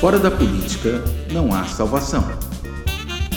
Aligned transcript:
Fora 0.00 0.18
da 0.18 0.30
política 0.30 1.02
não 1.32 1.54
há 1.54 1.64
salvação. 1.64 2.22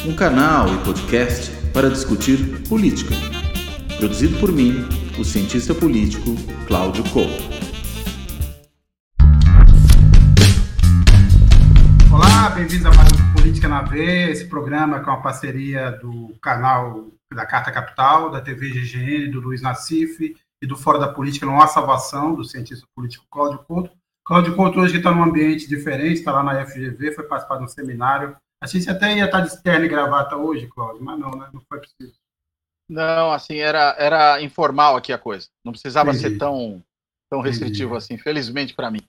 Um 0.06 0.14
canal 0.14 0.68
e 0.68 0.78
podcast 0.84 1.50
para 1.72 1.90
discutir 1.90 2.68
política. 2.68 3.16
Produzido 3.98 4.38
por 4.42 4.52
mim, 4.52 4.74
o 5.18 5.24
cientista 5.24 5.74
político 5.74 6.36
Cláudio 6.68 7.02
Couto. 7.12 7.42
Olá, 12.12 12.50
bem-vindos 12.50 12.86
a 12.86 12.94
mais 12.94 13.10
um 13.14 13.34
Política 13.34 13.70
na 13.70 13.84
V, 13.84 14.30
esse 14.30 14.46
programa 14.50 15.00
com 15.00 15.12
a 15.12 15.22
parceria 15.22 15.92
do 15.92 16.38
canal 16.42 17.08
da 17.34 17.46
Carta 17.46 17.72
Capital, 17.72 18.32
da 18.32 18.42
TV 18.42 18.70
GGN, 18.70 19.32
do 19.32 19.40
Luiz 19.40 19.62
Nassif 19.62 20.36
e 20.62 20.68
do 20.68 20.76
Fora 20.76 21.00
da 21.00 21.08
Política 21.08 21.46
Não 21.46 21.62
Há 21.62 21.68
Salvação, 21.68 22.36
do 22.36 22.44
cientista 22.44 22.86
político 22.94 23.26
Cláudio 23.32 23.60
Couto. 23.60 23.99
Cláudio 24.30 24.56
Couto 24.56 24.80
hoje 24.80 24.98
está 24.98 25.12
num 25.12 25.24
ambiente 25.24 25.68
diferente, 25.68 26.20
está 26.20 26.32
lá 26.32 26.44
na 26.44 26.64
FGV, 26.64 27.14
foi 27.14 27.24
participar 27.24 27.58
de 27.58 27.64
um 27.64 27.68
seminário. 27.68 28.38
A 28.62 28.68
gente 28.68 28.88
até 28.88 29.18
ia 29.18 29.26
estar 29.26 29.42
de 29.42 29.64
terno 29.64 29.86
e 29.86 29.90
gravata 29.90 30.36
hoje, 30.36 30.68
Cláudio, 30.68 31.04
mas 31.04 31.20
não, 31.20 31.32
né? 31.32 31.50
Não 31.52 31.60
foi 31.68 31.80
possível. 31.80 32.14
Não, 32.88 33.32
assim, 33.32 33.56
era, 33.56 33.96
era 33.98 34.40
informal 34.40 34.96
aqui 34.96 35.12
a 35.12 35.18
coisa. 35.18 35.48
Não 35.66 35.72
precisava 35.72 36.12
Entendi. 36.12 36.30
ser 36.30 36.38
tão, 36.38 36.80
tão 37.28 37.42
restritivo 37.42 37.96
Entendi. 37.96 37.98
assim, 37.98 38.18
felizmente 38.20 38.76
para 38.76 38.92
mim. 38.92 39.02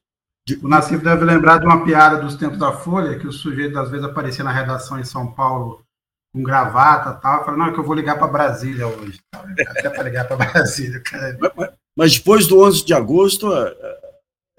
O 0.62 0.68
Nassif 0.68 1.04
deve 1.04 1.22
lembrar 1.26 1.58
de 1.58 1.66
uma 1.66 1.84
piada 1.84 2.16
dos 2.16 2.36
tempos 2.36 2.58
da 2.58 2.72
Folha, 2.72 3.18
que 3.18 3.26
o 3.26 3.32
sujeito 3.32 3.78
às 3.78 3.90
vezes 3.90 4.06
aparecia 4.06 4.42
na 4.42 4.52
redação 4.52 4.98
em 4.98 5.04
São 5.04 5.30
Paulo 5.30 5.84
com 6.32 6.42
gravata 6.42 7.18
e 7.18 7.20
tal, 7.20 7.44
falando, 7.44 7.58
não, 7.58 7.66
é 7.66 7.72
que 7.74 7.78
eu 7.78 7.84
vou 7.84 7.94
ligar 7.94 8.18
para 8.18 8.26
Brasília 8.26 8.86
hoje. 8.86 9.20
Até 9.34 9.90
para 9.90 10.02
ligar 10.02 10.26
para 10.26 10.36
Brasília. 10.50 10.98
Cara. 11.02 11.36
Mas, 11.38 11.70
mas, 11.94 12.14
depois 12.14 12.46
do 12.46 12.62
11 12.64 12.86
de 12.86 12.94
agosto, 12.94 13.52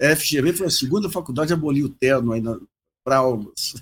FGV 0.02 0.52
foi 0.52 0.66
a 0.66 0.70
segunda 0.70 1.08
faculdade 1.08 1.52
a 1.52 1.56
abolir 1.56 1.84
o 1.84 1.88
terno 1.88 2.32
ainda 2.32 2.58
para 3.04 3.16
aulas. 3.16 3.74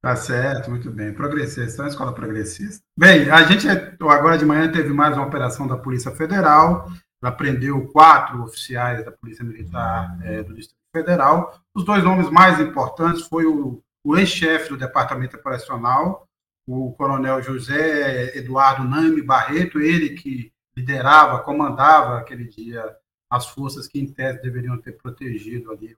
Tá 0.00 0.14
certo, 0.14 0.70
muito 0.70 0.90
bem. 0.90 1.12
Progressista, 1.12 1.82
é 1.82 1.84
uma 1.84 1.88
escola 1.88 2.14
progressista. 2.14 2.82
Bem, 2.96 3.28
a 3.30 3.42
gente 3.42 3.66
agora 3.68 4.38
de 4.38 4.44
manhã 4.44 4.70
teve 4.70 4.90
mais 4.90 5.16
uma 5.16 5.26
operação 5.26 5.66
da 5.66 5.76
Polícia 5.76 6.10
Federal, 6.12 6.88
ela 7.22 7.32
prendeu 7.32 7.88
quatro 7.88 8.42
oficiais 8.42 9.04
da 9.04 9.10
Polícia 9.10 9.44
Militar 9.44 10.18
é, 10.22 10.42
do 10.42 10.54
Distrito 10.54 10.78
Federal. 10.94 11.60
Os 11.74 11.84
dois 11.84 12.04
nomes 12.04 12.30
mais 12.30 12.60
importantes 12.60 13.26
foi 13.26 13.46
o, 13.46 13.82
o 14.04 14.16
ex-chefe 14.16 14.68
do 14.68 14.76
Departamento 14.76 15.36
Operacional, 15.36 16.26
o 16.68 16.92
coronel 16.92 17.42
José 17.42 18.36
Eduardo 18.36 18.84
Nami 18.84 19.22
Barreto, 19.22 19.80
ele 19.80 20.10
que 20.10 20.52
liderava, 20.76 21.40
comandava 21.40 22.18
aquele 22.18 22.44
dia 22.44 22.94
as 23.30 23.48
forças 23.48 23.88
que, 23.88 23.98
em 23.98 24.06
tese, 24.06 24.42
deveriam 24.42 24.78
ter 24.78 24.92
protegido 24.92 25.72
ali 25.72 25.96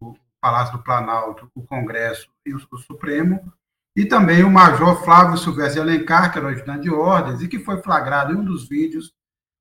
o, 0.00 0.14
Palácio 0.40 0.78
do 0.78 0.82
Planalto, 0.82 1.50
o 1.54 1.62
Congresso 1.62 2.30
e 2.46 2.54
o, 2.54 2.78
Supremo, 2.78 3.52
e 3.94 4.06
também 4.06 4.42
o 4.42 4.50
Major 4.50 5.04
Flávio 5.04 5.36
Silvestre 5.36 5.80
Alencar, 5.80 6.32
que 6.32 6.38
era 6.38 6.46
o 6.46 6.50
ajudante 6.50 6.84
de 6.84 6.90
ordens, 6.90 7.42
e 7.42 7.48
que 7.48 7.58
foi 7.58 7.82
flagrado 7.82 8.32
em 8.32 8.36
um 8.36 8.44
dos 8.44 8.66
vídeos 8.66 9.12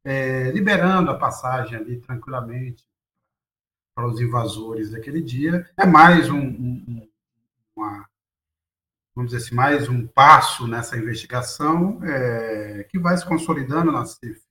é, 0.06 0.50
liberando 0.52 1.12
a 1.12 1.18
passagem 1.18 1.78
ali 1.78 2.00
tranquilamente 2.00 2.88
para 3.94 4.08
os 4.08 4.22
invasores 4.22 4.92
daquele 4.92 5.22
dia. 5.22 5.70
É 5.76 5.86
mais 5.86 6.30
um, 6.30 6.40
um, 6.40 7.10
uma, 7.76 8.08
vamos 9.14 9.32
dizer 9.32 9.46
assim, 9.46 9.56
mais 9.56 9.90
um 9.90 10.08
passo 10.08 10.66
nessa 10.66 10.98
investigação 10.98 12.00
é, 12.04 12.86
que 12.90 12.98
vai 12.98 13.18
se 13.18 13.26
consolidando 13.26 13.92
na 13.92 14.06
CIF 14.06 14.42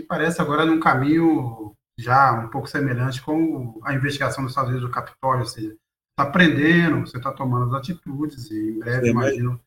e 0.00 0.02
parece 0.02 0.40
agora 0.40 0.64
num 0.64 0.80
caminho 0.80 1.76
já 1.98 2.32
um 2.32 2.48
pouco 2.48 2.66
semelhante 2.66 3.22
com 3.22 3.78
a 3.84 3.94
investigação 3.94 4.42
dos 4.42 4.52
Estados 4.52 4.70
Unidos 4.70 4.88
do 4.88 4.94
Capitólio, 4.94 5.42
ou 5.42 5.48
seja, 5.48 5.76
está 6.10 6.22
aprendendo, 6.22 7.06
você 7.06 7.18
está 7.18 7.30
tomando 7.30 7.74
as 7.74 7.80
atitudes, 7.80 8.50
e 8.50 8.70
em 8.70 8.78
breve, 8.78 9.06
Sim, 9.06 9.10
imagino. 9.10 9.60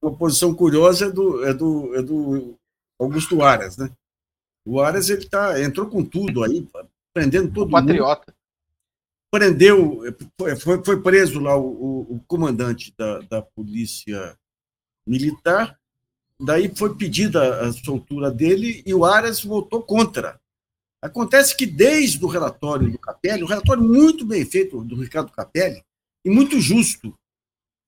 Uma 0.00 0.16
posição 0.16 0.54
curiosa 0.54 1.06
é 1.06 1.10
do, 1.10 1.44
é 1.44 1.52
do, 1.52 1.94
é 1.96 2.02
do 2.02 2.54
Augusto 2.98 3.42
Aras, 3.42 3.76
né? 3.76 3.90
O 4.64 4.80
Aras 4.80 5.10
ele 5.10 5.28
tá, 5.28 5.60
entrou 5.60 5.88
com 5.88 6.04
tudo 6.04 6.42
aí, 6.42 6.66
prendendo 7.12 7.52
todo 7.52 7.68
o 7.68 7.70
patriota. 7.70 8.32
Mundo. 8.32 8.38
Prendeu, 9.30 10.00
foi, 10.60 10.82
foi 10.84 11.02
preso 11.02 11.40
lá 11.40 11.56
o, 11.56 11.66
o, 11.66 12.14
o 12.14 12.20
comandante 12.28 12.94
da, 12.96 13.18
da 13.20 13.42
polícia 13.42 14.38
militar, 15.06 15.76
Daí 16.40 16.74
foi 16.74 16.94
pedida 16.96 17.60
a 17.66 17.72
soltura 17.72 18.30
dele 18.30 18.82
e 18.84 18.92
o 18.92 19.04
Aras 19.04 19.42
votou 19.42 19.82
contra. 19.82 20.40
Acontece 21.02 21.56
que 21.56 21.66
desde 21.66 22.24
o 22.24 22.28
relatório 22.28 22.90
do 22.90 22.98
Capelli, 22.98 23.44
um 23.44 23.48
relatório 23.48 23.82
muito 23.82 24.24
bem 24.24 24.44
feito 24.44 24.82
do 24.82 25.00
Ricardo 25.00 25.30
Capelli, 25.30 25.82
e 26.24 26.30
muito 26.30 26.58
justo, 26.60 27.14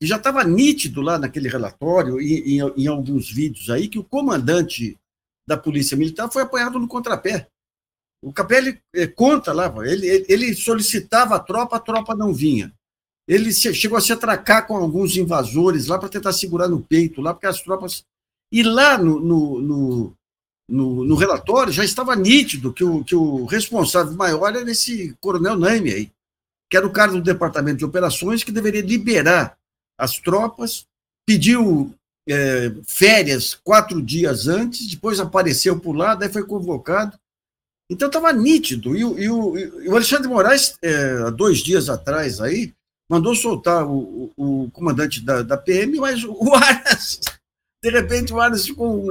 e 0.00 0.06
já 0.06 0.16
estava 0.16 0.44
nítido 0.44 1.00
lá 1.00 1.18
naquele 1.18 1.48
relatório 1.48 2.20
e 2.20 2.58
em, 2.58 2.86
alguns 2.86 3.32
vídeos 3.32 3.70
aí 3.70 3.88
que 3.88 3.98
o 3.98 4.04
comandante 4.04 4.98
da 5.48 5.56
Polícia 5.56 5.96
Militar 5.96 6.30
foi 6.30 6.42
apanhado 6.42 6.78
no 6.78 6.86
contrapé. 6.86 7.48
O 8.22 8.32
Capelli 8.32 8.80
é, 8.94 9.06
conta 9.06 9.52
lá, 9.52 9.72
ele, 9.86 10.26
ele 10.28 10.54
solicitava 10.54 11.36
a 11.36 11.40
tropa, 11.40 11.76
a 11.76 11.80
tropa 11.80 12.14
não 12.14 12.34
vinha. 12.34 12.72
Ele 13.26 13.52
chegou 13.52 13.96
a 13.96 14.00
se 14.00 14.12
atracar 14.12 14.66
com 14.66 14.76
alguns 14.76 15.16
invasores 15.16 15.86
lá 15.86 15.98
para 15.98 16.08
tentar 16.08 16.32
segurar 16.32 16.68
no 16.68 16.82
peito, 16.82 17.20
lá 17.20 17.32
porque 17.32 17.46
as 17.46 17.60
tropas 17.62 18.04
e 18.52 18.62
lá 18.62 18.96
no, 18.98 19.20
no, 19.20 19.60
no, 19.60 20.16
no, 20.68 21.04
no 21.04 21.14
relatório 21.14 21.72
já 21.72 21.84
estava 21.84 22.14
nítido 22.14 22.72
que 22.72 22.84
o, 22.84 23.04
que 23.04 23.14
o 23.14 23.44
responsável 23.44 24.14
maior 24.14 24.54
era 24.54 24.70
esse 24.70 25.16
coronel 25.20 25.56
Naime 25.56 25.92
aí, 25.92 26.10
que 26.70 26.76
era 26.76 26.86
o 26.86 26.92
cara 26.92 27.12
do 27.12 27.22
Departamento 27.22 27.78
de 27.78 27.84
Operações 27.84 28.42
que 28.42 28.52
deveria 28.52 28.82
liberar 28.82 29.56
as 29.98 30.18
tropas, 30.18 30.86
pediu 31.26 31.94
é, 32.28 32.72
férias 32.86 33.54
quatro 33.54 34.02
dias 34.02 34.46
antes, 34.48 34.86
depois 34.86 35.20
apareceu 35.20 35.78
por 35.78 35.94
lá, 35.94 36.14
daí 36.14 36.28
foi 36.28 36.44
convocado. 36.44 37.18
Então 37.88 38.08
estava 38.08 38.32
nítido. 38.32 38.96
E, 38.96 39.04
o, 39.04 39.18
e 39.18 39.88
o, 39.88 39.94
Alexandre 39.94 40.28
Moraes, 40.28 40.76
é, 40.82 41.30
dois 41.30 41.58
dias 41.58 41.88
atrás 41.88 42.40
aí, 42.40 42.74
mandou 43.08 43.34
soltar 43.34 43.86
o, 43.86 44.32
o, 44.36 44.64
o 44.64 44.70
comandante 44.72 45.20
da, 45.20 45.42
da 45.42 45.56
PM, 45.56 45.98
mas 45.98 46.24
o 46.24 46.52
Aras 46.54 47.20
de 47.86 47.90
repente 47.90 48.34
o 48.34 48.40
Aras 48.40 48.66
ficou 48.66 49.00
um, 49.00 49.08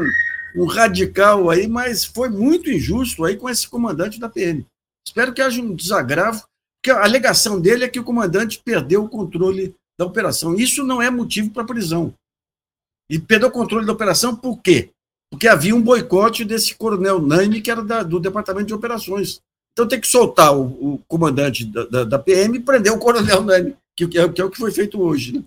um 0.54 0.66
radical 0.66 1.50
aí, 1.50 1.66
mas 1.66 2.04
foi 2.04 2.28
muito 2.28 2.70
injusto 2.70 3.24
aí 3.24 3.38
com 3.38 3.50
esse 3.50 3.70
comandante 3.70 4.20
da 4.20 4.28
PM. 4.28 4.66
Espero 5.08 5.34
que 5.34 5.42
haja 5.42 5.62
um 5.62 5.74
desagravo, 5.74 6.44
porque 6.78 6.92
a 6.92 7.02
alegação 7.02 7.60
dele 7.60 7.86
é 7.86 7.88
que 7.88 8.00
o 8.00 8.04
comandante 8.04 8.62
perdeu 8.64 9.06
o 9.06 9.10
controle 9.10 9.74
da 9.98 10.06
operação. 10.06 10.56
Isso 10.56 10.84
não 10.84 11.02
é 11.02 11.10
motivo 11.10 11.52
para 11.52 11.64
prisão. 11.64 12.14
E 13.10 13.18
perdeu 13.18 13.48
o 13.48 13.52
controle 13.52 13.86
da 13.86 13.94
operação 13.94 14.36
por 14.36 14.62
quê? 14.62 14.90
Porque 15.32 15.48
havia 15.48 15.74
um 15.74 15.82
boicote 15.82 16.44
desse 16.44 16.76
coronel 16.76 17.22
Nani, 17.22 17.62
que 17.62 17.72
era 17.72 17.82
da, 17.82 18.04
do 18.04 18.20
Departamento 18.20 18.68
de 18.68 18.74
Operações. 18.74 19.40
Então 19.72 19.88
tem 19.88 20.02
que 20.02 20.08
soltar 20.08 20.54
o, 20.54 20.96
o 20.96 20.98
comandante 21.08 21.64
da, 21.66 21.86
da, 21.86 22.04
da, 22.04 22.20
PM 22.20 22.58
e 22.58 22.62
prender 22.62 22.92
o 22.92 23.00
coronel 23.00 23.42
Nani, 23.42 23.76
que, 23.96 24.06
que, 24.06 24.18
é, 24.20 24.28
que 24.28 24.42
é 24.42 24.44
o 24.44 24.52
que 24.52 24.58
foi 24.58 24.72
feito 24.72 25.02
hoje. 25.02 25.32
Né? 25.32 25.44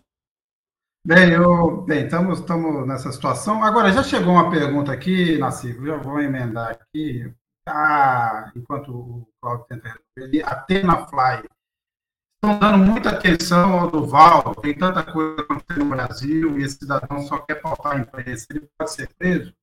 Bem, 1.08 1.32
eu, 1.32 1.80
bem, 1.86 2.04
estamos, 2.04 2.38
estamos 2.38 2.86
nessa 2.86 3.10
situação. 3.10 3.64
Agora, 3.64 3.90
já 3.90 4.02
chegou 4.02 4.34
uma 4.34 4.50
pergunta 4.50 4.92
aqui, 4.92 5.38
Nacico, 5.38 5.86
já 5.86 5.96
vou 5.96 6.20
emendar 6.20 6.72
aqui. 6.72 7.32
Tá, 7.64 8.52
enquanto 8.54 8.90
o 8.90 9.28
Claudio 9.40 9.64
tenta 9.70 9.98
resolver, 10.18 10.42
a 10.44 10.54
Tenafly 10.56 11.48
estão 12.34 12.58
dando 12.58 12.84
muita 12.84 13.08
atenção 13.08 13.78
ao 13.78 13.90
Duval, 13.90 14.54
tem 14.56 14.76
tanta 14.76 15.02
coisa 15.02 15.40
acontecendo 15.40 15.84
no 15.84 15.96
Brasil 15.96 16.58
e 16.58 16.62
esse 16.62 16.76
cidadão 16.76 17.22
só 17.22 17.38
quer 17.38 17.54
pautar 17.54 17.96
a 17.96 18.00
imprensa, 18.00 18.44
ele 18.50 18.68
pode 18.78 18.92
ser 18.92 19.08
preso? 19.14 19.54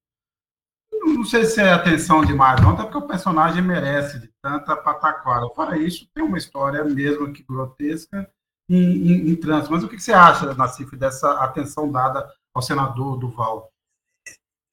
Não 0.91 1.23
sei 1.23 1.45
se 1.45 1.61
é 1.61 1.71
atenção 1.71 2.25
demais, 2.25 2.59
não, 2.59 2.71
até 2.71 2.81
porque 2.85 2.97
o 2.97 3.07
personagem 3.07 3.61
merece 3.61 4.19
de 4.19 4.31
tanta 4.41 4.75
pataquada. 4.75 5.47
Fora 5.49 5.77
isso, 5.77 6.09
tem 6.11 6.23
uma 6.23 6.39
história 6.39 6.83
mesmo 6.83 7.31
que 7.31 7.43
grotesca, 7.43 8.27
em, 8.69 9.31
em 9.31 9.35
trânsito. 9.35 9.71
Mas 9.71 9.83
o 9.83 9.87
que 9.87 9.99
você 9.99 10.13
acha, 10.13 10.53
Nassif, 10.53 10.95
dessa 10.95 11.31
atenção 11.43 11.91
dada 11.91 12.29
ao 12.53 12.61
senador 12.61 13.17
Duval? 13.17 13.71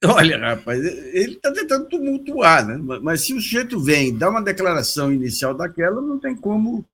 Olha, 0.05 0.37
rapaz, 0.37 0.85
ele 0.85 1.35
está 1.35 1.53
tentando 1.53 1.89
tumultuar, 1.89 2.67
né? 2.67 2.77
Mas 3.01 3.25
se 3.25 3.33
o 3.33 3.41
sujeito 3.41 3.79
vem 3.79 4.17
dá 4.17 4.29
uma 4.29 4.43
declaração 4.43 5.13
inicial 5.13 5.55
daquela, 5.55 6.01
não 6.01 6.19
tem 6.19 6.35
como 6.35 6.85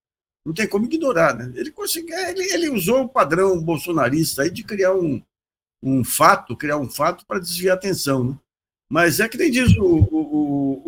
não 0.44 0.54
tem 0.54 0.68
como 0.68 0.84
ignorar, 0.84 1.34
né? 1.34 1.50
Ele 1.54 1.70
conseguiu, 1.70 2.16
ele, 2.16 2.42
ele 2.52 2.70
usou 2.70 3.02
o 3.02 3.08
padrão 3.08 3.62
bolsonarista 3.62 4.42
aí 4.42 4.50
de 4.50 4.62
criar 4.62 4.94
um, 4.94 5.22
um 5.82 6.04
fato, 6.04 6.56
criar 6.56 6.78
um 6.78 6.88
fato 6.88 7.24
para 7.26 7.38
desviar 7.38 7.76
a 7.76 7.78
atenção, 7.78 8.24
né? 8.24 8.38
Mas 8.90 9.20
é 9.20 9.28
que 9.28 9.36
nem 9.36 9.50
diz 9.50 9.76
o, 9.76 9.84
o, 9.84 10.82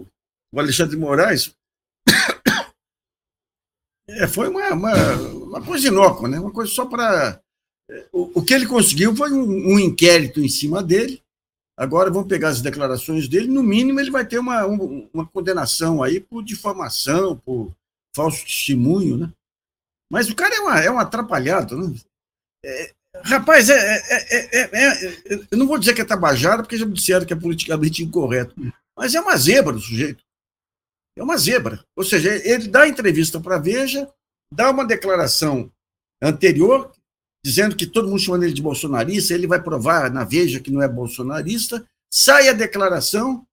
o, 0.00 0.06
o 0.52 0.60
Alexandre 0.60 0.96
Moraes, 0.96 1.54
é, 4.08 4.26
foi 4.28 4.48
uma, 4.48 4.72
uma, 4.72 4.94
uma, 4.94 5.62
coisa 5.62 5.88
inócua, 5.88 6.28
né? 6.28 6.38
uma 6.38 6.52
coisa 6.52 6.70
só 6.72 6.86
para. 6.86 7.40
O, 8.12 8.40
o, 8.40 8.44
que 8.44 8.54
ele 8.54 8.66
conseguiu 8.66 9.14
foi 9.14 9.32
um, 9.32 9.74
um, 9.74 9.78
inquérito 9.78 10.40
em 10.40 10.48
cima 10.48 10.82
dele. 10.82 11.22
Agora 11.78 12.10
vamos 12.10 12.28
pegar 12.28 12.48
as 12.48 12.62
declarações 12.62 13.28
dele. 13.28 13.48
No 13.48 13.62
mínimo, 13.62 14.00
ele 14.00 14.10
vai 14.10 14.26
ter 14.26 14.38
uma, 14.38 14.64
uma 14.66 15.26
condenação 15.26 16.02
aí 16.02 16.20
por 16.20 16.42
difamação, 16.42 17.36
por 17.36 17.72
falso 18.14 18.44
testemunho, 18.44 19.16
né? 19.16 19.32
Mas 20.10 20.30
o 20.30 20.34
cara 20.34 20.54
é, 20.54 20.60
uma, 20.60 20.80
é 20.80 20.90
um 20.90 20.98
atrapalhado, 20.98 21.76
né? 21.76 21.94
É, 22.64 22.92
rapaz, 23.24 23.68
é, 23.68 23.74
é, 23.76 24.60
é, 24.62 25.46
eu 25.50 25.58
não 25.58 25.66
vou 25.66 25.78
dizer 25.78 25.94
que 25.94 26.00
é 26.00 26.04
tabajara, 26.04 26.62
porque 26.62 26.76
já 26.76 26.86
me 26.86 26.94
disseram 26.94 27.26
que 27.26 27.32
é 27.32 27.36
politicamente 27.36 28.02
incorreto, 28.02 28.54
mas 28.96 29.14
é 29.14 29.20
uma 29.20 29.36
zebra 29.36 29.76
o 29.76 29.80
sujeito. 29.80 30.24
É 31.16 31.22
uma 31.22 31.36
zebra. 31.36 31.82
Ou 31.96 32.04
seja, 32.04 32.30
ele 32.46 32.68
dá 32.68 32.86
entrevista 32.86 33.40
para 33.40 33.56
a 33.56 33.60
Veja, 33.60 34.08
dá 34.52 34.70
uma 34.70 34.84
declaração 34.84 35.70
anterior, 36.22 36.92
dizendo 37.44 37.76
que 37.76 37.86
todo 37.86 38.08
mundo 38.08 38.20
chamando 38.20 38.44
ele 38.44 38.52
de 38.52 38.62
bolsonarista, 38.62 39.32
ele 39.32 39.46
vai 39.46 39.62
provar 39.62 40.10
na 40.10 40.24
Veja 40.24 40.60
que 40.60 40.70
não 40.70 40.82
é 40.82 40.88
bolsonarista, 40.88 41.86
sai 42.12 42.48
a 42.48 42.52
declaração, 42.52 43.46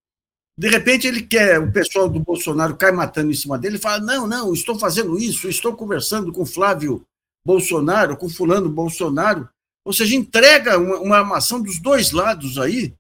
de 0.58 0.68
repente 0.70 1.08
ele 1.08 1.22
quer, 1.24 1.60
o 1.60 1.72
pessoal 1.72 2.08
do 2.08 2.20
Bolsonaro 2.20 2.76
cai 2.76 2.92
matando 2.92 3.32
em 3.32 3.36
cima 3.36 3.58
dele 3.58 3.80
fala: 3.80 4.00
não, 4.00 4.28
não, 4.28 4.54
estou 4.54 4.78
fazendo 4.78 5.18
isso, 5.18 5.50
estou 5.50 5.76
conversando 5.76 6.32
com 6.32 6.46
Flávio 6.46 7.04
Bolsonaro, 7.46 8.16
com 8.16 8.30
fulano 8.30 8.70
Bolsonaro. 8.70 9.50
Ou 9.86 9.92
seja, 9.92 10.16
entrega 10.16 10.78
uma, 10.78 11.00
uma 11.00 11.18
armação 11.18 11.62
dos 11.62 11.80
dois 11.80 12.12
lados 12.12 12.58
aí, 12.58 12.94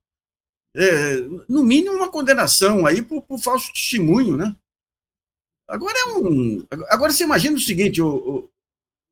é, 0.75 1.17
no 1.47 1.63
mínimo 1.63 1.95
uma 1.95 2.09
condenação 2.09 2.85
aí 2.85 3.01
por, 3.01 3.21
por, 3.21 3.39
falso 3.39 3.71
testemunho, 3.71 4.35
né? 4.35 4.55
Agora 5.67 5.97
é 5.97 6.05
um. 6.13 6.65
Agora 6.89 7.11
você 7.11 7.23
imagina 7.23 7.55
o 7.55 7.61
seguinte, 7.61 8.01
o, 8.01 8.07
o, 8.07 8.49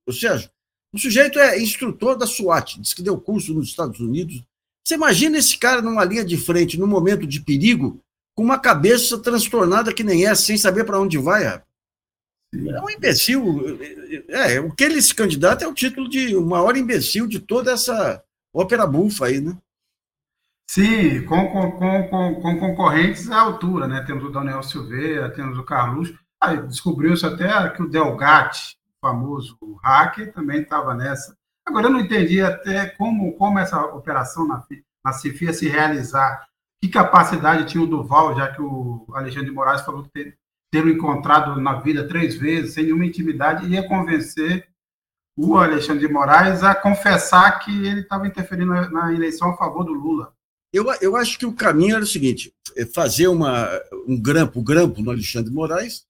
o 0.07 0.13
Sérgio, 0.13 0.49
o 0.93 0.99
sujeito 0.99 1.39
é 1.39 1.59
instrutor 1.59 2.17
da 2.17 2.25
SWAT, 2.25 2.79
diz 2.79 2.93
que 2.93 3.03
deu 3.03 3.19
curso 3.19 3.53
nos 3.53 3.67
Estados 3.67 3.99
Unidos. 3.99 4.43
Você 4.85 4.95
imagina 4.95 5.37
esse 5.37 5.57
cara 5.57 5.81
numa 5.81 6.03
linha 6.03 6.25
de 6.25 6.35
frente, 6.37 6.79
num 6.79 6.87
momento 6.87 7.27
de 7.27 7.39
perigo, 7.39 8.01
com 8.35 8.43
uma 8.43 8.59
cabeça 8.59 9.17
transtornada 9.19 9.93
que 9.93 10.03
nem 10.03 10.25
essa, 10.25 10.41
sem 10.41 10.57
saber 10.57 10.83
para 10.83 10.99
onde 10.99 11.17
vai. 11.17 11.45
É 11.45 12.81
um 12.81 12.89
imbecil. 12.89 13.77
É, 14.27 14.59
o 14.59 14.73
que 14.73 14.83
ele 14.83 15.01
se 15.01 15.13
candidata 15.13 15.63
é 15.63 15.67
o 15.67 15.73
título 15.73 16.09
de 16.09 16.35
o 16.35 16.45
maior 16.45 16.75
imbecil 16.75 17.27
de 17.27 17.39
toda 17.39 17.71
essa 17.71 18.21
ópera 18.53 18.85
bufa 18.85 19.27
aí, 19.27 19.39
né? 19.39 19.57
Sim, 20.69 21.25
com, 21.25 21.47
com, 21.49 21.71
com, 22.07 22.35
com 22.35 22.59
concorrentes 22.59 23.29
à 23.29 23.41
altura, 23.41 23.87
né? 23.87 24.03
Temos 24.03 24.23
o 24.23 24.29
Daniel 24.29 24.63
Silveira, 24.63 25.33
temos 25.33 25.57
o 25.57 25.63
Carlos. 25.63 26.13
Ah, 26.39 26.55
Descobriu-se 26.55 27.25
até 27.25 27.69
que 27.69 27.83
o 27.83 27.89
Delgatti, 27.89 28.77
famoso 29.01 29.57
hacker, 29.83 30.33
também 30.33 30.61
estava 30.61 30.93
nessa. 30.93 31.35
Agora, 31.65 31.87
eu 31.87 31.91
não 31.91 31.99
entendi 31.99 32.41
até 32.41 32.87
como, 32.87 33.33
como 33.33 33.59
essa 33.59 33.79
operação 33.85 34.47
na, 34.47 34.63
na 35.03 35.13
CIF 35.13 35.45
ia 35.45 35.53
se 35.53 35.67
realizar 35.67 36.47
que 36.81 36.89
capacidade 36.89 37.65
tinha 37.65 37.83
o 37.83 37.87
Duval, 37.87 38.35
já 38.35 38.51
que 38.51 38.61
o 38.61 39.05
Alexandre 39.13 39.49
de 39.49 39.55
Moraes 39.55 39.81
falou 39.81 40.03
que 40.03 40.09
ter, 40.09 40.37
ter 40.71 40.87
encontrado 40.87 41.61
na 41.61 41.79
vida 41.79 42.07
três 42.07 42.35
vezes, 42.35 42.73
sem 42.73 42.85
nenhuma 42.85 43.05
intimidade, 43.05 43.67
ia 43.67 43.87
convencer 43.87 44.67
o 45.37 45.57
Alexandre 45.57 46.07
de 46.07 46.11
Moraes 46.11 46.63
a 46.63 46.73
confessar 46.73 47.59
que 47.59 47.85
ele 47.85 48.01
estava 48.01 48.27
interferindo 48.27 48.73
na, 48.73 48.89
na, 48.89 49.13
eleição 49.13 49.51
a 49.51 49.57
favor 49.57 49.83
do 49.83 49.93
Lula. 49.93 50.33
Eu, 50.73 50.85
eu 51.01 51.15
acho 51.15 51.37
que 51.37 51.45
o 51.45 51.53
caminho 51.53 51.95
era 51.95 52.03
o 52.03 52.07
seguinte: 52.07 52.53
é 52.75 52.85
fazer 52.85 53.27
uma, 53.27 53.69
um 54.07 54.19
grampo, 54.19 54.61
grampo 54.61 55.01
no 55.01 55.11
Alexandre 55.11 55.51
Moraes, 55.51 56.05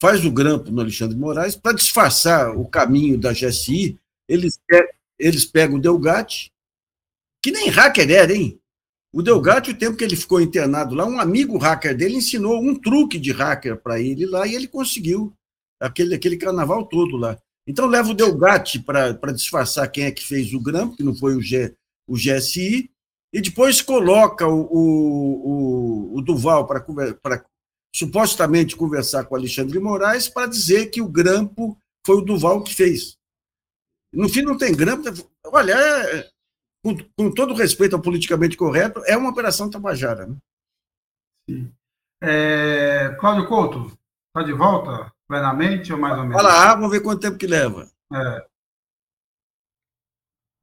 faz 0.00 0.24
o 0.24 0.30
grampo 0.30 0.70
no 0.70 0.80
Alexandre 0.80 1.16
Moraes, 1.16 1.56
para 1.56 1.76
disfarçar 1.76 2.56
o 2.56 2.66
caminho 2.68 3.18
da 3.18 3.32
GSI, 3.32 3.98
eles, 4.28 4.58
eles 5.18 5.44
pegam 5.44 5.76
o 5.76 5.80
Delgatti, 5.80 6.52
que 7.42 7.50
nem 7.50 7.68
hacker 7.68 8.10
era, 8.10 8.32
hein? 8.32 8.60
O 9.12 9.22
Delgatti, 9.22 9.70
o 9.70 9.78
tempo 9.78 9.96
que 9.96 10.04
ele 10.04 10.16
ficou 10.16 10.40
internado 10.40 10.94
lá, 10.94 11.06
um 11.06 11.18
amigo 11.18 11.56
hacker 11.56 11.96
dele 11.96 12.16
ensinou 12.16 12.60
um 12.60 12.74
truque 12.74 13.18
de 13.18 13.32
hacker 13.32 13.80
para 13.80 14.00
ele 14.00 14.26
lá 14.26 14.46
e 14.46 14.54
ele 14.54 14.68
conseguiu 14.68 15.32
aquele, 15.80 16.14
aquele 16.14 16.36
carnaval 16.36 16.84
todo 16.86 17.16
lá. 17.16 17.38
Então 17.66 17.86
leva 17.86 18.10
o 18.10 18.14
Delgatti 18.14 18.78
para 18.78 19.32
disfarçar 19.32 19.90
quem 19.90 20.04
é 20.04 20.10
que 20.10 20.24
fez 20.24 20.52
o 20.52 20.60
grampo, 20.60 20.96
que 20.96 21.02
não 21.02 21.14
foi 21.14 21.34
o, 21.34 21.40
G, 21.40 21.74
o 22.06 22.14
GSI, 22.14 22.90
e 23.32 23.40
depois 23.40 23.82
coloca 23.82 24.46
o, 24.46 24.60
o, 24.70 26.16
o 26.16 26.22
Duval 26.22 26.66
para 26.66 26.84
supostamente 27.94 28.76
conversar 28.76 29.24
com 29.24 29.34
Alexandre 29.34 29.78
Moraes 29.78 30.28
para 30.28 30.46
dizer 30.46 30.86
que 30.86 31.00
o 31.00 31.08
grampo 31.08 31.78
foi 32.04 32.16
o 32.16 32.22
Duval 32.22 32.62
que 32.62 32.74
fez. 32.74 33.16
No 34.12 34.28
fim, 34.28 34.42
não 34.42 34.56
tem 34.56 34.74
grampo. 34.74 35.08
Olha, 35.46 35.72
é, 35.72 36.30
com, 36.84 36.96
com 37.16 37.30
todo 37.32 37.54
respeito 37.54 37.96
ao 37.96 38.02
politicamente 38.02 38.56
correto, 38.56 39.02
é 39.06 39.16
uma 39.16 39.30
operação 39.30 39.68
tabajara. 39.68 40.26
Né? 40.26 40.36
Sim. 41.48 41.74
É, 42.22 43.14
Cláudio 43.20 43.46
Couto, 43.46 43.98
está 44.28 44.42
de 44.42 44.52
volta 44.52 45.12
plenamente 45.28 45.92
ou 45.92 45.98
mais 45.98 46.16
ou 46.16 46.24
menos? 46.24 46.40
Fala, 46.40 46.70
ah, 46.70 46.74
vamos 46.74 46.90
ver 46.90 47.00
quanto 47.00 47.20
tempo 47.20 47.36
que 47.36 47.46
leva. 47.46 47.90
É. 48.12 48.46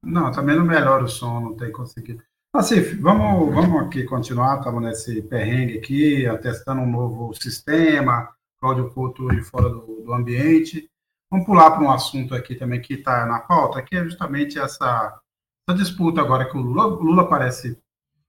Não, 0.02 0.32
também 0.32 0.56
não 0.56 0.64
melhora 0.64 1.04
o 1.04 1.08
som, 1.08 1.40
não 1.40 1.56
tem 1.56 1.70
conseguido. 1.70 2.22
Assim, 2.54 2.80
vamos, 3.00 3.52
vamos 3.52 3.82
aqui 3.82 4.04
continuar, 4.04 4.58
estamos 4.58 4.80
nesse 4.80 5.20
perrengue 5.22 5.78
aqui, 5.78 6.24
testando 6.40 6.82
um 6.82 6.88
novo 6.88 7.34
sistema, 7.34 8.32
Cláudio 8.60 8.92
Couto 8.92 9.26
de 9.26 9.42
fora 9.42 9.68
do, 9.68 10.02
do 10.04 10.14
ambiente. 10.14 10.88
Vamos 11.28 11.46
pular 11.46 11.72
para 11.72 11.82
um 11.82 11.90
assunto 11.90 12.32
aqui 12.32 12.54
também 12.54 12.80
que 12.80 12.94
está 12.94 13.26
na 13.26 13.40
pauta, 13.40 13.82
que 13.82 13.96
é 13.96 14.04
justamente 14.04 14.56
essa 14.56 15.20
essa 15.68 15.76
disputa 15.76 16.20
agora 16.20 16.48
que 16.48 16.56
o 16.56 16.60
Lula, 16.60 16.86
o 16.86 17.02
Lula 17.02 17.28
parece 17.28 17.76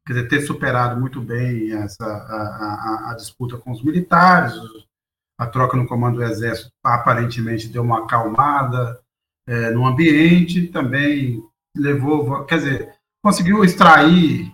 quer 0.08 0.14
dizer, 0.14 0.28
ter 0.28 0.42
superado 0.42 1.00
muito 1.00 1.22
bem 1.22 1.74
essa, 1.74 2.04
a, 2.04 3.08
a, 3.08 3.12
a, 3.12 3.16
disputa 3.16 3.58
com 3.58 3.70
os 3.70 3.84
militares, 3.84 4.56
a 5.38 5.46
troca 5.46 5.78
no 5.78 5.86
comando 5.86 6.16
do 6.16 6.24
Exército 6.24 6.72
aparentemente 6.84 7.68
deu 7.68 7.84
uma 7.84 8.00
acalmada 8.00 9.00
é, 9.46 9.70
no 9.70 9.86
ambiente, 9.86 10.68
também 10.70 11.44
levou, 11.78 12.44
quer 12.46 12.58
dizer, 12.58 12.95
conseguiu 13.26 13.64
extrair 13.64 14.54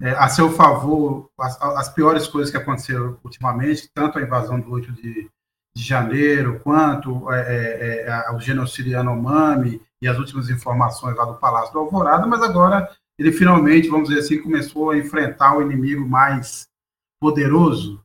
é, 0.00 0.12
a 0.12 0.26
seu 0.26 0.50
favor 0.50 1.28
as, 1.38 1.60
as, 1.60 1.92
piores 1.92 2.26
coisas 2.26 2.50
que 2.50 2.56
aconteceram 2.56 3.20
ultimamente, 3.22 3.90
tanto 3.92 4.18
a 4.18 4.22
invasão 4.22 4.58
do 4.58 4.70
8 4.70 4.90
de, 4.92 5.30
de 5.76 5.82
janeiro, 5.82 6.60
quanto 6.60 7.30
é, 7.30 7.40
é, 7.42 8.06
é 8.06 8.30
o 8.32 8.40
genocídio 8.40 8.92
Yanomami, 8.92 9.82
e 10.00 10.08
as 10.08 10.16
últimas 10.16 10.48
informações 10.48 11.14
lá 11.14 11.26
do 11.26 11.34
Palácio 11.34 11.74
do 11.74 11.78
Alvorada, 11.80 12.26
mas 12.26 12.42
agora 12.42 12.90
ele 13.18 13.32
finalmente, 13.32 13.90
vamos 13.90 14.08
dizer 14.08 14.20
assim, 14.20 14.42
começou 14.42 14.92
a 14.92 14.96
enfrentar 14.96 15.58
o 15.58 15.60
inimigo 15.60 16.08
mais 16.08 16.66
poderoso, 17.20 18.02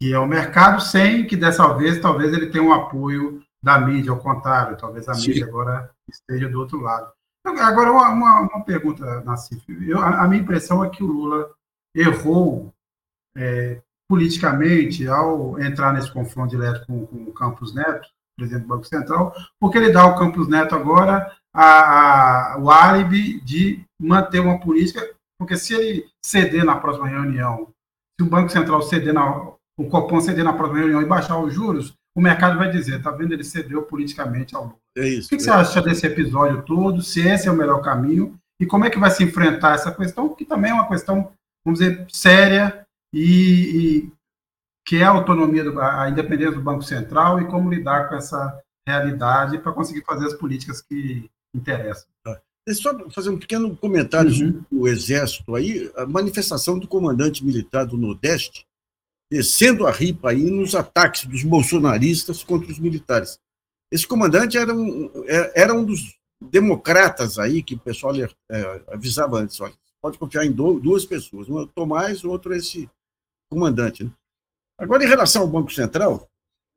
que 0.00 0.12
é 0.12 0.18
o 0.20 0.28
mercado, 0.28 0.80
sem 0.80 1.26
que 1.26 1.34
dessa 1.34 1.66
vez 1.74 2.00
talvez 2.00 2.32
ele 2.32 2.50
tenha 2.50 2.62
um 2.62 2.72
apoio 2.72 3.42
da 3.60 3.80
mídia, 3.80 4.12
ao 4.12 4.20
contrário, 4.20 4.76
talvez 4.76 5.08
a 5.08 5.14
Sim. 5.14 5.26
mídia 5.26 5.46
agora 5.46 5.90
esteja 6.08 6.48
do 6.48 6.60
outro 6.60 6.80
lado. 6.80 7.12
Agora, 7.44 7.90
uma, 7.90 8.40
uma, 8.42 8.64
pergunta, 8.64 9.20
Nassif. 9.22 9.64
Eu, 9.86 9.98
a, 9.98 10.22
a, 10.22 10.28
minha 10.28 10.42
impressão 10.42 10.84
é 10.84 10.88
que 10.88 11.02
o 11.02 11.06
Lula 11.06 11.50
errou 11.94 12.72
é, 13.36 13.82
politicamente 14.08 15.08
ao 15.08 15.58
entrar 15.60 15.92
nesse 15.92 16.12
confronto 16.12 16.50
direto 16.50 16.86
com, 16.86 17.06
com 17.06 17.24
o 17.24 17.32
Campos 17.32 17.74
Neto, 17.74 18.08
presidente 18.36 18.62
do 18.62 18.68
Banco 18.68 18.86
Central, 18.86 19.34
porque 19.60 19.78
ele 19.78 19.90
dá 19.90 20.02
ao 20.02 20.18
Campos 20.18 20.48
Neto 20.48 20.74
agora 20.74 21.34
a, 21.52 22.54
a, 22.54 22.58
o 22.58 22.70
álibi 22.70 23.40
de 23.40 23.84
manter 24.00 24.40
uma 24.40 24.60
política, 24.60 25.00
porque 25.38 25.56
se 25.56 25.74
ele 25.74 26.06
ceder 26.24 26.64
na 26.64 26.76
próxima 26.76 27.08
reunião, 27.08 27.72
se 28.18 28.26
o 28.26 28.30
Banco 28.30 28.50
Central 28.50 28.82
ceder 28.82 29.12
na, 29.12 29.52
o 29.76 29.88
Copom 29.88 30.20
ceder 30.20 30.44
na 30.44 30.52
próxima 30.52 30.80
reunião 30.80 31.02
e 31.02 31.06
baixar 31.06 31.38
os 31.38 31.52
juros, 31.52 31.94
o 32.14 32.20
mercado 32.20 32.58
vai 32.58 32.70
dizer, 32.70 33.02
tá 33.02 33.10
vendo, 33.10 33.32
ele 33.32 33.44
cedeu 33.44 33.82
politicamente 33.82 34.54
ao 34.54 34.64
Lula. 34.64 34.81
É 34.96 35.08
isso, 35.08 35.26
o 35.26 35.28
que, 35.30 35.36
é. 35.36 35.38
você 35.38 35.50
acha 35.50 35.82
desse 35.82 36.06
episódio 36.06 36.62
todo, 36.62 37.02
se 37.02 37.20
esse 37.20 37.48
é 37.48 37.50
o 37.50 37.56
melhor 37.56 37.80
caminho, 37.82 38.38
e 38.60 38.66
como 38.66 38.84
é 38.84 38.90
que 38.90 38.98
vai 38.98 39.10
se 39.10 39.24
enfrentar 39.24 39.74
essa 39.74 39.92
questão, 39.92 40.34
que 40.34 40.44
também 40.44 40.70
é 40.70 40.74
uma 40.74 40.88
questão, 40.88 41.32
vamos 41.64 41.80
dizer, 41.80 42.06
séria 42.10 42.86
e, 43.12 43.24
e 43.24 44.12
que 44.86 44.96
é 44.96 45.04
a 45.04 45.10
autonomia, 45.10 45.64
do, 45.64 45.80
a 45.80 46.08
independência 46.08 46.54
do 46.54 46.62
Banco 46.62 46.82
Central 46.82 47.40
e 47.40 47.46
como 47.46 47.70
lidar 47.70 48.08
com 48.08 48.16
essa 48.16 48.60
realidade 48.86 49.58
para 49.58 49.72
conseguir 49.72 50.04
fazer 50.04 50.26
as 50.26 50.34
políticas 50.34 50.82
que 50.82 51.28
interessam. 51.54 52.06
Deixa 52.64 52.88
eu 52.88 53.00
só 53.00 53.10
fazer 53.10 53.30
um 53.30 53.38
pequeno 53.38 53.76
comentário 53.76 54.30
uhum. 54.30 54.36
sobre 54.36 54.64
o 54.70 54.86
Exército 54.86 55.54
aí, 55.54 55.90
a 55.96 56.06
manifestação 56.06 56.78
do 56.78 56.86
comandante 56.86 57.44
militar 57.44 57.84
do 57.84 57.96
Nordeste, 57.96 58.64
descendo 59.30 59.86
a 59.86 59.90
ripa 59.90 60.30
aí 60.30 60.48
nos 60.48 60.74
ataques 60.74 61.24
dos 61.24 61.42
bolsonaristas 61.42 62.44
contra 62.44 62.70
os 62.70 62.78
militares. 62.78 63.40
Esse 63.92 64.06
comandante 64.06 64.56
era 64.56 64.74
um, 64.74 65.10
é, 65.26 65.60
era 65.60 65.74
um 65.74 65.84
dos 65.84 66.18
democratas 66.40 67.38
aí 67.38 67.62
que 67.62 67.74
o 67.74 67.78
pessoal 67.78 68.14
é, 68.16 68.82
avisava 68.88 69.36
antes, 69.38 69.60
olha, 69.60 69.74
pode 70.00 70.16
confiar 70.16 70.46
em 70.46 70.50
duas 70.50 71.04
pessoas, 71.04 71.46
um 71.46 71.58
é 71.58 71.62
o 71.64 71.66
Tomás, 71.66 72.24
o 72.24 72.30
outro 72.30 72.54
é 72.54 72.56
esse 72.56 72.90
comandante. 73.50 74.04
Né? 74.04 74.10
Agora, 74.78 75.04
em 75.04 75.08
relação 75.08 75.42
ao 75.42 75.48
Banco 75.48 75.70
Central, 75.70 76.26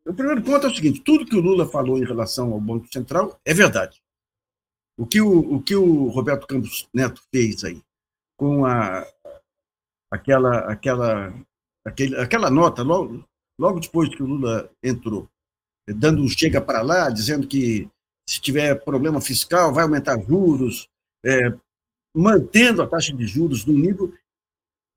o 0.06 0.14
primeiro 0.14 0.44
ponto 0.44 0.68
é 0.68 0.70
o 0.70 0.76
seguinte: 0.76 1.00
tudo 1.02 1.26
que 1.26 1.38
o 1.38 1.42
Lula 1.42 1.66
falou 1.66 1.98
em 1.98 2.06
relação 2.06 2.52
ao 2.52 2.60
Banco 2.60 2.92
Central 2.92 3.40
é 3.46 3.54
verdade. 3.54 4.04
O 4.98 5.08
que 5.08 5.22
o, 5.22 5.56
o, 5.56 5.64
que 5.64 5.76
o 5.76 6.10
Roberto 6.10 6.46
Campos 6.46 6.88
Neto 6.94 7.22
fez 7.32 7.64
aí, 7.64 7.82
com 8.38 8.66
a, 8.66 9.08
aquela, 10.12 10.60
aquela, 10.72 11.34
aquele, 11.86 12.18
aquela 12.18 12.50
nota, 12.50 12.84
logo, 12.84 13.24
logo 13.58 13.80
depois 13.80 14.14
que 14.14 14.22
o 14.22 14.28
Lula 14.28 14.70
entrou, 14.84 15.30
dando 15.88 16.28
chega 16.30 16.60
para 16.60 16.82
lá, 16.82 17.10
dizendo 17.10 17.48
que 17.48 17.88
se 18.28 18.42
tiver 18.42 18.84
problema 18.84 19.22
fiscal 19.22 19.74
vai 19.74 19.84
aumentar 19.84 20.20
juros, 20.20 20.88
é, 21.24 21.54
mantendo 22.16 22.82
a 22.82 22.88
taxa 22.88 23.14
de 23.14 23.28
juros 23.28 23.66
num 23.66 23.78
nível 23.78 24.14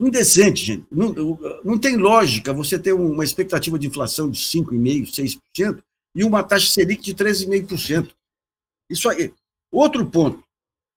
indecente, 0.01 0.65
gente. 0.65 0.87
Não, 0.91 1.13
não 1.65 1.79
tem 1.79 1.97
lógica 1.97 2.53
você 2.53 2.79
ter 2.79 2.93
uma 2.93 3.25
expectativa 3.25 3.79
de 3.79 3.87
inflação 3.87 4.31
de 4.31 4.39
5,5%, 4.39 5.39
6% 5.53 5.83
e 6.15 6.25
uma 6.25 6.43
taxa 6.43 6.71
Selic 6.71 7.03
de 7.03 7.15
13,5%. 7.15 8.15
Isso 8.91 9.09
aí. 9.09 9.33
Outro 9.71 10.09
ponto. 10.09 10.43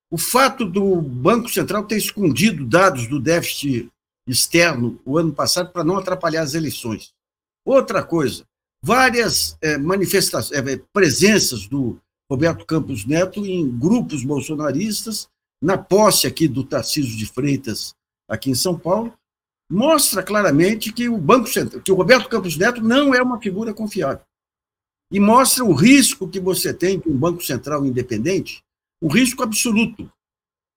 O 0.10 0.18
fato 0.18 0.66
do 0.66 1.02
Banco 1.02 1.50
Central 1.50 1.86
ter 1.86 1.98
escondido 1.98 2.66
dados 2.66 3.08
do 3.08 3.20
déficit 3.20 3.90
externo 4.28 5.00
o 5.06 5.18
ano 5.18 5.34
passado 5.34 5.72
para 5.72 5.84
não 5.84 5.98
atrapalhar 5.98 6.42
as 6.42 6.54
eleições. 6.54 7.14
Outra 7.66 8.04
coisa, 8.04 8.46
várias 8.84 9.58
é, 9.62 9.78
manifestações, 9.78 10.52
é, 10.52 10.78
presenças 10.92 11.68
do 11.68 12.00
Roberto 12.30 12.66
Campos 12.66 13.06
Neto 13.06 13.46
em 13.46 13.70
grupos 13.70 14.24
bolsonaristas, 14.24 15.30
na 15.62 15.78
posse 15.78 16.26
aqui 16.26 16.48
do 16.48 16.64
Tarcísio 16.64 17.16
de 17.18 17.26
Freitas, 17.26 17.94
aqui 18.28 18.50
em 18.50 18.56
São 18.56 18.78
Paulo, 18.78 19.14
mostra 19.70 20.24
claramente 20.24 20.92
que 20.92 21.08
o 21.08 21.18
Banco 21.18 21.48
Central, 21.48 21.82
que 21.82 21.92
o 21.92 21.96
Roberto 21.96 22.30
Campos 22.30 22.58
Neto 22.58 22.82
não 22.82 23.14
é 23.14 23.22
uma 23.22 23.40
figura 23.40 23.74
confiável. 23.74 24.24
E 25.12 25.20
mostra 25.20 25.64
o 25.64 25.74
risco 25.74 26.28
que 26.28 26.40
você 26.40 26.74
tem 26.74 27.00
com 27.00 27.10
um 27.10 27.18
Banco 27.18 27.44
Central 27.44 27.86
independente, 27.86 28.64
um 29.02 29.08
risco 29.08 29.44
absoluto. 29.44 30.12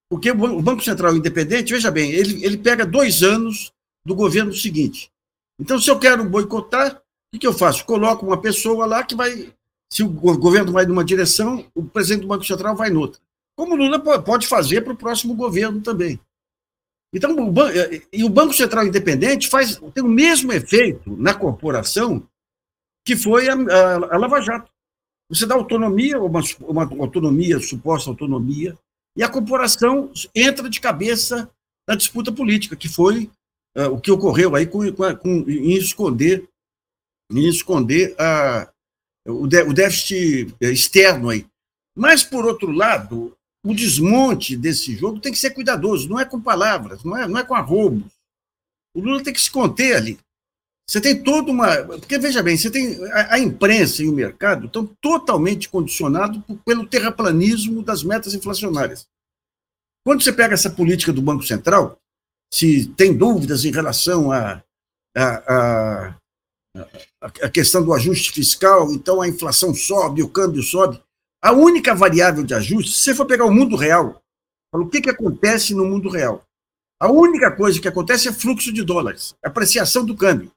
Porque 0.09 0.29
o 0.29 0.61
Banco 0.61 0.83
Central 0.83 1.15
independente, 1.15 1.73
veja 1.73 1.89
bem, 1.89 2.11
ele, 2.11 2.45
ele 2.45 2.57
pega 2.57 2.85
dois 2.85 3.23
anos 3.23 3.71
do 4.05 4.13
governo 4.13 4.53
seguinte. 4.53 5.09
Então, 5.59 5.79
se 5.79 5.89
eu 5.89 5.97
quero 5.97 6.29
boicotar, 6.29 7.01
o 7.35 7.39
que 7.39 7.47
eu 7.47 7.53
faço? 7.53 7.85
Coloco 7.85 8.25
uma 8.25 8.39
pessoa 8.39 8.85
lá 8.85 9.03
que 9.03 9.15
vai. 9.15 9.53
Se 9.89 10.03
o 10.03 10.09
governo 10.09 10.71
vai 10.71 10.85
numa 10.85 11.03
direção, 11.03 11.65
o 11.73 11.83
presidente 11.83 12.21
do 12.21 12.27
Banco 12.27 12.43
Central 12.43 12.75
vai 12.75 12.89
noutra. 12.89 13.21
Como 13.55 13.73
o 13.73 13.77
Lula 13.77 13.99
pode 13.99 14.47
fazer 14.47 14.81
para 14.81 14.93
o 14.93 14.97
próximo 14.97 15.35
governo 15.35 15.81
também. 15.81 16.19
Então, 17.13 17.33
o 17.33 17.53
e 18.11 18.23
o 18.23 18.29
Banco 18.29 18.53
Central 18.53 18.85
Independente 18.85 19.47
faz, 19.47 19.79
tem 19.93 20.03
o 20.03 20.07
mesmo 20.07 20.51
efeito 20.51 21.15
na 21.15 21.33
corporação 21.33 22.27
que 23.05 23.15
foi 23.15 23.47
a, 23.47 23.53
a, 23.53 24.15
a 24.15 24.17
Lava 24.17 24.41
Jato. 24.41 24.69
Você 25.29 25.45
dá 25.45 25.55
autonomia, 25.55 26.19
uma, 26.19 26.41
uma 26.61 26.83
autonomia, 26.83 27.59
suposta 27.59 28.09
autonomia, 28.09 28.77
e 29.15 29.23
a 29.23 29.29
corporação 29.29 30.11
entra 30.35 30.69
de 30.69 30.81
cabeça 30.81 31.49
na 31.87 31.95
disputa 31.95 32.31
política, 32.31 32.75
que 32.75 32.89
foi 32.89 33.29
uh, 33.77 33.91
o 33.91 34.01
que 34.01 34.11
ocorreu 34.11 34.55
aí 34.55 34.65
com, 34.65 34.91
com, 34.91 35.15
com, 35.15 35.29
em 35.47 35.77
esconder, 35.77 36.47
em 37.31 37.47
esconder 37.47 38.15
a, 38.19 38.71
o, 39.27 39.47
de, 39.47 39.61
o 39.63 39.73
déficit 39.73 40.55
externo 40.61 41.29
aí. 41.29 41.45
Mas, 41.95 42.23
por 42.23 42.45
outro 42.45 42.71
lado, 42.71 43.35
o 43.65 43.73
desmonte 43.73 44.55
desse 44.55 44.95
jogo 44.95 45.19
tem 45.19 45.31
que 45.31 45.39
ser 45.39 45.51
cuidadoso, 45.51 46.09
não 46.09 46.19
é 46.19 46.25
com 46.25 46.39
palavras, 46.39 47.03
não 47.03 47.17
é, 47.17 47.27
não 47.27 47.39
é 47.39 47.43
com 47.43 47.55
arroubos. 47.55 48.11
O 48.95 49.01
Lula 49.01 49.23
tem 49.23 49.33
que 49.33 49.41
se 49.41 49.51
conter 49.51 49.95
ali. 49.95 50.19
Você 50.87 51.01
tem 51.01 51.21
toda 51.21 51.51
uma. 51.51 51.83
Porque, 51.83 52.19
veja 52.19 52.43
bem, 52.43 52.55
você 52.55 52.69
tem. 52.69 53.03
A, 53.11 53.35
a 53.35 53.39
imprensa 53.39 54.03
e 54.03 54.07
o 54.07 54.13
mercado 54.13 54.67
estão 54.67 54.85
totalmente 55.01 55.67
condicionados 55.67 56.41
pelo 56.63 56.85
terraplanismo 56.85 57.81
das 57.81 58.03
metas 58.03 58.33
inflacionárias. 58.33 59.07
Quando 60.05 60.23
você 60.23 60.31
pega 60.31 60.53
essa 60.53 60.69
política 60.69 61.11
do 61.11 61.23
Banco 61.23 61.43
Central, 61.43 61.97
se 62.53 62.87
tem 62.89 63.17
dúvidas 63.17 63.65
em 63.65 63.71
relação 63.71 64.31
a, 64.31 64.63
a, 65.17 65.53
a, 65.53 66.15
a, 67.21 67.49
questão 67.49 67.83
do 67.83 67.93
ajuste 67.93 68.31
fiscal, 68.31 68.91
então 68.91 69.21
a 69.21 69.27
inflação 69.27 69.73
sobe, 69.73 70.23
o 70.23 70.29
câmbio 70.29 70.61
sobe. 70.61 71.01
A 71.41 71.51
única 71.51 71.93
variável 71.93 72.43
de 72.43 72.53
ajuste, 72.53 72.91
se 72.91 73.03
você 73.03 73.15
for 73.15 73.25
pegar 73.25 73.45
o 73.45 73.53
mundo 73.53 73.75
real, 73.75 74.21
o 74.73 74.87
que, 74.87 75.01
que 75.01 75.09
acontece 75.09 75.73
no 75.73 75.85
mundo 75.85 76.09
real? 76.09 76.43
A 76.99 77.11
única 77.11 77.51
coisa 77.51 77.79
que 77.79 77.87
acontece 77.87 78.27
é 78.27 78.33
fluxo 78.33 78.71
de 78.71 78.83
dólares, 78.83 79.35
apreciação 79.43 80.05
do 80.05 80.15
câmbio. 80.15 80.51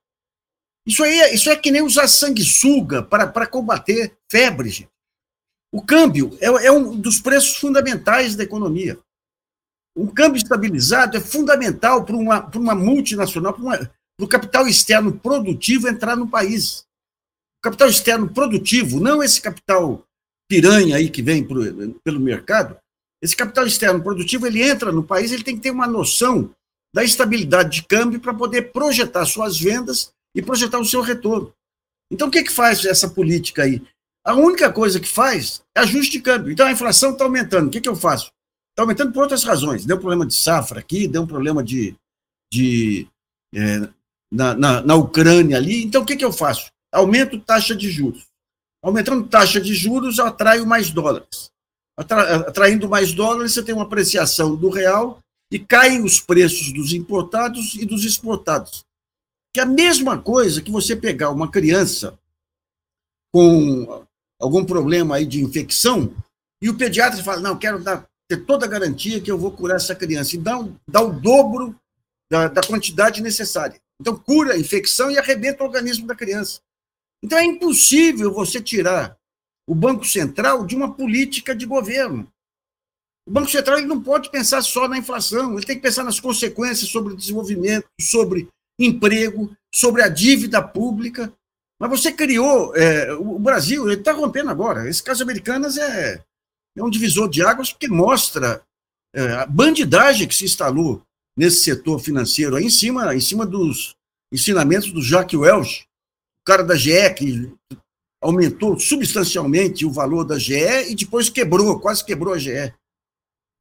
Isso 0.87 1.05
aí 1.05 1.21
é, 1.21 1.35
isso 1.35 1.51
é 1.51 1.57
que 1.57 1.71
nem 1.71 1.83
usar 1.83 2.09
sanguessuga 2.09 3.03
para 3.03 3.47
combater 3.47 4.17
febre, 4.31 4.71
gente. 4.71 4.91
O 5.71 5.83
câmbio 5.83 6.37
é, 6.41 6.47
é, 6.47 6.73
um 6.73 6.97
dos 6.97 7.21
preços 7.21 7.57
fundamentais 7.57 8.35
da 8.35 8.45
economia. 8.45 8.99
Um 9.95 10.07
câmbio 10.07 10.39
estabilizado 10.39 11.17
é 11.17 11.21
fundamental 11.21 12.05
para 12.05 12.17
uma, 12.17 12.41
para 12.41 12.59
uma 12.59 12.75
multinacional, 12.75 13.53
para, 13.53 13.63
para 13.63 13.91
o 14.21 14.27
capital 14.27 14.67
externo 14.67 15.13
produtivo 15.13 15.89
entrar 15.89 16.17
no 16.17 16.29
país. 16.29 16.87
O 17.59 17.63
capital 17.63 17.89
externo 17.89 18.29
produtivo, 18.29 19.01
não 19.01 19.23
esse 19.23 19.41
capital 19.41 20.05
piranha 20.49 20.97
aí 20.97 21.11
que 21.11 21.23
vem 21.23 21.45
pro, 21.45 21.63
pelo 22.05 22.21
mercado, 22.21 22.77
esse 23.23 23.37
capital 23.37 23.67
externo 23.67 24.03
produtivo, 24.03 24.47
ele 24.47 24.63
entra 24.63 24.93
no 24.93 25.03
país, 25.03 25.33
ele 25.33 25.43
tem 25.43 25.57
que 25.57 25.63
ter 25.63 25.71
uma 25.71 25.87
noção 25.87 26.55
da 26.95 27.05
estabilidade 27.05 27.81
de 27.81 27.87
câmbio 27.87 28.21
para 28.21 28.33
poder 28.33 28.73
projetar 28.73 29.27
suas 29.27 29.59
vendas 29.59 30.13
e 30.35 30.41
projetar 30.41 30.79
o 30.79 30.85
seu 30.85 31.01
retorno. 31.01 31.53
Então, 32.11 32.29
o 32.29 32.31
que, 32.31 32.43
que 32.43 32.53
faz 32.53 32.85
essa 32.85 33.09
política 33.09 33.65
aí? 33.65 33.83
A 34.25 34.35
única 34.35 34.73
coisa 34.73 34.99
que 34.99 35.09
faz 35.09 35.63
é 35.77 35.81
ajuste 35.81 36.13
de 36.13 36.23
câmbio. 36.23 36.53
Então, 36.53 36.67
a 36.67 36.73
inflação 36.73 37.13
está 37.13 37.25
aumentando. 37.25 37.69
O 37.69 37.71
que, 37.71 37.81
que 37.81 37.89
eu 37.89 37.97
faço? 37.97 38.33
Está 38.71 38.83
aumentando 38.83 39.13
por 39.13 39.23
outras 39.23 39.45
razões. 39.45 39.85
Deu 39.85 39.99
problema 39.99 40.27
de 40.27 40.35
safra 40.35 40.81
aqui, 40.81 41.09
deu 41.09 41.23
um 41.23 41.27
problema 41.27 41.63
de. 41.63 41.95
de 42.53 43.07
é, 43.55 43.89
na, 44.31 44.55
na, 44.55 44.83
na, 44.83 44.95
Ucrânia 44.95 45.57
ali. 45.57 45.85
Então, 45.85 46.03
o 46.03 46.07
que, 46.07 46.17
que 46.17 46.25
eu 46.25 46.33
faço? 46.33 46.71
Aumento 46.93 47.41
taxa 47.41 47.75
de 47.75 47.91
juros. 47.91 48.27
Aumentando 48.83 49.29
taxa 49.29 49.61
de 49.61 49.75
juros, 49.75 50.19
eu 50.19 50.27
atraio 50.27 50.67
mais 50.67 50.91
dólares. 50.91 51.51
Atra, 51.97 52.37
atraindo 52.37 52.89
mais 52.89 53.13
dólares, 53.13 53.53
você 53.53 53.63
tem 53.63 53.75
uma 53.75 53.85
apreciação 53.85 54.55
do 54.55 54.69
real 54.69 55.19
e 55.51 55.59
caem 55.59 56.05
os 56.05 56.21
preços 56.21 56.73
dos 56.73 56.93
importados 56.93 57.75
e 57.75 57.85
dos 57.85 58.05
exportados. 58.05 58.85
Que 59.53 59.61
é 59.61 59.63
a 59.65 59.67
mesma 59.67 60.19
coisa 60.21 60.63
que 60.63 60.71
você 60.71 60.95
pegar 60.95 61.31
uma 61.31 61.51
criança 61.51 62.19
com 63.33 64.05
algum 64.41 64.65
problema 64.65 65.17
aí 65.17 65.27
de 65.27 65.43
infecção 65.43 66.15
e 66.63 66.69
o 66.69 66.77
pediatra 66.77 67.23
fala, 67.23 67.41
não, 67.41 67.59
quero 67.59 67.83
dar, 67.83 68.07
ter 68.29 68.45
toda 68.45 68.67
a 68.67 68.69
garantia 68.69 69.21
que 69.21 69.31
eu 69.31 69.39
vou 69.39 69.51
curar 69.51 69.77
essa 69.77 69.95
criança. 69.95 70.37
E 70.37 70.39
dá, 70.39 70.57
dá 70.87 71.01
o 71.01 71.13
dobro 71.13 71.75
da, 72.31 72.49
da 72.49 72.63
quantidade 72.63 73.23
necessária. 73.23 73.81
Então, 74.01 74.17
cura 74.17 74.55
a 74.55 74.59
infecção 74.59 75.11
e 75.11 75.19
arrebenta 75.19 75.63
o 75.63 75.67
organismo 75.67 76.07
da 76.07 76.15
criança. 76.15 76.61
Então, 77.23 77.39
é 77.39 77.45
impossível 77.45 78.33
você 78.33 78.61
tirar 78.61 79.17
o 79.69 79.75
Banco 79.75 80.05
Central 80.07 80.65
de 80.65 80.75
uma 80.75 80.95
política 80.95 81.55
de 81.55 81.67
governo. 81.67 82.31
O 83.29 83.31
Banco 83.31 83.51
Central 83.51 83.79
ele 83.79 83.87
não 83.87 84.03
pode 84.03 84.31
pensar 84.31 84.63
só 84.63 84.89
na 84.89 84.97
inflação, 84.97 85.53
ele 85.53 85.67
tem 85.67 85.77
que 85.77 85.83
pensar 85.83 86.03
nas 86.03 86.19
consequências 86.19 86.89
sobre 86.89 87.15
desenvolvimento, 87.15 87.87
sobre 88.01 88.49
emprego, 88.81 89.55
sobre 89.75 90.03
a 90.03 90.09
dívida 90.09 90.63
pública. 90.63 91.31
Mas 91.79 91.91
você 91.91 92.11
criou. 92.11 92.75
É, 92.75 93.13
o 93.13 93.39
Brasil 93.39 93.91
está 93.93 94.13
rompendo 94.13 94.51
agora. 94.51 94.89
Esse 94.89 95.03
caso 95.03 95.23
Americanas 95.23 95.77
é, 95.77 96.25
é 96.77 96.83
um 96.83 96.89
divisor 96.89 97.29
de 97.29 97.43
águas 97.43 97.71
porque 97.71 97.89
mostra 97.89 98.63
é, 99.15 99.33
a 99.33 99.47
bandidagem 99.47 100.27
que 100.27 100.35
se 100.35 100.47
instalou 100.47 101.03
nesse 101.39 101.63
setor 101.63 102.01
financeiro, 102.01 102.57
aí 102.57 102.65
em 102.65 102.71
cima, 102.71 103.15
em 103.15 103.21
cima 103.21 103.47
dos 103.47 103.95
ensinamentos 104.33 104.91
do 104.91 105.01
Jacques 105.01 105.39
Welch, 105.39 105.87
o 106.41 106.45
cara 106.45 106.65
da 106.65 106.75
GE, 106.75 107.15
que 107.17 107.53
aumentou 108.21 108.77
substancialmente 108.77 109.87
o 109.87 109.93
valor 109.93 110.25
da 110.25 110.37
GE 110.37 110.91
e 110.91 110.97
depois 110.97 111.29
quebrou, 111.29 111.79
quase 111.79 112.05
quebrou 112.05 112.35
a 112.35 112.39
GE. 112.39 112.75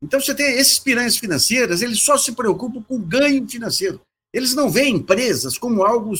Então 0.03 0.19
você 0.19 0.33
tem 0.33 0.57
esses 0.57 0.79
piranhas 0.79 1.17
financeiras, 1.17 1.83
eles 1.83 2.01
só 2.01 2.17
se 2.17 2.31
preocupam 2.31 2.81
com 2.81 2.99
ganho 2.99 3.47
financeiro. 3.47 4.01
Eles 4.33 4.55
não 4.55 4.71
veem 4.71 4.95
empresas 4.95 5.55
como 5.55 5.83
algo 5.83 6.13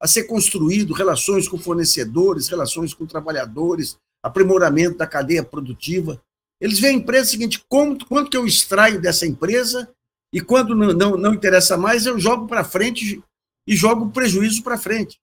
a 0.00 0.08
ser 0.08 0.24
construído, 0.24 0.94
relações 0.94 1.46
com 1.46 1.58
fornecedores, 1.58 2.48
relações 2.48 2.94
com 2.94 3.04
trabalhadores, 3.04 3.98
aprimoramento 4.22 4.96
da 4.96 5.06
cadeia 5.06 5.44
produtiva. 5.44 6.20
Eles 6.58 6.78
veem 6.78 6.96
a 6.96 6.98
empresa 6.98 7.30
seguinte, 7.30 7.62
quanto, 7.68 8.06
quanto 8.06 8.30
que 8.30 8.36
eu 8.36 8.46
extraio 8.46 8.98
dessa 8.98 9.26
empresa 9.26 9.92
e 10.32 10.40
quando 10.40 10.74
não, 10.74 10.92
não, 10.92 11.16
não 11.16 11.34
interessa 11.34 11.76
mais, 11.76 12.06
eu 12.06 12.18
jogo 12.18 12.46
para 12.46 12.64
frente 12.64 13.22
e 13.66 13.76
jogo 13.76 14.10
prejuízo 14.10 14.62
para 14.62 14.78
frente. 14.78 15.20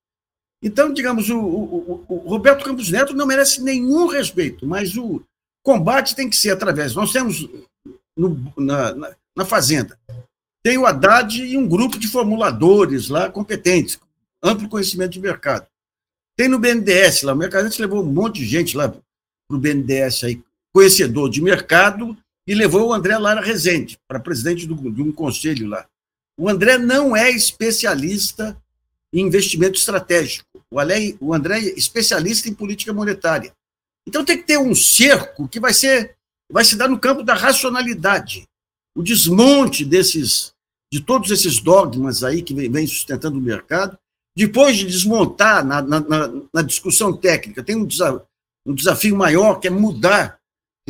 Então, 0.62 0.94
digamos, 0.94 1.30
o, 1.30 1.40
o, 1.40 2.06
o, 2.08 2.16
Roberto 2.30 2.66
Campos 2.66 2.90
Neto 2.90 3.14
não 3.14 3.26
merece 3.26 3.62
nenhum 3.62 4.08
respeito, 4.08 4.68
mas 4.68 4.96
o 4.98 5.22
combate 5.64 6.16
tem 6.16 6.30
que 6.30 6.36
ser 6.36 6.52
através. 6.52 6.94
Nós 6.94 7.12
temos 7.12 7.50
no, 8.16 8.54
na, 8.58 8.94
na, 8.94 9.16
na 9.36 9.46
Fazenda 9.46 9.98
tem 10.64 10.78
o 10.78 10.86
Haddad 10.86 11.42
e 11.42 11.58
um 11.58 11.68
grupo 11.68 11.98
de 11.98 12.08
formuladores 12.08 13.10
lá 13.10 13.30
competentes, 13.30 14.00
amplo 14.44 14.70
conhecimento 14.70 15.12
de 15.12 15.20
mercado. 15.20 15.68
Tem 16.38 16.48
no 16.48 16.60
BNDES 16.60 17.24
lá, 17.24 17.34
o 17.34 17.38
Mercadante 17.38 17.82
levou 17.82 18.04
um 18.04 18.12
monte 18.12 18.40
de 18.40 18.46
gente 18.46 18.78
lá 18.78 18.88
para 18.90 19.02
o 19.52 19.58
BNDES 19.58 20.24
aí, 20.24 20.44
conhecedor 20.74 21.30
de 21.30 21.42
mercado, 21.42 22.18
e 22.50 22.56
levou 22.56 22.88
o 22.88 22.94
André 22.94 23.16
Lara 23.16 23.42
Rezende 23.42 24.00
para 24.08 24.20
presidente 24.20 24.66
do, 24.66 24.74
de 24.90 25.04
um 25.04 25.12
conselho 25.12 25.68
lá. 25.68 25.86
O 26.36 26.50
André 26.50 26.80
não 26.80 27.16
é 27.16 27.30
especialista 27.30 28.60
em 29.14 29.22
investimento 29.22 29.78
estratégico. 29.78 30.48
O, 30.72 30.80
Ale, 30.80 31.16
o 31.22 31.32
André 31.32 31.60
é 31.60 31.78
especialista 31.78 32.50
em 32.50 32.54
política 32.56 32.92
monetária. 32.92 33.54
Então 34.08 34.26
tem 34.26 34.36
que 34.36 34.46
ter 34.46 34.58
um 34.58 34.74
cerco 34.74 35.48
que 35.48 35.60
vai 35.60 35.76
ser 35.76 36.16
vai 36.52 36.66
se 36.66 36.76
dar 36.76 36.88
no 36.88 36.98
campo 36.98 37.22
da 37.22 37.36
racionalidade. 37.36 38.48
O 38.98 39.04
desmonte 39.04 39.86
desses 39.86 40.52
de 40.92 41.02
todos 41.02 41.30
esses 41.30 41.60
dogmas 41.60 42.24
aí 42.24 42.42
que 42.42 42.56
vem 42.56 42.88
sustentando 42.88 43.38
o 43.38 43.42
mercado, 43.42 43.96
depois 44.36 44.76
de 44.76 44.88
desmontar 44.88 45.64
na, 45.64 45.84
na, 45.84 46.02
na 46.52 46.62
discussão 46.64 47.16
técnica, 47.16 47.64
tem 47.64 47.76
um, 47.76 47.86
desafio, 47.86 48.24
um 48.66 48.74
desafio 48.74 49.16
maior 49.16 49.60
que 49.60 49.68
é 49.68 49.70
mudar 49.72 50.39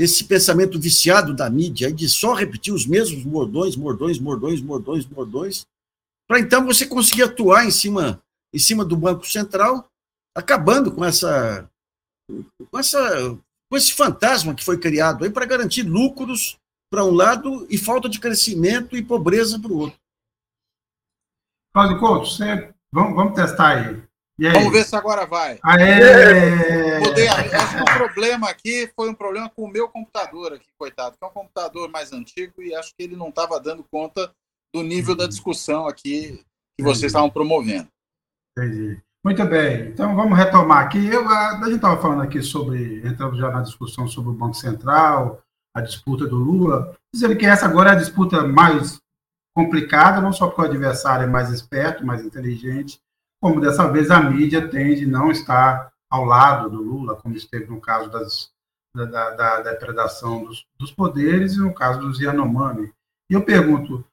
esse 0.04 0.24
pensamento 0.24 0.80
viciado 0.80 1.34
da 1.34 1.50
mídia 1.50 1.92
de 1.92 2.08
só 2.08 2.34
repetir 2.34 2.74
os 2.74 2.86
mesmos 2.86 3.24
bordões, 3.24 3.76
bordões, 3.76 4.18
bordões, 4.18 4.62
bordões, 4.62 5.06
bordões, 5.06 5.68
para 6.28 6.40
então 6.40 6.66
você 6.66 6.86
conseguir 6.86 7.24
atuar 7.24 7.66
em 7.66 7.72
cima, 7.72 8.22
em 8.54 8.60
cima 8.60 8.86
do 8.86 8.96
Banco 8.96 9.26
Central, 9.28 9.90
acabando 10.36 10.92
com 10.92 11.04
essa, 11.04 11.70
com 12.72 12.80
essa 12.80 13.38
com 13.70 13.78
esse 13.78 13.94
fantasma 13.94 14.56
que 14.56 14.66
foi 14.66 14.80
criado 14.80 15.24
aí 15.24 15.30
para 15.30 15.46
garantir 15.46 15.84
lucros 15.84 16.58
para 16.92 17.06
um 17.06 17.12
lado 17.12 17.68
e 17.70 17.78
falta 17.78 18.10
de 18.10 18.20
crescimento 18.20 18.98
e 18.98 19.06
pobreza 19.06 19.60
para 19.60 19.72
o 19.72 19.78
outro. 19.78 20.00
Cláudio 21.72 22.00
Couto, 22.00 22.26
você... 22.26 22.74
vamos, 22.92 23.16
vamos 23.16 23.36
testar 23.36 23.78
aí. 23.78 24.09
Aí. 24.48 24.54
Vamos 24.54 24.72
ver 24.72 24.84
se 24.84 24.96
agora 24.96 25.26
vai. 25.26 25.60
Aê! 25.64 27.00
Mudei 27.00 27.28
a... 27.28 27.36
Acho 27.36 27.78
que 27.78 27.82
o 27.82 27.86
problema 27.86 28.50
aqui 28.50 28.92
foi 28.96 29.10
um 29.10 29.14
problema 29.14 29.50
com 29.50 29.64
o 29.64 29.72
meu 29.72 29.90
computador 29.90 30.54
aqui, 30.54 30.68
coitado, 30.78 31.18
que 31.18 31.24
é 31.24 31.28
um 31.28 31.32
computador 31.32 31.90
mais 31.90 32.14
antigo 32.14 32.62
e 32.62 32.74
acho 32.76 32.94
que 32.96 33.04
ele 33.04 33.16
não 33.16 33.30
estava 33.30 33.60
dando 33.60 33.84
conta 33.92 34.32
do 34.74 34.84
nível 34.84 35.16
da 35.16 35.28
discussão 35.28 35.88
aqui 35.88 36.44
que 36.78 36.84
vocês 36.84 37.12
estavam 37.12 37.30
promovendo. 37.30 37.88
Entendi. 38.58 39.02
Muito 39.24 39.44
bem, 39.46 39.90
então 39.90 40.16
vamos 40.16 40.38
retomar 40.38 40.86
aqui. 40.86 41.06
Eu, 41.06 41.28
a, 41.28 41.60
a 41.60 41.66
gente 41.66 41.76
estava 41.76 42.02
falando 42.02 42.22
aqui 42.22 42.42
sobre, 42.42 43.06
entramos 43.06 43.38
já 43.38 43.52
na 43.52 43.62
discussão 43.62 44.08
sobre 44.08 44.30
o 44.30 44.34
Banco 44.34 44.56
Central, 44.56 45.44
a 45.76 45.82
disputa 45.82 46.26
do 46.26 46.38
Lula, 46.38 46.96
dizendo 47.14 47.36
que 47.36 47.46
essa 47.46 47.66
agora 47.66 47.90
é 47.90 47.94
a 47.94 48.00
disputa 48.00 48.48
mais 48.48 48.98
complicada, 49.54 50.22
não 50.22 50.32
só 50.32 50.48
porque 50.48 50.62
o 50.62 50.66
adversário 50.66 51.26
é 51.26 51.28
mais 51.28 51.50
esperto, 51.50 52.06
mais 52.06 52.24
inteligente, 52.24 53.02
como 53.42 53.62
dessa 53.62 53.90
vez 53.92 54.12
a 54.12 54.22
mídia 54.22 54.68
tende 54.68 55.06
não 55.06 55.32
estar 55.32 55.92
ao 56.10 56.26
lado 56.26 56.70
do 56.70 56.82
Lula, 56.82 57.16
como 57.16 57.36
esteve 57.36 57.68
no 57.68 57.80
caso 57.80 58.10
das, 58.10 58.52
da, 58.96 59.06
da, 59.06 59.32
da 59.32 59.72
depredação 59.72 60.44
dos, 60.44 60.66
dos 60.78 60.92
poderes 60.92 61.54
e 61.54 61.60
no 61.60 61.74
caso 61.74 62.00
dos 62.00 62.20
Yanomami. 62.20 62.92
E 63.30 63.34
eu 63.34 63.44
pergunto, 63.44 64.04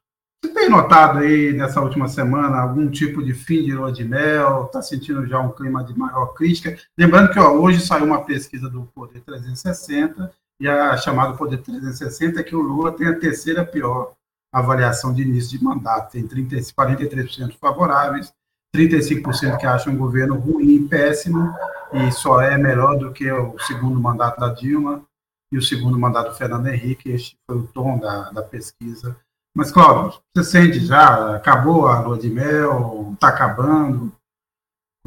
você 0.43 0.53
tem 0.53 0.69
notado 0.69 1.19
aí 1.19 1.51
nessa 1.51 1.81
última 1.81 2.07
semana 2.07 2.59
algum 2.59 2.89
tipo 2.89 3.23
de 3.23 3.33
fim 3.33 3.63
de 3.63 3.73
lua 3.73 3.91
de 3.91 4.03
mel? 4.03 4.65
Está 4.65 4.81
sentindo 4.81 5.25
já 5.25 5.39
um 5.39 5.51
clima 5.51 5.83
de 5.83 5.97
maior 5.97 6.27
crítica? 6.27 6.77
Lembrando 6.97 7.31
que 7.31 7.39
ó, 7.39 7.51
hoje 7.53 7.81
saiu 7.81 8.05
uma 8.05 8.23
pesquisa 8.23 8.69
do 8.69 8.83
Poder 8.93 9.21
360 9.21 10.31
e 10.59 10.67
a 10.67 10.95
chamada 10.95 11.35
Poder 11.35 11.57
360 11.57 12.39
é 12.39 12.43
que 12.43 12.55
o 12.55 12.61
Lula 12.61 12.91
tem 12.91 13.07
a 13.07 13.19
terceira 13.19 13.65
pior 13.65 14.13
avaliação 14.53 15.13
de 15.13 15.23
início 15.23 15.57
de 15.57 15.63
mandato. 15.63 16.11
Tem 16.11 16.27
30, 16.27 16.55
43% 16.55 17.57
favoráveis, 17.59 18.31
35% 18.77 19.57
que 19.57 19.65
acham 19.65 19.93
o 19.93 19.97
governo 19.97 20.35
ruim, 20.35 20.87
péssimo, 20.87 21.53
e 21.93 22.11
só 22.11 22.41
é 22.41 22.57
melhor 22.57 22.97
do 22.97 23.11
que 23.11 23.31
o 23.31 23.57
segundo 23.59 23.99
mandato 23.99 24.39
da 24.39 24.53
Dilma 24.53 25.03
e 25.51 25.57
o 25.57 25.61
segundo 25.61 25.97
mandato 25.97 26.29
do 26.29 26.37
Fernando 26.37 26.67
Henrique. 26.67 27.09
Este 27.09 27.35
foi 27.49 27.57
o 27.57 27.67
tom 27.67 27.97
da, 27.97 28.29
da 28.31 28.43
pesquisa 28.43 29.15
mas, 29.57 29.71
Cláudio, 29.71 30.21
você 30.35 30.43
sente 30.43 30.85
já? 30.85 31.35
Acabou 31.35 31.87
a 31.87 31.99
lua 32.01 32.15
de 32.15 32.29
mel? 32.29 33.09
Está 33.15 33.29
acabando? 33.29 34.15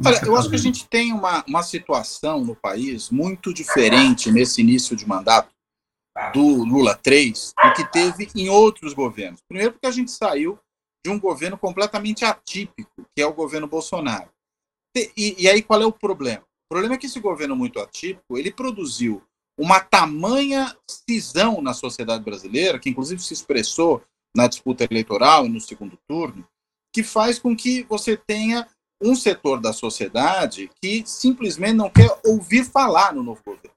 Olha, 0.05 0.17
eu 0.25 0.33
tá 0.33 0.39
acho 0.39 0.49
que 0.49 0.55
a 0.55 0.59
gente 0.59 0.85
tem 0.89 1.13
uma, 1.13 1.41
uma 1.47 1.63
situação 1.63 2.43
no 2.43 2.53
país 2.53 3.09
muito 3.09 3.53
diferente 3.53 4.29
nesse 4.29 4.59
início 4.59 4.93
de 4.93 5.07
mandato 5.07 5.53
do 6.33 6.65
Lula 6.65 6.93
3 6.95 7.53
do 7.63 7.73
que 7.73 7.89
teve 7.93 8.29
em 8.35 8.49
outros 8.49 8.93
governos. 8.93 9.39
Primeiro, 9.47 9.71
porque 9.71 9.87
a 9.87 9.91
gente 9.91 10.11
saiu 10.11 10.59
de 11.03 11.11
um 11.11 11.19
governo 11.19 11.57
completamente 11.57 12.23
atípico, 12.23 13.05
que 13.15 13.21
é 13.21 13.25
o 13.25 13.33
governo 13.33 13.67
Bolsonaro. 13.67 14.29
E, 14.95 15.35
e 15.43 15.49
aí, 15.49 15.61
qual 15.61 15.81
é 15.81 15.85
o 15.85 15.91
problema? 15.91 16.43
O 16.43 16.69
problema 16.69 16.95
é 16.95 16.97
que 16.97 17.05
esse 17.05 17.19
governo 17.19 17.55
muito 17.55 17.79
atípico, 17.79 18.37
ele 18.37 18.51
produziu 18.51 19.23
uma 19.57 19.79
tamanha 19.79 20.75
cisão 20.87 21.61
na 21.61 21.73
sociedade 21.73 22.23
brasileira, 22.23 22.79
que 22.79 22.89
inclusive 22.89 23.21
se 23.21 23.33
expressou 23.33 24.03
na 24.35 24.47
disputa 24.47 24.85
eleitoral 24.89 25.45
e 25.45 25.49
no 25.49 25.59
segundo 25.59 25.97
turno, 26.07 26.47
que 26.93 27.03
faz 27.03 27.37
com 27.39 27.55
que 27.55 27.83
você 27.83 28.15
tenha 28.15 28.67
um 29.01 29.15
setor 29.15 29.59
da 29.59 29.73
sociedade 29.73 30.69
que 30.81 31.03
simplesmente 31.05 31.73
não 31.73 31.89
quer 31.89 32.09
ouvir 32.25 32.63
falar 32.63 33.13
no 33.13 33.23
novo 33.23 33.41
governo. 33.43 33.75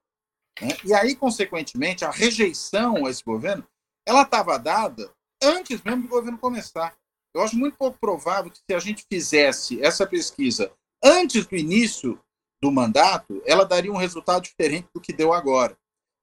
Né? 0.60 0.68
E 0.84 0.94
aí, 0.94 1.16
consequentemente, 1.16 2.04
a 2.04 2.10
rejeição 2.10 3.06
a 3.06 3.10
esse 3.10 3.24
governo, 3.24 3.66
ela 4.06 4.22
estava 4.22 4.58
dada 4.58 5.10
antes 5.42 5.82
mesmo 5.82 6.02
do 6.02 6.08
governo 6.08 6.38
começar. 6.38 6.94
Eu 7.34 7.42
acho 7.42 7.56
muito 7.56 7.76
pouco 7.76 7.98
provável 7.98 8.50
que 8.50 8.58
se 8.58 8.74
a 8.74 8.78
gente 8.78 9.04
fizesse 9.12 9.82
essa 9.82 10.06
pesquisa 10.06 10.72
antes 11.02 11.44
do 11.46 11.56
início 11.56 12.18
do 12.62 12.70
mandato, 12.70 13.42
ela 13.44 13.64
daria 13.64 13.92
um 13.92 13.96
resultado 13.96 14.44
diferente 14.44 14.88
do 14.94 15.00
que 15.00 15.12
deu 15.12 15.32
agora. 15.32 15.76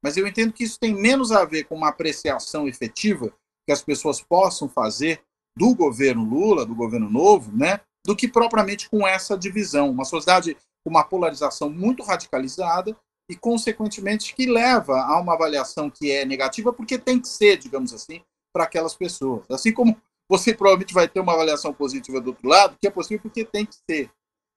Mas 0.04 0.18
eu 0.18 0.26
entendo 0.26 0.54
que 0.54 0.64
isso 0.64 0.80
tem 0.80 0.96
menos 0.96 1.32
a 1.32 1.46
ver 1.46 1.66
com 1.66 1.76
uma 1.76 1.90
apreciação 1.90 2.68
efetiva 2.68 3.32
que 3.68 3.72
as 3.72 3.84
pessoas 3.84 4.22
possam 4.22 4.68
fazer 4.68 5.22
do 5.56 5.76
governo 5.76 6.24
Lula, 6.24 6.66
do 6.66 6.74
governo 6.74 7.10
novo, 7.10 7.56
né, 7.56 7.82
do 8.06 8.16
que 8.16 8.28
propriamente 8.28 8.90
com 8.90 9.06
essa 9.06 9.38
divisão. 9.38 9.92
Uma 9.92 10.06
sociedade 10.06 10.58
com 10.84 10.90
uma 10.90 11.04
polarização 11.04 11.70
muito 11.70 12.02
radicalizada 12.02 12.98
e, 13.30 13.36
consequentemente, 13.36 14.34
que 14.34 14.48
leva 14.48 15.02
a 15.02 15.20
uma 15.20 15.34
avaliação 15.34 15.90
que 15.90 16.10
é 16.10 16.26
negativa, 16.26 16.74
porque 16.74 16.98
tem 16.98 17.20
que 17.20 17.28
ser, 17.28 17.58
digamos 17.58 17.94
assim, 17.94 18.24
para 18.52 18.64
aquelas 18.64 18.96
pessoas. 18.96 19.46
Assim 19.50 19.72
como 19.72 20.02
você 20.32 20.54
provavelmente 20.54 20.94
vai 20.94 21.10
ter 21.10 21.20
uma 21.20 21.34
avaliação 21.34 21.74
positiva 21.74 22.22
do 22.22 22.30
outro 22.30 22.48
lado, 22.48 22.78
que 22.80 22.88
é 22.88 22.90
possível 22.90 23.22
porque 23.22 23.44
tem 23.44 23.66
que 23.66 23.76
ser. 23.76 24.10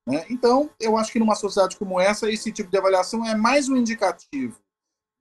Né? 0.07 0.25
Então, 0.29 0.69
eu 0.79 0.95
acho 0.95 1.11
que 1.11 1.19
numa 1.19 1.35
sociedade 1.35 1.75
como 1.75 1.99
essa, 1.99 2.31
esse 2.31 2.49
tipo 2.49 2.71
de 2.71 2.77
avaliação 2.77 3.25
é 3.25 3.35
mais 3.35 3.67
um 3.67 3.75
indicativo 3.75 4.57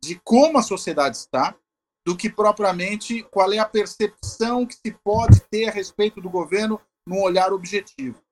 de 0.00 0.14
como 0.22 0.56
a 0.56 0.62
sociedade 0.62 1.16
está, 1.16 1.56
do 2.06 2.16
que 2.16 2.30
propriamente 2.30 3.24
qual 3.24 3.52
é 3.52 3.58
a 3.58 3.64
percepção 3.64 4.64
que 4.64 4.76
se 4.76 4.92
pode 5.02 5.40
ter 5.50 5.68
a 5.68 5.72
respeito 5.72 6.20
do 6.20 6.30
governo 6.30 6.80
num 7.04 7.20
olhar 7.20 7.52
objetivo. 7.52 8.22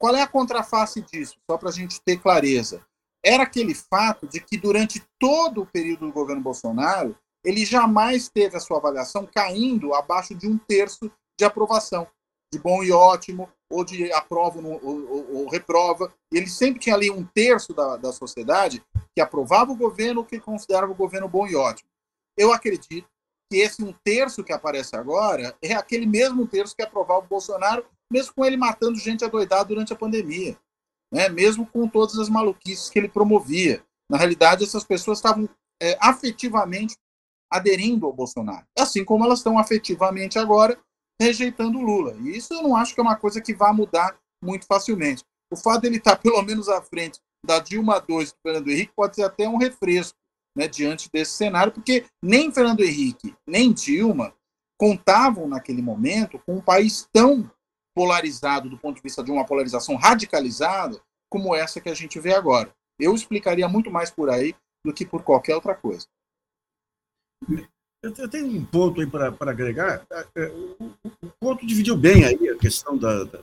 Qual 0.00 0.16
é 0.16 0.22
a 0.22 0.26
contraface 0.26 1.02
disso? 1.02 1.36
Só 1.50 1.58
para 1.58 1.68
a 1.68 1.72
gente 1.72 2.00
ter 2.00 2.16
clareza. 2.16 2.82
Era 3.22 3.42
aquele 3.42 3.74
fato 3.74 4.26
de 4.26 4.40
que 4.40 4.56
durante 4.56 5.04
todo 5.18 5.60
o 5.60 5.66
período 5.66 6.06
do 6.06 6.12
governo 6.12 6.40
Bolsonaro, 6.40 7.14
ele 7.44 7.66
jamais 7.66 8.30
teve 8.30 8.56
a 8.56 8.60
sua 8.60 8.78
avaliação 8.78 9.26
caindo 9.26 9.92
abaixo 9.92 10.34
de 10.34 10.48
um 10.48 10.56
terço 10.56 11.12
de 11.40 11.44
aprovação, 11.44 12.06
de 12.52 12.58
bom 12.58 12.82
e 12.82 12.92
ótimo, 12.92 13.48
ou 13.70 13.84
de 13.84 14.12
aprova 14.12 14.60
ou, 14.60 14.80
ou, 14.82 15.36
ou 15.36 15.48
reprova. 15.48 16.12
Ele 16.32 16.48
sempre 16.48 16.80
tinha 16.80 16.94
ali 16.94 17.10
um 17.10 17.24
terço 17.24 17.74
da, 17.74 17.96
da 17.96 18.12
sociedade 18.12 18.82
que 19.14 19.20
aprovava 19.20 19.72
o 19.72 19.76
governo 19.76 20.20
ou 20.20 20.26
que 20.26 20.38
considerava 20.40 20.92
o 20.92 20.96
governo 20.96 21.28
bom 21.28 21.46
e 21.46 21.54
ótimo 21.54 21.90
eu 22.40 22.52
acredito 22.52 23.06
que 23.50 23.58
esse 23.58 23.84
um 23.84 23.92
terço 24.04 24.42
que 24.42 24.52
aparece 24.52 24.96
agora 24.96 25.54
é 25.62 25.74
aquele 25.74 26.06
mesmo 26.06 26.46
terço 26.46 26.74
que 26.74 26.82
aprovava 26.82 27.26
o 27.26 27.28
Bolsonaro, 27.28 27.84
mesmo 28.10 28.32
com 28.34 28.44
ele 28.44 28.56
matando 28.56 28.98
gente 28.98 29.24
adoidada 29.24 29.66
durante 29.66 29.92
a 29.92 29.96
pandemia, 29.96 30.56
né? 31.12 31.28
mesmo 31.28 31.66
com 31.66 31.86
todas 31.86 32.18
as 32.18 32.30
maluquices 32.30 32.88
que 32.88 32.98
ele 32.98 33.08
promovia. 33.08 33.84
Na 34.10 34.16
realidade, 34.16 34.64
essas 34.64 34.84
pessoas 34.84 35.18
estavam 35.18 35.48
é, 35.82 35.98
afetivamente 36.00 36.96
aderindo 37.52 38.06
ao 38.06 38.12
Bolsonaro, 38.12 38.66
assim 38.78 39.04
como 39.04 39.24
elas 39.24 39.40
estão 39.40 39.58
afetivamente 39.58 40.38
agora 40.38 40.78
rejeitando 41.20 41.78
o 41.78 41.82
Lula. 41.82 42.14
E 42.20 42.36
isso 42.36 42.54
eu 42.54 42.62
não 42.62 42.74
acho 42.74 42.94
que 42.94 43.00
é 43.00 43.02
uma 43.02 43.16
coisa 43.16 43.40
que 43.40 43.54
vá 43.54 43.72
mudar 43.72 44.18
muito 44.42 44.66
facilmente. 44.66 45.22
O 45.52 45.56
fato 45.56 45.82
dele 45.82 45.98
estar 45.98 46.16
pelo 46.16 46.40
menos 46.42 46.68
à 46.68 46.80
frente 46.80 47.20
da 47.44 47.58
Dilma 47.58 48.02
II 48.08 48.24
do 48.24 48.32
Fernando 48.42 48.68
Henrique 48.68 48.92
pode 48.94 49.16
ser 49.16 49.24
até 49.24 49.48
um 49.48 49.56
refresco 49.56 50.16
né, 50.56 50.66
diante 50.66 51.10
desse 51.12 51.32
cenário, 51.32 51.72
porque 51.72 52.06
nem 52.22 52.52
Fernando 52.52 52.82
Henrique, 52.82 53.34
nem 53.46 53.72
Dilma 53.72 54.34
contavam 54.78 55.46
naquele 55.46 55.82
momento 55.82 56.38
com 56.46 56.56
um 56.56 56.62
país 56.62 57.06
tão 57.12 57.50
polarizado 57.94 58.70
do 58.70 58.78
ponto 58.78 58.96
de 58.96 59.02
vista 59.02 59.22
de 59.22 59.30
uma 59.30 59.44
polarização 59.44 59.96
radicalizada 59.96 61.00
como 61.30 61.54
essa 61.54 61.80
que 61.80 61.88
a 61.88 61.94
gente 61.94 62.18
vê 62.18 62.32
agora. 62.32 62.74
Eu 62.98 63.14
explicaria 63.14 63.68
muito 63.68 63.90
mais 63.90 64.10
por 64.10 64.30
aí 64.30 64.54
do 64.84 64.92
que 64.92 65.04
por 65.04 65.22
qualquer 65.22 65.54
outra 65.54 65.74
coisa. 65.74 66.06
Eu 68.02 68.28
tenho 68.28 68.46
um 68.46 68.64
ponto 68.64 69.00
aí 69.00 69.06
para 69.06 69.34
agregar. 69.50 70.06
É, 70.10 70.26
é, 70.36 70.48
o, 70.48 71.30
ponto 71.38 71.66
dividiu 71.66 71.96
bem 71.96 72.24
aí 72.24 72.48
a 72.48 72.56
questão 72.56 72.96
da, 72.96 73.24
da, 73.24 73.40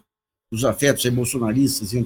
dos 0.51 0.65
afetos 0.65 1.05
emocionalistas 1.05 1.93
e 1.93 2.05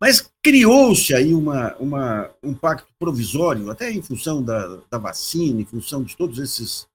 mas 0.00 0.32
criou-se 0.42 1.14
aí 1.14 1.34
uma, 1.34 1.76
uma, 1.76 2.30
um 2.42 2.54
pacto 2.54 2.90
provisório, 2.98 3.70
até 3.70 3.90
em 3.90 4.00
função 4.00 4.42
da, 4.42 4.78
da 4.90 4.96
vacina, 4.96 5.60
em 5.60 5.66
função 5.66 6.02
de 6.02 6.16
todos 6.16 6.38
esses 6.38 6.88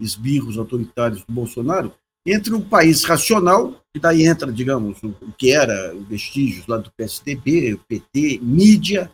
esbirros 0.00 0.56
autoritários 0.56 1.24
do 1.24 1.32
Bolsonaro, 1.32 1.92
entre 2.24 2.54
um 2.54 2.60
país 2.60 3.02
racional, 3.02 3.82
e 3.92 3.98
daí 3.98 4.24
entra, 4.24 4.52
digamos, 4.52 5.02
o 5.02 5.32
que 5.36 5.50
era 5.50 5.92
vestígios 6.08 6.64
lá 6.68 6.76
do 6.76 6.92
PSDB, 6.92 7.74
o 7.74 7.78
PT, 7.78 8.38
mídia, 8.40 9.08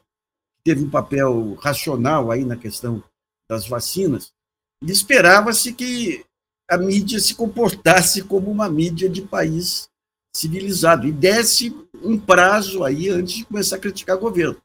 que 0.56 0.62
teve 0.62 0.84
um 0.84 0.90
papel 0.90 1.54
racional 1.54 2.30
aí 2.30 2.44
na 2.44 2.56
questão 2.56 3.02
das 3.48 3.66
vacinas, 3.66 4.34
esperava-se 4.82 5.72
que 5.72 6.24
a 6.68 6.76
mídia 6.76 7.18
se 7.18 7.34
comportasse 7.34 8.22
como 8.22 8.50
uma 8.50 8.68
mídia 8.68 9.08
de 9.08 9.22
país 9.22 9.88
civilizado 10.34 11.06
e 11.06 11.12
desse 11.12 11.74
um 12.02 12.18
prazo 12.18 12.84
aí 12.84 13.08
antes 13.08 13.36
de 13.36 13.44
começar 13.44 13.76
a 13.76 13.80
criticar 13.80 14.16
o 14.16 14.20
governo. 14.20 14.60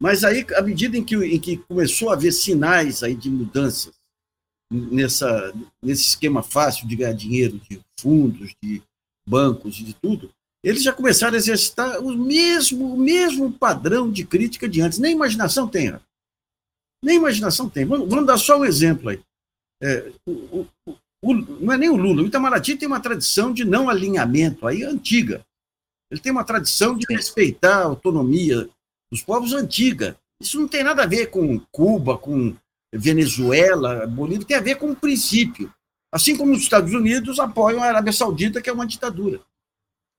Mas 0.00 0.22
aí, 0.22 0.46
à 0.54 0.62
medida 0.62 0.96
em 0.96 1.04
que, 1.04 1.16
em 1.16 1.40
que 1.40 1.56
começou 1.56 2.10
a 2.10 2.14
haver 2.14 2.32
sinais 2.32 3.02
aí 3.02 3.14
de 3.14 3.28
mudanças 3.28 3.92
nessa, 4.70 5.52
nesse 5.82 6.02
esquema 6.02 6.42
fácil 6.42 6.86
de 6.86 6.94
ganhar 6.94 7.12
dinheiro 7.12 7.60
de 7.68 7.80
fundos, 7.98 8.54
de 8.62 8.80
bancos, 9.28 9.74
de 9.74 9.92
tudo, 9.94 10.30
eles 10.62 10.82
já 10.82 10.92
começaram 10.92 11.34
a 11.34 11.38
exercitar 11.38 12.00
o 12.00 12.16
mesmo, 12.16 12.94
o 12.94 12.96
mesmo 12.96 13.52
padrão 13.52 14.10
de 14.10 14.24
crítica 14.24 14.68
de 14.68 14.80
antes. 14.80 14.98
Nem 14.98 15.12
imaginação 15.12 15.68
tem. 15.68 15.92
Nem 17.02 17.16
imaginação 17.16 17.68
tem. 17.68 17.84
Vamos, 17.84 18.08
vamos 18.08 18.26
dar 18.26 18.38
só 18.38 18.58
um 18.58 18.64
exemplo 18.64 19.10
aí. 19.10 19.20
É, 19.82 20.12
o, 20.26 20.66
o, 20.86 20.96
o, 21.22 21.34
não 21.34 21.72
é 21.72 21.78
nem 21.78 21.88
o 21.88 21.96
Lula, 21.96 22.22
o 22.22 22.26
Itamaraty 22.26 22.76
tem 22.76 22.88
uma 22.88 23.00
tradição 23.00 23.52
de 23.52 23.64
não 23.64 23.88
alinhamento 23.88 24.66
aí 24.66 24.82
antiga. 24.82 25.44
Ele 26.10 26.20
tem 26.20 26.32
uma 26.32 26.44
tradição 26.44 26.96
de 26.96 27.06
respeitar 27.08 27.82
a 27.82 27.84
autonomia 27.84 28.68
dos 29.10 29.22
povos 29.22 29.52
antiga. 29.52 30.16
Isso 30.40 30.58
não 30.60 30.68
tem 30.68 30.82
nada 30.82 31.02
a 31.02 31.06
ver 31.06 31.26
com 31.26 31.60
Cuba, 31.70 32.16
com 32.16 32.56
Venezuela, 32.92 34.06
Bolívia, 34.06 34.46
tem 34.46 34.56
a 34.56 34.62
ver 34.62 34.76
com 34.76 34.90
o 34.90 34.96
princípio. 34.96 35.72
Assim 36.12 36.36
como 36.36 36.52
os 36.52 36.60
Estados 36.60 36.92
Unidos 36.94 37.38
apoiam 37.38 37.82
a 37.82 37.86
Arábia 37.86 38.12
Saudita, 38.12 38.62
que 38.62 38.70
é 38.70 38.72
uma 38.72 38.86
ditadura. 38.86 39.40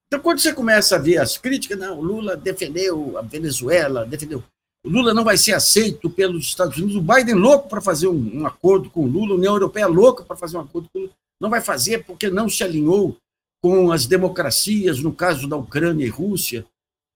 Então, 0.08 0.20
quando 0.20 0.40
você 0.40 0.54
começa 0.54 0.96
a 0.96 1.00
ver 1.00 1.18
as 1.18 1.38
críticas, 1.38 1.78
não, 1.78 2.00
Lula 2.02 2.36
defendeu 2.36 3.18
a 3.18 3.22
Venezuela, 3.22 4.06
defendeu. 4.06 4.44
O 4.86 4.90
Lula 4.90 5.14
não 5.14 5.24
vai 5.24 5.38
ser 5.38 5.54
aceito 5.54 6.10
pelos 6.10 6.46
Estados 6.46 6.78
Unidos. 6.78 6.96
O 6.96 7.02
Biden 7.02 7.36
louco 7.36 7.68
para 7.68 7.82
fazer 7.82 8.08
um, 8.08 8.42
um, 8.42 8.46
acordo 8.46 8.90
com 8.90 9.04
o 9.04 9.08
Lula, 9.08 9.34
a 9.34 9.38
União 9.38 9.54
Europeia 9.54 9.88
louca 9.88 10.24
para 10.24 10.38
fazer 10.38 10.58
um 10.58 10.62
acordo 10.62 10.90
com 10.90 11.00
o 11.00 11.02
Lula. 11.04 11.14
Não 11.40 11.50
vai 11.50 11.62
fazer 11.62 12.06
porque 12.06 12.30
não 12.30 12.50
se 12.50 12.64
alinhou 12.64 13.18
com 13.62 13.92
as 13.92 14.06
democracias, 14.06 15.00
no 15.00 15.14
caso 15.14 15.48
da 15.48 15.58
Ucrânia 15.58 16.06
e 16.06 16.10
Rússia. 16.10 16.66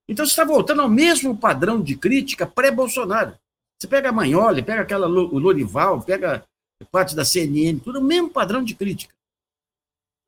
Então, 0.10 0.26
você 0.26 0.32
está 0.32 0.43
voltando 0.43 0.82
ao 0.82 0.89
mesmo 0.89 1.38
padrão 1.38 1.82
de 1.82 1.95
crítica 1.95 2.45
pré-Bolsonaro. 2.45 3.38
Você 3.80 3.88
pega 3.88 4.10
a 4.10 4.13
Manholi, 4.13 4.62
pega 4.62 4.82
aquela 4.82 5.08
o 5.08 5.39
Lorival, 5.39 6.02
pega 6.02 6.43
parte 6.91 7.15
da 7.15 7.23
CNN, 7.23 7.80
tudo 7.80 7.99
o 7.99 8.04
mesmo 8.04 8.30
padrão 8.30 8.63
de 8.63 8.76
crítica. 8.76 9.13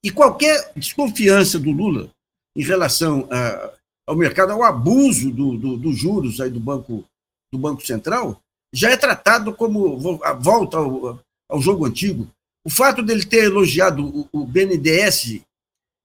E 0.04 0.12
qualquer 0.12 0.72
desconfiança 0.76 1.60
do 1.60 1.72
Lula 1.72 2.10
em 2.56 2.64
relação 2.64 3.28
a, 3.32 3.74
ao 4.08 4.16
mercado, 4.16 4.52
ao 4.52 4.64
abuso 4.64 5.32
dos 5.32 5.60
do, 5.60 5.78
do 5.78 5.94
juros 5.94 6.40
aí 6.40 6.50
do 6.50 6.60
Banco, 6.60 7.04
do 7.56 7.62
Banco 7.62 7.86
Central, 7.86 8.42
já 8.74 8.92
é 8.92 8.98
tratado 8.98 9.54
como 9.54 10.22
a 10.24 10.34
volta 10.34 10.78
ao, 10.78 11.20
ao 11.50 11.62
jogo 11.62 11.86
antigo. 11.86 12.28
O 12.66 12.70
fato 12.70 13.02
dele 13.02 13.26
ter 13.26 13.46
elogiado 13.46 14.06
o, 14.06 14.28
o 14.42 14.46
BNDES 14.46 15.42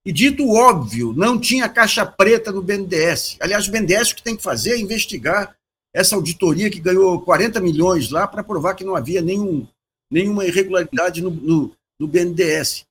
e 0.05 0.13
dito 0.13 0.49
óbvio, 0.49 1.13
não 1.13 1.39
tinha 1.39 1.69
caixa 1.69 2.07
preta 2.07 2.51
no 2.53 2.63
BNDES. 2.63 3.37
Aliás, 3.41 3.67
o 3.67 3.71
BNDES 3.71 4.11
o 4.11 4.17
que 4.17 4.23
tem 4.23 4.37
que 4.37 4.43
fazer 4.43 4.73
é 4.73 4.79
investigar 4.79 5.55
essa 5.93 6.15
auditoria 6.15 6.71
que 6.71 6.81
ganhou 6.81 7.21
40 7.21 7.61
milhões 7.61 8.11
lá 8.11 8.27
para 8.27 8.45
provar 8.45 8.75
que 8.75 8.85
não 8.85 8.95
havia 8.95 9.21
nenhum, 9.21 9.67
nenhuma 10.11 10.47
irregularidade 10.47 11.21
no, 11.21 11.31
no, 11.31 11.73
no 11.99 12.07
BNDES. 12.07 12.85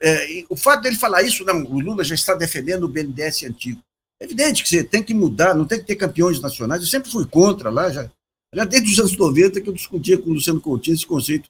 É, 0.00 0.44
o 0.48 0.56
fato 0.56 0.82
dele 0.82 0.96
falar 0.96 1.22
isso, 1.22 1.44
não, 1.44 1.64
o 1.64 1.80
Lula 1.80 2.04
já 2.04 2.14
está 2.14 2.34
defendendo 2.34 2.84
o 2.84 2.88
BNDES 2.88 3.44
antigo. 3.44 3.82
É 4.20 4.24
evidente 4.24 4.62
que 4.62 4.68
você 4.68 4.84
tem 4.84 5.02
que 5.02 5.14
mudar, 5.14 5.54
não 5.54 5.64
tem 5.64 5.78
que 5.78 5.86
ter 5.86 5.96
campeões 5.96 6.40
nacionais. 6.40 6.82
Eu 6.82 6.88
sempre 6.88 7.10
fui 7.10 7.26
contra 7.26 7.70
lá, 7.70 7.90
já, 7.90 8.10
já 8.54 8.64
desde 8.64 8.92
os 8.92 8.98
anos 8.98 9.16
90 9.16 9.60
que 9.60 9.68
eu 9.68 9.72
discutia 9.72 10.18
com 10.18 10.30
o 10.30 10.34
Luciano 10.34 10.60
Coutinho 10.60 10.94
esse 10.94 11.06
conceito 11.06 11.48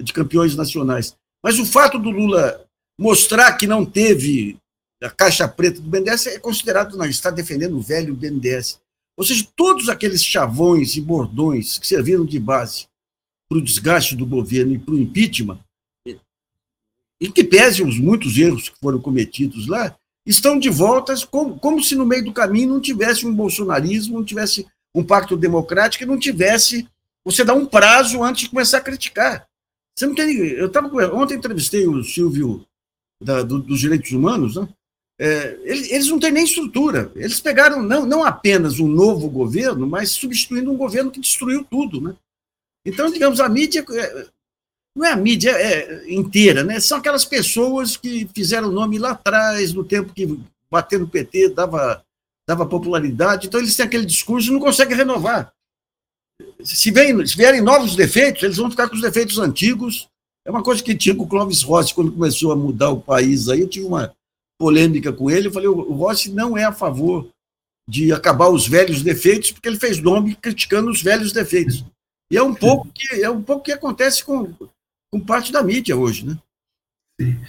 de 0.00 0.12
campeões 0.12 0.56
nacionais. 0.56 1.16
Mas 1.42 1.58
o 1.58 1.64
fato 1.64 1.98
do 1.98 2.10
Lula 2.10 2.66
mostrar 2.98 3.52
que 3.56 3.66
não 3.66 3.86
teve 3.86 4.58
a 5.02 5.08
caixa 5.08 5.48
preta 5.48 5.80
do 5.80 5.88
BNDES 5.88 6.26
é 6.26 6.38
considerado, 6.38 6.96
não, 6.96 7.06
está 7.06 7.30
defendendo 7.30 7.76
o 7.76 7.80
velho 7.80 8.14
BNDES. 8.14 8.80
Ou 9.16 9.24
seja, 9.24 9.46
todos 9.56 9.88
aqueles 9.88 10.24
chavões 10.24 10.96
e 10.96 11.00
bordões 11.00 11.78
que 11.78 11.86
serviram 11.86 12.24
de 12.24 12.38
base 12.38 12.86
para 13.48 13.58
o 13.58 13.62
desgaste 13.62 14.14
do 14.14 14.26
governo 14.26 14.74
e 14.74 14.78
para 14.78 14.94
o 14.94 14.98
impeachment, 14.98 15.58
e 17.20 17.30
que 17.30 17.44
pese 17.44 17.82
os 17.82 17.98
muitos 17.98 18.38
erros 18.38 18.68
que 18.68 18.78
foram 18.78 19.00
cometidos 19.00 19.66
lá, 19.66 19.94
estão 20.26 20.58
de 20.58 20.68
volta 20.68 21.14
como, 21.30 21.58
como 21.58 21.82
se 21.82 21.94
no 21.94 22.06
meio 22.06 22.24
do 22.24 22.32
caminho 22.32 22.70
não 22.70 22.80
tivesse 22.80 23.26
um 23.26 23.34
bolsonarismo, 23.34 24.18
não 24.18 24.24
tivesse 24.24 24.66
um 24.94 25.04
pacto 25.04 25.36
democrático 25.36 26.04
não 26.06 26.18
tivesse. 26.18 26.88
Você 27.24 27.44
dá 27.44 27.54
um 27.54 27.66
prazo 27.66 28.22
antes 28.22 28.44
de 28.44 28.50
começar 28.50 28.78
a 28.78 28.82
criticar. 28.82 29.46
Você 29.96 30.06
não 30.06 30.14
tem. 30.14 30.36
Eu 30.36 30.70
tava, 30.70 30.88
ontem 31.14 31.34
entrevistei 31.34 31.86
o 31.86 32.02
Silvio 32.02 32.64
da, 33.22 33.42
do, 33.42 33.60
dos 33.60 33.80
direitos 33.80 34.10
humanos, 34.12 34.56
né? 34.56 34.68
É, 35.22 35.60
eles, 35.64 35.90
eles, 35.90 36.08
não 36.08 36.18
têm 36.18 36.32
nem 36.32 36.44
estrutura. 36.44 37.12
Eles 37.14 37.40
pegaram 37.40 37.82
não, 37.82 38.06
não 38.06 38.24
apenas 38.24 38.80
um 38.80 38.88
novo 38.88 39.28
governo, 39.28 39.86
mas 39.86 40.12
substituindo 40.12 40.72
um 40.72 40.76
governo 40.78 41.10
que 41.10 41.20
destruiu 41.20 41.62
tudo. 41.62 42.00
Né? 42.00 42.16
Então, 42.86 43.12
digamos, 43.12 43.38
a 43.38 43.46
mídia 43.46 43.84
é, 43.90 44.26
não 44.96 45.06
é 45.06 45.12
a 45.12 45.16
mídia 45.16 45.50
é, 45.50 46.12
inteira, 46.12 46.64
né? 46.64 46.80
são 46.80 46.98
aquelas 46.98 47.24
pessoas 47.24 47.96
que 47.96 48.28
fizeram 48.34 48.70
nome 48.70 48.98
lá 48.98 49.12
atrás, 49.12 49.72
no 49.72 49.84
tempo 49.84 50.12
que 50.12 50.38
bater 50.70 50.98
no 50.98 51.08
PT 51.08 51.50
dava, 51.50 52.04
dava 52.48 52.66
popularidade. 52.66 53.46
Então, 53.46 53.60
eles 53.60 53.76
têm 53.76 53.86
aquele 53.86 54.04
discurso 54.04 54.48
e 54.48 54.52
não 54.52 54.60
conseguem 54.60 54.96
renovar. 54.96 55.52
Se, 56.62 56.90
vem, 56.90 57.24
se 57.26 57.36
vierem 57.36 57.60
novos 57.60 57.94
defeitos, 57.94 58.42
eles 58.42 58.56
vão 58.56 58.70
ficar 58.70 58.88
com 58.88 58.94
os 58.94 59.02
defeitos 59.02 59.38
antigos 59.38 60.08
é 60.46 60.50
uma 60.50 60.62
coisa 60.62 60.82
que 60.82 60.96
tinha 60.96 61.14
com 61.14 61.24
o 61.24 61.28
Clóvis 61.28 61.62
Rossi, 61.62 61.94
quando 61.94 62.12
começou 62.12 62.50
a 62.50 62.56
mudar 62.56 62.90
o 62.90 63.00
país 63.00 63.48
aí, 63.48 63.60
eu 63.60 63.68
tive 63.68 63.86
uma 63.86 64.14
polêmica 64.58 65.12
com 65.12 65.30
ele, 65.30 65.48
eu 65.48 65.52
falei, 65.52 65.68
o 65.68 65.92
Rossi 65.92 66.32
não 66.32 66.56
é 66.56 66.64
a 66.64 66.72
favor 66.72 67.28
de 67.88 68.12
acabar 68.12 68.48
os 68.48 68.66
velhos 68.66 69.02
defeitos, 69.02 69.52
porque 69.52 69.68
ele 69.68 69.78
fez 69.78 70.00
nome 70.00 70.34
criticando 70.34 70.90
os 70.90 71.02
velhos 71.02 71.32
defeitos. 71.32 71.84
E 72.30 72.36
é 72.36 72.42
um 72.42 72.54
pouco 72.54 72.88
que, 72.92 73.22
é 73.22 73.28
um 73.28 73.42
pouco 73.42 73.64
que 73.64 73.72
acontece 73.72 74.24
com, 74.24 74.52
com 75.12 75.20
parte 75.20 75.52
da 75.52 75.62
mídia 75.62 75.96
hoje, 75.96 76.26
né? 76.26 76.38
Sim. 77.20 77.40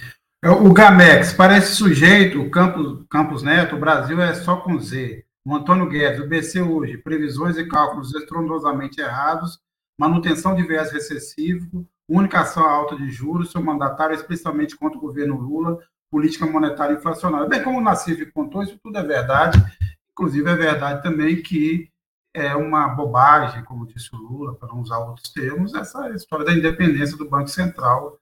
É, 0.44 0.50
o 0.50 0.72
Gamex, 0.72 1.32
para 1.32 1.56
esse 1.56 1.76
sujeito, 1.76 2.40
o 2.40 2.50
Campos, 2.50 3.04
Campos 3.08 3.42
Neto, 3.42 3.76
o 3.76 3.80
Brasil 3.80 4.20
é 4.20 4.34
só 4.34 4.56
com 4.56 4.78
Z. 4.80 5.24
O 5.44 5.54
Antônio 5.54 5.88
Guedes, 5.88 6.20
o 6.20 6.28
BC 6.28 6.60
hoje, 6.60 6.98
previsões 6.98 7.56
e 7.56 7.66
cálculos 7.66 8.14
estrondosamente 8.14 9.00
errados, 9.00 9.60
manutenção 9.98 10.54
de 10.54 10.62
viés 10.62 10.92
recessivo, 10.92 11.86
única 12.08 12.40
ação 12.40 12.64
alta 12.64 12.96
de 12.96 13.08
juros, 13.10 13.50
seu 13.50 13.62
mandatário, 13.62 14.14
especialmente 14.14 14.76
contra 14.76 14.98
o 14.98 15.00
governo 15.00 15.36
Lula, 15.36 15.78
política 16.10 16.44
monetária 16.44 16.94
inflacionária. 16.94 17.48
Bem, 17.48 17.62
como 17.62 17.78
o 17.78 17.80
Nassif 17.80 18.26
contou, 18.32 18.62
isso 18.62 18.78
tudo 18.82 18.98
é 18.98 19.02
verdade. 19.02 19.58
Inclusive, 20.12 20.50
é 20.50 20.54
verdade 20.54 21.02
também 21.02 21.40
que 21.40 21.88
é 22.34 22.54
uma 22.56 22.88
bobagem, 22.88 23.64
como 23.64 23.86
disse 23.86 24.14
o 24.14 24.18
Lula, 24.18 24.54
para 24.54 24.68
não 24.68 24.80
usar 24.80 24.98
outros 24.98 25.30
termos, 25.32 25.74
essa 25.74 26.10
história 26.10 26.44
da 26.44 26.52
independência 26.52 27.16
do 27.16 27.28
Banco 27.28 27.48
Central. 27.48 28.18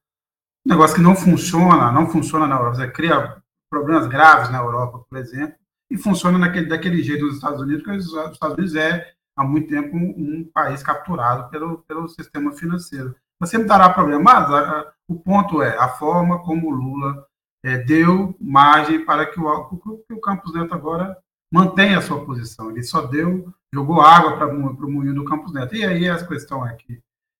Um 0.65 0.69
negócio 0.69 0.95
que 0.95 1.01
não 1.01 1.15
funciona, 1.15 1.91
não 1.91 2.09
funciona 2.09 2.47
na 2.47 2.55
Europa. 2.55 2.75
Você 2.75 2.91
cria 2.91 3.37
problemas 3.69 4.07
graves 4.07 4.51
na 4.51 4.59
Europa, 4.59 5.05
por 5.09 5.17
exemplo, 5.17 5.55
e 5.89 5.97
funciona 5.97 6.37
naquele, 6.37 6.67
daquele 6.67 7.01
jeito 7.01 7.25
nos 7.25 7.35
Estados 7.35 7.61
Unidos, 7.61 7.83
porque 7.83 7.97
os 7.97 8.05
Estados 8.33 8.57
Unidos 8.57 8.75
é, 8.75 9.13
há 9.35 9.43
muito 9.43 9.69
tempo, 9.69 9.95
um, 9.95 10.13
um 10.17 10.51
país 10.53 10.83
capturado 10.83 11.49
pelo, 11.49 11.79
pelo 11.79 12.07
sistema 12.07 12.51
financeiro 12.51 13.15
sempre 13.45 13.67
dará 13.67 13.89
problema. 13.89 14.23
Mas 14.23 14.51
a, 14.51 14.93
o 15.07 15.19
ponto 15.19 15.61
é 15.61 15.77
a 15.77 15.89
forma 15.89 16.39
como 16.43 16.67
o 16.67 16.71
Lula 16.71 17.25
é, 17.63 17.77
deu 17.77 18.35
margem 18.39 19.05
para 19.05 19.25
que 19.25 19.39
o, 19.39 19.77
que 20.07 20.13
o 20.13 20.21
Campos 20.21 20.53
Neto 20.53 20.73
agora 20.73 21.17
mantenha 21.51 21.97
a 21.97 22.01
sua 22.01 22.25
posição. 22.25 22.71
Ele 22.71 22.83
só 22.83 23.01
deu, 23.01 23.53
jogou 23.73 24.01
água 24.01 24.37
para 24.37 24.47
o 24.47 24.91
moinho 24.91 25.13
do 25.13 25.25
Campos 25.25 25.53
Neto. 25.53 25.75
E 25.75 25.83
aí 25.83 26.09
a 26.09 26.25
questão 26.25 26.65
é 26.65 26.73
que 26.75 26.99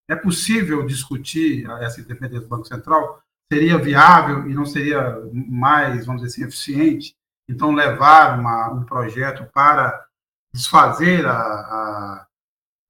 é 0.10 0.16
possível 0.16 0.86
discutir 0.86 1.70
essa 1.80 2.02
independência 2.02 2.42
do 2.42 2.50
Banco 2.50 2.68
Central? 2.68 3.22
Seria 3.52 3.78
viável 3.78 4.50
e 4.50 4.54
não 4.54 4.66
seria 4.66 5.20
mais, 5.34 6.06
vamos 6.06 6.22
dizer 6.22 6.36
assim, 6.36 6.48
eficiente? 6.48 7.16
Então, 7.50 7.74
levar 7.74 8.40
uma, 8.40 8.72
um 8.72 8.84
projeto 8.84 9.50
para 9.54 10.06
desfazer 10.54 11.26
a, 11.26 11.34
a 11.34 12.28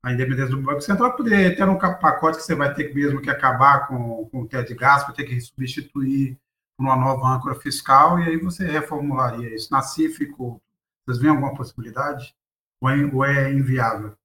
a 0.03 0.11
independência 0.11 0.55
do 0.55 0.61
Banco 0.61 0.81
Central, 0.81 1.15
poder 1.15 1.55
ter 1.55 1.67
um 1.69 1.77
pacote 1.77 2.37
que 2.37 2.43
você 2.43 2.55
vai 2.55 2.73
ter 2.73 2.93
mesmo 2.93 3.21
que 3.21 3.29
acabar 3.29 3.87
com, 3.87 4.27
com 4.31 4.41
o 4.41 4.47
teto 4.47 4.73
de 4.73 4.79
vai 4.79 5.13
ter 5.13 5.25
que 5.25 5.39
substituir 5.39 6.37
por 6.75 6.85
uma 6.85 6.95
nova 6.95 7.27
âncora 7.27 7.55
fiscal, 7.55 8.19
e 8.19 8.23
aí 8.23 8.37
você 8.37 8.65
reformularia 8.65 9.53
isso. 9.53 9.71
Na 9.71 9.81
CIF, 9.81 10.25
vocês 11.05 11.19
veem 11.19 11.31
alguma 11.31 11.55
possibilidade? 11.55 12.35
Ou 12.81 12.89
é, 12.89 13.05
ou 13.13 13.25
é 13.25 13.51
inviável? 13.51 14.15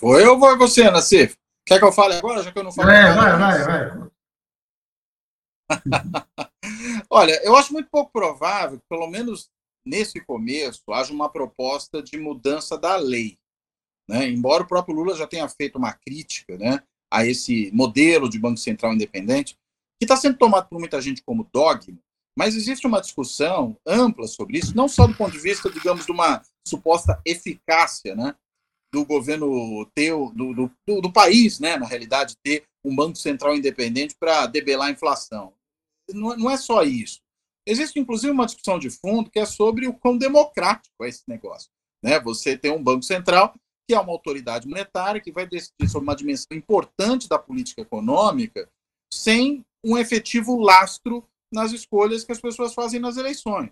Vou 0.00 0.20
eu 0.20 0.32
ou 0.32 0.38
vou 0.38 0.56
você, 0.58 0.90
Nassif? 0.90 1.36
Quer 1.66 1.78
que 1.78 1.84
eu 1.84 1.92
fale 1.92 2.14
agora, 2.14 2.42
já 2.42 2.52
que 2.52 2.58
eu 2.58 2.64
não 2.64 2.72
falei? 2.72 2.96
É, 2.96 3.12
vai, 3.12 3.38
vai, 3.38 3.64
vai. 3.64 4.10
Olha, 7.10 7.40
eu 7.44 7.56
acho 7.56 7.72
muito 7.72 7.88
pouco 7.88 8.12
provável 8.12 8.78
que, 8.78 8.86
pelo 8.88 9.08
menos 9.08 9.50
nesse 9.84 10.20
começo, 10.20 10.82
haja 10.92 11.12
uma 11.12 11.28
proposta 11.28 12.02
de 12.02 12.18
mudança 12.18 12.78
da 12.78 12.96
lei. 12.96 13.38
Né? 14.08 14.28
Embora 14.28 14.62
o 14.62 14.66
próprio 14.66 14.94
Lula 14.94 15.16
já 15.16 15.26
tenha 15.26 15.48
feito 15.48 15.76
uma 15.76 15.92
crítica 15.92 16.56
né, 16.58 16.82
a 17.10 17.24
esse 17.24 17.70
modelo 17.72 18.28
de 18.28 18.38
Banco 18.38 18.58
Central 18.58 18.92
independente, 18.92 19.58
que 19.98 20.04
está 20.04 20.16
sendo 20.16 20.36
tomado 20.36 20.68
por 20.68 20.78
muita 20.78 21.00
gente 21.00 21.22
como 21.22 21.48
dogma, 21.52 21.98
mas 22.36 22.56
existe 22.56 22.86
uma 22.86 23.00
discussão 23.00 23.76
ampla 23.86 24.26
sobre 24.26 24.58
isso, 24.58 24.76
não 24.76 24.88
só 24.88 25.06
do 25.06 25.14
ponto 25.14 25.32
de 25.32 25.38
vista, 25.38 25.70
digamos, 25.70 26.04
de 26.04 26.12
uma 26.12 26.42
suposta 26.66 27.20
eficácia 27.24 28.14
né, 28.16 28.34
do 28.92 29.04
governo 29.04 29.86
ter, 29.94 30.12
do, 30.12 30.52
do, 30.86 31.00
do 31.00 31.12
país, 31.12 31.60
né, 31.60 31.76
na 31.76 31.86
realidade, 31.86 32.34
ter 32.42 32.64
um 32.84 32.94
Banco 32.94 33.16
Central 33.16 33.54
independente 33.54 34.16
para 34.18 34.46
debelar 34.46 34.88
a 34.88 34.92
inflação. 34.92 35.52
Não, 36.10 36.36
não 36.36 36.50
é 36.50 36.56
só 36.56 36.82
isso. 36.82 37.20
Existe, 37.66 37.98
inclusive, 37.98 38.32
uma 38.32 38.46
discussão 38.46 38.78
de 38.78 38.90
fundo 38.90 39.30
que 39.30 39.38
é 39.38 39.46
sobre 39.46 39.86
o 39.86 39.94
quão 39.94 40.18
democrático 40.18 41.02
é 41.02 41.08
esse 41.08 41.22
negócio. 41.26 41.70
Né? 42.02 42.20
Você 42.20 42.58
tem 42.58 42.70
um 42.70 42.82
Banco 42.82 43.02
Central 43.02 43.54
que 43.86 43.94
é 43.94 44.00
uma 44.00 44.12
autoridade 44.12 44.66
monetária 44.66 45.20
que 45.20 45.32
vai 45.32 45.46
decidir 45.46 45.88
sobre 45.88 46.08
uma 46.08 46.16
dimensão 46.16 46.56
importante 46.56 47.28
da 47.28 47.38
política 47.38 47.82
econômica 47.82 48.68
sem 49.12 49.62
um 49.84 49.98
efetivo 49.98 50.56
lastro 50.58 51.26
nas 51.52 51.72
escolhas 51.72 52.24
que 52.24 52.32
as 52.32 52.40
pessoas 52.40 52.74
fazem 52.74 52.98
nas 52.98 53.16
eleições. 53.16 53.70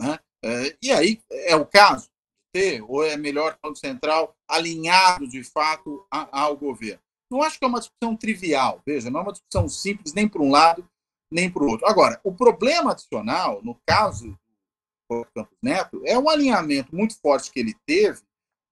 Né? 0.00 0.18
É, 0.42 0.76
e 0.82 0.90
aí 0.90 1.22
é 1.30 1.54
o 1.54 1.66
caso 1.66 2.08
ter, 2.52 2.82
ou 2.82 3.04
é 3.04 3.16
melhor 3.16 3.56
Banco 3.62 3.76
Central 3.76 4.34
alinhado 4.48 5.28
de 5.28 5.44
fato 5.44 6.06
ao 6.10 6.56
governo? 6.56 7.00
Não 7.30 7.42
acho 7.42 7.58
que 7.58 7.64
é 7.64 7.68
uma 7.68 7.78
discussão 7.78 8.16
trivial, 8.16 8.82
veja, 8.84 9.08
não 9.08 9.20
é 9.20 9.22
uma 9.22 9.32
discussão 9.32 9.68
simples 9.68 10.12
nem 10.12 10.28
para 10.28 10.42
um 10.42 10.50
lado 10.50 10.88
nem 11.30 11.48
para 11.48 11.62
o 11.62 11.68
outro. 11.68 11.86
Agora, 11.86 12.20
o 12.24 12.34
problema 12.34 12.90
adicional, 12.90 13.62
no 13.62 13.80
caso 13.86 14.36
do 15.08 15.24
Campos 15.34 15.56
Neto, 15.62 16.02
é 16.04 16.18
um 16.18 16.28
alinhamento 16.28 16.94
muito 16.94 17.16
forte 17.20 17.52
que 17.52 17.60
ele 17.60 17.74
teve 17.86 18.20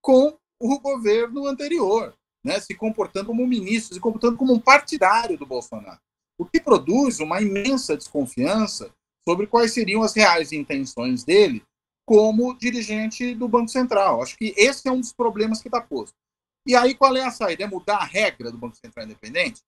com 0.01 0.37
o 0.59 0.79
governo 0.79 1.47
anterior, 1.47 2.13
né, 2.43 2.59
se 2.59 2.75
comportando 2.75 3.27
como 3.27 3.43
um 3.43 3.47
ministro, 3.47 3.93
se 3.93 3.99
comportando 3.99 4.37
como 4.37 4.53
um 4.53 4.59
partidário 4.59 5.37
do 5.37 5.45
Bolsonaro. 5.45 6.01
O 6.39 6.45
que 6.45 6.59
produz 6.59 7.19
uma 7.19 7.41
imensa 7.41 7.97
desconfiança 7.97 8.91
sobre 9.27 9.45
quais 9.45 9.73
seriam 9.73 10.01
as 10.01 10.13
reais 10.13 10.51
intenções 10.51 11.23
dele 11.23 11.61
como 12.09 12.57
dirigente 12.57 13.35
do 13.35 13.47
Banco 13.47 13.69
Central. 13.69 14.23
Acho 14.23 14.35
que 14.35 14.51
esse 14.57 14.87
é 14.87 14.91
um 14.91 14.99
dos 14.99 15.13
problemas 15.13 15.61
que 15.61 15.67
está 15.67 15.79
posto. 15.79 16.15
E 16.65 16.75
aí, 16.75 16.95
qual 16.95 17.15
é 17.15 17.23
a 17.23 17.29
saída? 17.29 17.65
É 17.65 17.67
mudar 17.67 17.97
a 17.97 18.03
regra 18.03 18.51
do 18.51 18.57
Banco 18.57 18.75
Central 18.75 19.05
Independente? 19.05 19.61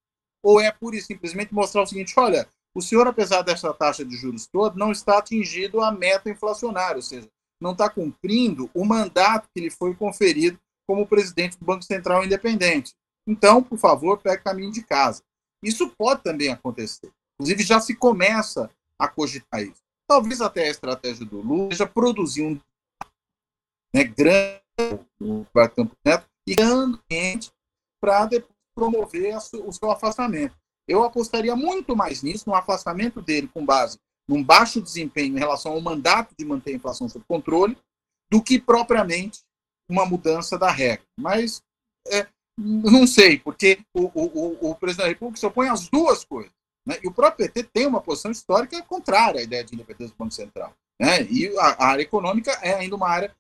Ou 0.44 0.60
é 0.60 0.72
pura 0.72 0.96
e 0.96 1.02
simplesmente 1.02 1.54
mostrar 1.54 1.84
o 1.84 1.86
seguinte: 1.86 2.16
olha, 2.18 2.48
o 2.74 2.82
senhor, 2.82 3.06
apesar 3.08 3.44
dessa 3.44 3.72
taxa 3.74 4.04
de 4.04 4.16
juros 4.16 4.48
toda, 4.48 4.76
não 4.76 4.92
está 4.92 5.20
atingindo 5.20 5.82
a 5.82 5.92
meta 5.92 6.32
inflacionária, 6.32 6.96
ou 6.96 7.02
seja, 7.04 7.30
não 7.62 7.74
está 7.74 7.88
cumprindo 7.90 8.72
o 8.74 8.84
mandato 8.84 9.48
que 9.54 9.62
lhe 9.62 9.70
foi 9.70 9.94
conferido 9.94 10.60
como 10.88 11.06
presidente 11.06 11.60
do 11.60 11.66
Banco 11.66 11.84
Central 11.84 12.26
Independente. 12.26 12.94
Então, 13.28 13.62
por 13.62 13.78
favor, 13.78 14.18
pegue 14.18 14.44
caminho 14.44 14.72
de 14.72 14.82
casa. 14.82 15.22
Isso 15.64 15.90
pode 15.90 16.24
também 16.24 16.50
acontecer. 16.50 17.12
Inclusive, 17.36 17.64
já 17.64 17.80
se 17.80 17.96
começa 17.96 18.70
a 18.98 19.08
cogitar 19.08 19.62
isso. 19.62 19.82
Talvez 20.08 20.42
até 20.42 20.66
a 20.66 20.72
estratégia 20.72 21.26
do 21.26 21.42
Lula 21.42 21.72
seja 21.72 21.88
produzir 21.88 22.44
um 22.44 22.60
né, 23.94 24.04
grande 24.04 24.62
no 25.20 25.46
Campo 25.76 25.96
Neto 26.04 26.28
e 26.48 26.56
grande 26.56 27.52
para 28.00 28.30
promover 28.76 29.38
o 29.38 29.72
seu 29.72 29.92
afastamento. 29.92 30.56
Eu 30.88 31.04
apostaria 31.04 31.56
muito 31.56 31.96
mais 31.96 32.24
nisso, 32.24 32.50
no 32.50 32.56
afastamento 32.56 33.22
dele 33.22 33.48
com 33.48 33.66
base 33.66 34.00
num 34.32 34.44
baixo 34.44 34.82
desempenho 34.82 35.36
em 35.36 35.40
relação 35.40 35.74
ao 35.74 35.82
mandato 35.82 36.34
de 36.38 36.46
manter 36.46 36.72
a 36.72 36.76
inflação 36.76 37.10
sob 37.10 37.26
controle, 37.28 37.78
do 38.30 38.42
que 38.42 38.60
propriamente 38.60 39.42
uma 39.90 40.06
mudança 40.06 40.58
da 40.58 40.72
regra. 40.72 41.06
Mas 41.20 41.62
é, 42.08 42.26
não 42.62 43.08
sei, 43.08 43.40
porque 43.40 43.80
o, 43.94 44.12
o, 44.14 44.72
o, 44.72 44.76
presidente 44.76 45.06
da 45.06 45.10
República 45.10 45.40
se 45.40 45.46
opõe 45.46 45.68
às 45.68 45.90
duas 45.90 46.24
coisas. 46.24 46.52
Né? 46.86 46.98
E 47.04 47.08
o 47.08 47.12
próprio 47.12 47.48
PT 47.48 47.70
tem 47.74 47.88
uma 47.88 48.02
posição 48.02 48.32
histórica 48.32 48.82
contrária 48.84 49.40
à 49.40 49.44
ideia 49.44 49.64
de 49.64 49.74
independência 49.74 50.14
do 50.14 50.18
Banco 50.18 50.34
Central. 50.34 50.74
Né? 51.00 51.24
E 51.24 51.48
a, 51.58 51.68
a 51.80 51.86
área 51.88 52.04
econômica 52.04 52.52
é 52.62 52.74
ainda 52.74 52.96
uma 52.96 53.10
área 53.10 53.36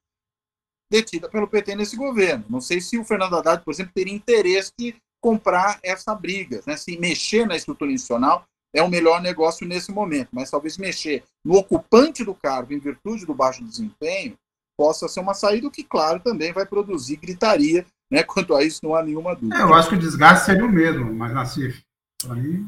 detida 0.92 1.30
pelo 1.30 1.48
PT 1.48 1.76
nesse 1.76 1.96
governo. 1.96 2.46
Não 2.50 2.60
sei 2.60 2.82
se 2.82 2.98
o 2.98 3.06
Fernando 3.06 3.36
Haddad, 3.36 3.64
por 3.64 3.72
exemplo, 3.72 3.94
teria 3.94 4.14
interesse 4.14 4.72
de 4.78 4.96
comprar 5.22 5.80
essa 5.84 6.16
briga, 6.16 6.62
né? 6.66 6.76
se 6.76 6.98
mexer 6.98 7.46
na 7.46 7.56
estrutura 7.56 7.92
institucional 7.92 8.46
é 8.74 8.82
o 8.82 8.90
melhor 8.90 9.22
negócio 9.22 9.68
nesse 9.68 9.92
momento, 9.92 10.30
mas 10.32 10.50
talvez 10.50 10.78
mexer 10.78 11.24
no 11.44 11.56
ocupante 11.56 12.24
do 12.24 12.34
cargo 12.34 12.74
em 12.74 12.80
virtude 12.80 13.26
do 13.26 13.34
baixo 13.34 13.64
desempenho 13.64 14.38
possa 14.78 15.08
ser 15.08 15.20
uma 15.20 15.34
saída, 15.34 15.68
o 15.68 15.72
que, 15.72 15.84
claro, 15.84 16.22
também 16.22 16.54
vai 16.54 16.66
produzir 16.66 17.18
gritaria, 17.18 17.86
né? 18.12 18.24
Quanto 18.24 18.54
a 18.54 18.64
isso, 18.64 18.82
não 18.84 18.94
há 18.94 19.02
nenhuma 19.02 19.34
dúvida. 19.34 19.58
É, 19.58 19.62
eu 19.62 19.74
acho 19.74 19.90
que 19.90 19.96
o 19.96 20.00
desgaste 20.00 20.46
seria 20.46 20.66
o 20.66 20.72
mesmo, 20.72 21.14
mas 21.14 21.34
Nassif, 21.34 21.82
aí... 22.30 22.64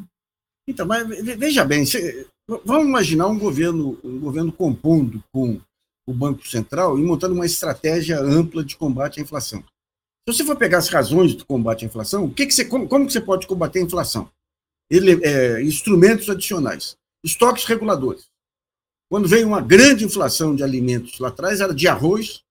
Então, 0.68 0.86
mas 0.86 1.06
veja 1.06 1.66
bem, 1.66 1.84
vamos 2.64 2.88
imaginar 2.88 3.28
um 3.28 3.38
governo, 3.38 4.00
um 4.02 4.18
governo 4.18 4.50
compondo 4.50 5.22
com 5.34 5.60
o 6.08 6.14
Banco 6.14 6.48
Central 6.48 6.98
e 6.98 7.04
montando 7.04 7.34
uma 7.34 7.46
estratégia 7.46 8.20
ampla 8.20 8.64
de 8.64 8.78
combate 8.78 9.20
à 9.20 9.24
inflação. 9.24 9.62
Se 10.26 10.34
você 10.38 10.46
for 10.46 10.56
pegar 10.56 10.78
as 10.78 10.88
razões 10.88 11.36
do 11.36 11.46
combate 11.46 11.84
à 11.84 11.88
inflação, 11.88 12.24
o 12.24 12.34
que, 12.34 12.46
que 12.46 12.54
você, 12.54 12.64
como, 12.64 12.88
como 12.88 13.06
que 13.06 13.12
você 13.12 13.20
pode 13.20 13.46
combater 13.46 13.80
a 13.80 13.84
inflação? 13.84 14.32
Ele, 14.90 15.20
é, 15.22 15.62
instrumentos 15.62 16.30
adicionais, 16.30 16.96
estoques 17.26 17.66
reguladores. 17.66 18.26
Quando 19.12 19.28
veio 19.28 19.48
uma 19.48 19.62
grande 19.62 20.06
inflação 20.06 20.56
de 20.56 20.64
alimentos 20.64 21.20
lá 21.20 21.28
atrás, 21.28 21.60
era 21.60 21.74
de 21.74 21.88
arroz. 21.90 22.42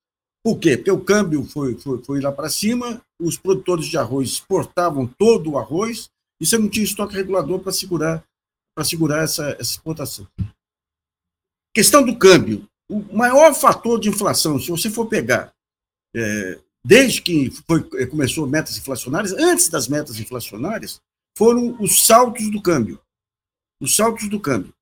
Por 0.44 0.58
quê? 0.58 0.76
Porque 0.76 0.90
o 0.90 1.04
câmbio 1.04 1.44
foi, 1.44 1.76
foi, 1.78 2.02
foi 2.02 2.20
lá 2.20 2.32
para 2.32 2.50
cima, 2.50 3.00
os 3.20 3.38
produtores 3.38 3.86
de 3.86 3.96
arroz 3.96 4.30
exportavam 4.30 5.06
todo 5.06 5.52
o 5.52 5.58
arroz 5.58 6.10
e 6.40 6.46
você 6.46 6.58
não 6.58 6.68
tinha 6.68 6.84
estoque 6.84 7.14
regulador 7.14 7.60
para 7.60 7.70
segurar, 7.70 8.24
para 8.74 8.84
segurar 8.84 9.22
essa, 9.22 9.50
essa 9.50 9.62
exportação. 9.62 10.26
Questão 11.74 12.04
do 12.04 12.18
câmbio. 12.18 12.68
O 12.90 13.16
maior 13.16 13.54
fator 13.54 13.98
de 13.98 14.08
inflação, 14.08 14.58
se 14.58 14.68
você 14.68 14.90
for 14.90 15.06
pegar 15.06 15.54
é, 16.14 16.58
desde 16.84 17.22
que 17.22 17.50
foi, 17.66 17.88
eh, 17.94 18.06
começou 18.06 18.46
metas 18.46 18.76
inflacionárias, 18.76 19.32
antes 19.32 19.68
das 19.68 19.86
metas 19.86 20.18
inflacionárias, 20.18 21.00
foram 21.36 21.80
os 21.80 22.04
saltos 22.04 22.50
do 22.50 22.60
câmbio. 22.60 23.00
Os 23.80 23.94
saltos 23.96 24.28
do 24.28 24.40
câmbio. 24.40 24.74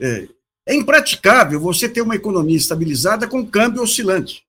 É, 0.00 0.28
é 0.66 0.74
impraticável 0.74 1.60
você 1.60 1.88
ter 1.88 2.00
uma 2.00 2.16
economia 2.16 2.56
estabilizada 2.56 3.28
com 3.28 3.46
câmbio 3.46 3.82
oscilante. 3.82 4.43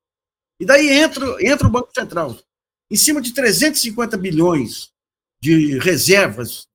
E 0.59 0.65
daí 0.65 0.89
entra, 0.89 1.25
entra 1.45 1.67
o 1.67 1.71
Banco 1.71 1.91
Central. 1.93 2.37
Em 2.89 2.95
cima 2.95 3.21
de 3.21 3.33
350 3.33 4.17
bilhões 4.17 4.91
de 5.41 5.77
reservas, 5.79 6.67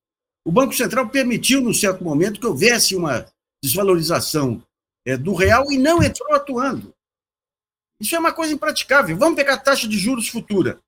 o 0.44 0.52
Banco 0.52 0.74
Central 0.74 1.08
permitiu, 1.08 1.60
num 1.60 1.74
certo 1.74 2.02
momento, 2.02 2.40
que 2.40 2.46
houvesse 2.46 2.96
uma 2.96 3.26
desvalorização 3.62 4.62
é, 5.06 5.16
do 5.16 5.34
real 5.34 5.70
e 5.70 5.78
não 5.78 6.02
entrou 6.02 6.32
atuando. 6.34 6.94
Isso 8.00 8.16
é 8.16 8.18
uma 8.18 8.32
coisa 8.32 8.54
impraticável. 8.54 9.16
Vamos 9.16 9.36
pegar 9.36 9.54
a 9.54 9.58
taxa 9.58 9.86
de 9.86 9.98
juros 9.98 10.28
futura, 10.28 10.80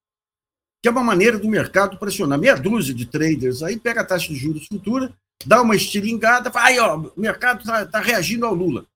que 0.83 0.89
é 0.89 0.91
uma 0.91 1.05
maneira 1.05 1.39
do 1.39 1.49
mercado 1.49 1.99
pressionar. 1.99 2.39
Meia 2.39 2.57
dúzia 2.57 2.95
de 2.95 3.07
traders 3.07 3.63
aí 3.63 3.79
pega 3.79 4.01
a 4.01 4.05
taxa 4.05 4.29
de 4.29 4.35
juros 4.35 4.67
futura, 4.67 5.13
dá 5.45 5.61
uma 5.61 5.77
estilingada, 5.77 6.51
fala, 6.51 6.67
aí, 6.67 6.79
ó, 6.79 6.97
o 6.97 7.13
mercado 7.17 7.61
está 7.61 7.85
tá 7.85 8.01
reagindo 8.01 8.47
ao 8.47 8.55
Lula. 8.55 8.87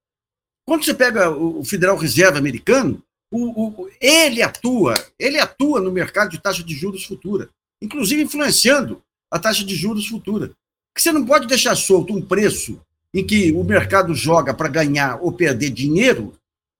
Quando 0.66 0.84
você 0.84 0.94
pega 0.94 1.30
o 1.30 1.64
Federal 1.64 1.96
Reserve 1.96 2.38
americano, 2.38 3.02
o, 3.30 3.82
o, 3.82 3.90
ele 4.00 4.42
atua, 4.42 4.94
ele 5.18 5.38
atua 5.38 5.80
no 5.80 5.90
mercado 5.90 6.30
de 6.30 6.40
taxa 6.40 6.62
de 6.62 6.74
juros 6.74 7.04
futura, 7.04 7.50
inclusive 7.82 8.22
influenciando 8.22 9.02
a 9.30 9.38
taxa 9.38 9.64
de 9.64 9.74
juros 9.74 10.06
futura. 10.06 10.48
Porque 10.92 11.02
você 11.02 11.12
não 11.12 11.26
pode 11.26 11.46
deixar 11.46 11.74
solto 11.76 12.14
um 12.14 12.22
preço 12.22 12.80
em 13.12 13.26
que 13.26 13.52
o 13.52 13.64
mercado 13.64 14.14
joga 14.14 14.54
para 14.54 14.68
ganhar 14.68 15.18
ou 15.22 15.32
perder 15.32 15.70
dinheiro 15.70 16.34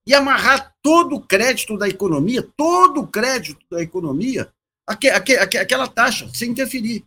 e 0.06 0.14
amarrar 0.14 0.74
todo 0.82 1.16
o 1.16 1.20
crédito 1.20 1.76
da 1.76 1.88
economia, 1.88 2.46
todo 2.56 3.00
o 3.00 3.06
crédito 3.06 3.64
da 3.70 3.82
economia, 3.82 4.52
aqu 4.86 5.08
aqu 5.08 5.58
aquela 5.58 5.88
taxa, 5.88 6.30
sem 6.32 6.50
interferir. 6.50 7.04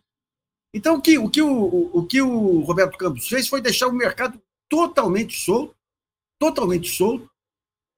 Então, 0.73 0.95
o 0.95 1.01
que, 1.01 1.17
o, 1.17 1.29
que 1.29 1.41
o, 1.41 1.89
o 1.93 2.05
que 2.05 2.21
o 2.21 2.59
Roberto 2.61 2.97
Campos 2.97 3.27
fez 3.27 3.47
foi 3.47 3.61
deixar 3.61 3.87
o 3.87 3.93
mercado 3.93 4.39
totalmente 4.69 5.37
solto, 5.37 5.75
totalmente 6.39 6.89
solto. 6.89 7.28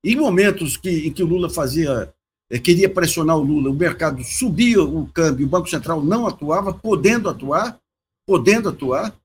Em 0.04 0.16
momentos 0.16 0.78
que, 0.78 1.08
em 1.08 1.14
que 1.14 1.24
o 1.24 1.28
Lula 1.28 1.50
fazia, 1.50 2.12
eh, 2.50 2.60
queria 2.60 2.90
pressionar 2.90 3.38
o 3.38 3.44
Lula, 3.44 3.70
o 3.70 3.74
mercado 3.74 4.24
subia 4.24 4.82
o 4.82 5.08
câmbio, 5.08 5.46
o 5.46 5.50
Banco 5.50 5.70
Central 5.70 6.04
não 6.04 6.26
atuava, 6.26 6.74
podendo 6.74 7.30
atuar, 7.30 7.80
podendo 8.28 8.70
atuar. 8.70 9.16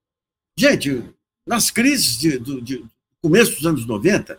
Gente, 0.58 1.02
nas 1.46 1.70
crises 1.70 2.18
de, 2.18 2.38
de, 2.38 2.60
de 2.60 2.84
começo 3.22 3.56
dos 3.56 3.66
anos 3.66 3.86
90, 3.86 4.38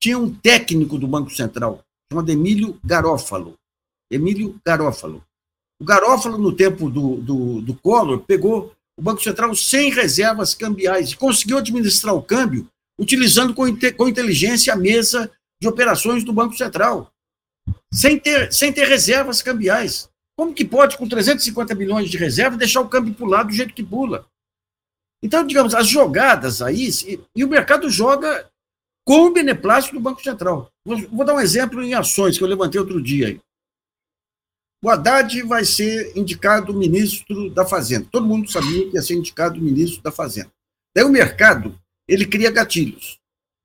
tinha 0.00 0.18
um 0.18 0.32
técnico 0.32 0.98
do 0.98 1.06
Banco 1.06 1.30
Central, 1.30 1.84
chamado 2.10 2.30
Emílio 2.30 2.78
Garófalo. 2.84 3.54
Emílio 4.10 4.58
Garófalo. 4.64 5.22
O 5.80 5.84
Garófalo, 5.84 6.38
no 6.38 6.52
tempo 6.52 6.90
do, 6.90 7.16
do, 7.16 7.60
do 7.60 7.74
Collor, 7.74 8.20
pegou 8.20 8.72
o 8.98 9.02
Banco 9.02 9.22
Central 9.22 9.54
sem 9.54 9.92
reservas 9.92 10.54
cambiais 10.54 11.10
e 11.10 11.16
conseguiu 11.16 11.58
administrar 11.58 12.14
o 12.14 12.22
câmbio 12.22 12.68
utilizando 12.98 13.54
com, 13.54 13.64
com 13.96 14.08
inteligência 14.08 14.72
a 14.72 14.76
mesa 14.76 15.30
de 15.60 15.68
operações 15.68 16.24
do 16.24 16.32
Banco 16.32 16.56
Central, 16.56 17.12
sem 17.92 18.18
ter, 18.18 18.52
sem 18.52 18.72
ter 18.72 18.86
reservas 18.86 19.42
cambiais. 19.42 20.08
Como 20.36 20.54
que 20.54 20.64
pode, 20.64 20.96
com 20.96 21.08
350 21.08 21.74
milhões 21.74 22.08
de 22.08 22.16
reserva, 22.16 22.56
deixar 22.56 22.80
o 22.80 22.88
câmbio 22.88 23.14
pular 23.14 23.42
do 23.42 23.52
jeito 23.52 23.74
que 23.74 23.82
pula? 23.82 24.26
Então, 25.22 25.44
digamos, 25.44 25.74
as 25.74 25.88
jogadas 25.88 26.62
aí, 26.62 26.88
e 27.34 27.44
o 27.44 27.48
mercado 27.48 27.90
joga 27.90 28.48
com 29.04 29.26
o 29.26 29.32
beneplácito 29.32 29.94
do 29.94 30.00
Banco 30.00 30.22
Central. 30.22 30.70
Vou, 30.84 31.24
dar 31.24 31.34
um 31.34 31.40
exemplo 31.40 31.82
em 31.82 31.94
ações 31.94 32.38
que 32.38 32.44
eu 32.44 32.48
levantei 32.48 32.80
outro 32.80 33.02
dia. 33.02 33.40
O 34.84 34.88
Haddad 34.88 35.42
vai 35.42 35.64
ser 35.64 36.16
indicado 36.16 36.72
ministro 36.72 37.50
da 37.50 37.66
Fazenda. 37.66 38.06
Todo 38.12 38.26
mundo 38.26 38.50
sabia 38.50 38.88
que 38.88 38.94
ia 38.94 39.02
ser 39.02 39.14
indicado 39.14 39.60
ministro 39.60 40.00
da 40.02 40.12
Fazenda. 40.12 40.52
Daí 40.94 41.04
o 41.04 41.10
mercado, 41.10 41.76
ele 42.06 42.26
cria 42.26 42.50
gatilhos. 42.50 43.18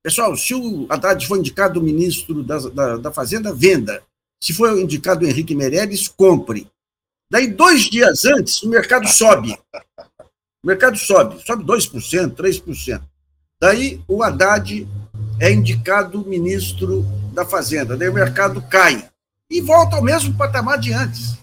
Pessoal, 0.04 0.36
se 0.36 0.54
o 0.54 0.86
Haddad 0.90 1.26
for 1.26 1.38
indicado 1.38 1.82
ministro 1.82 2.44
da, 2.44 2.58
da, 2.58 2.98
da 2.98 3.12
Fazenda, 3.12 3.54
venda. 3.54 4.04
Se 4.44 4.54
for 4.54 4.78
indicado 4.78 5.26
Henrique 5.26 5.56
Meirelles, 5.56 6.10
compre. 6.10 6.68
Daí, 7.32 7.48
dois 7.48 7.84
dias 7.84 8.26
antes, 8.26 8.62
o 8.62 8.70
mercado 8.70 9.08
sobe. 9.08 9.58
O 10.62 10.68
mercado 10.68 10.98
sobe, 10.98 11.42
sobe 11.46 11.64
2%, 11.64 12.36
3%. 12.36 13.02
Daí, 13.62 14.02
o 14.06 14.22
Haddad 14.22 14.86
é 15.40 15.52
indicado 15.52 16.26
ministro 16.26 17.04
da 17.34 17.46
Fazenda. 17.46 17.96
Daí, 17.96 18.10
o 18.10 18.14
mercado 18.14 18.62
cai 18.64 19.10
e 19.50 19.62
volta 19.62 19.96
ao 19.96 20.04
mesmo 20.04 20.36
patamar 20.38 20.80
de 20.80 20.92
antes. 20.92 21.38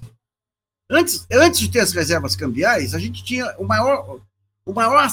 Antes, 0.91 1.27
antes 1.33 1.61
de 1.61 1.71
ter 1.71 1.81
as 1.81 1.93
reservas 1.93 2.37
cambiais, 2.37 2.95
a 2.95 2.99
gente 2.99 3.25
tinha 3.25 3.55
o 3.57 3.65
maior, 3.65 4.21
o 4.67 4.73
maior 4.75 5.11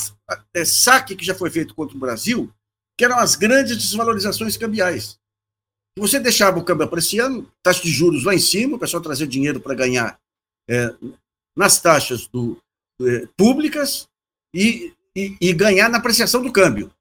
é, 0.53 0.65
saque 0.65 1.15
que 1.15 1.25
já 1.25 1.33
foi 1.33 1.49
feito 1.49 1.73
contra 1.73 1.95
o 1.95 1.99
Brasil, 1.99 2.51
que 2.97 3.05
eram 3.05 3.19
as 3.19 3.35
grandes 3.35 3.77
desvalorizações 3.77 4.57
cambiais. 4.57 5.19
Você 5.97 6.19
deixava 6.19 6.59
o 6.59 6.63
câmbio 6.63 6.85
apreciando, 6.85 7.51
taxa 7.63 7.81
de 7.81 7.91
juros 7.91 8.23
lá 8.23 8.33
em 8.33 8.39
cima, 8.39 8.75
o 8.75 8.79
pessoal 8.79 9.01
trazia 9.01 9.27
dinheiro 9.27 9.59
para 9.59 9.75
ganhar 9.75 10.19
é, 10.69 10.93
nas 11.55 11.79
taxas 11.79 12.27
do, 12.27 12.57
é, 13.01 13.27
públicas 13.37 14.07
e, 14.53 14.93
e, 15.15 15.35
e, 15.39 15.53
ganhar 15.53 15.89
na 15.89 15.97
apreciação 15.97 16.41
do 16.41 16.51
câmbio. 16.51 16.91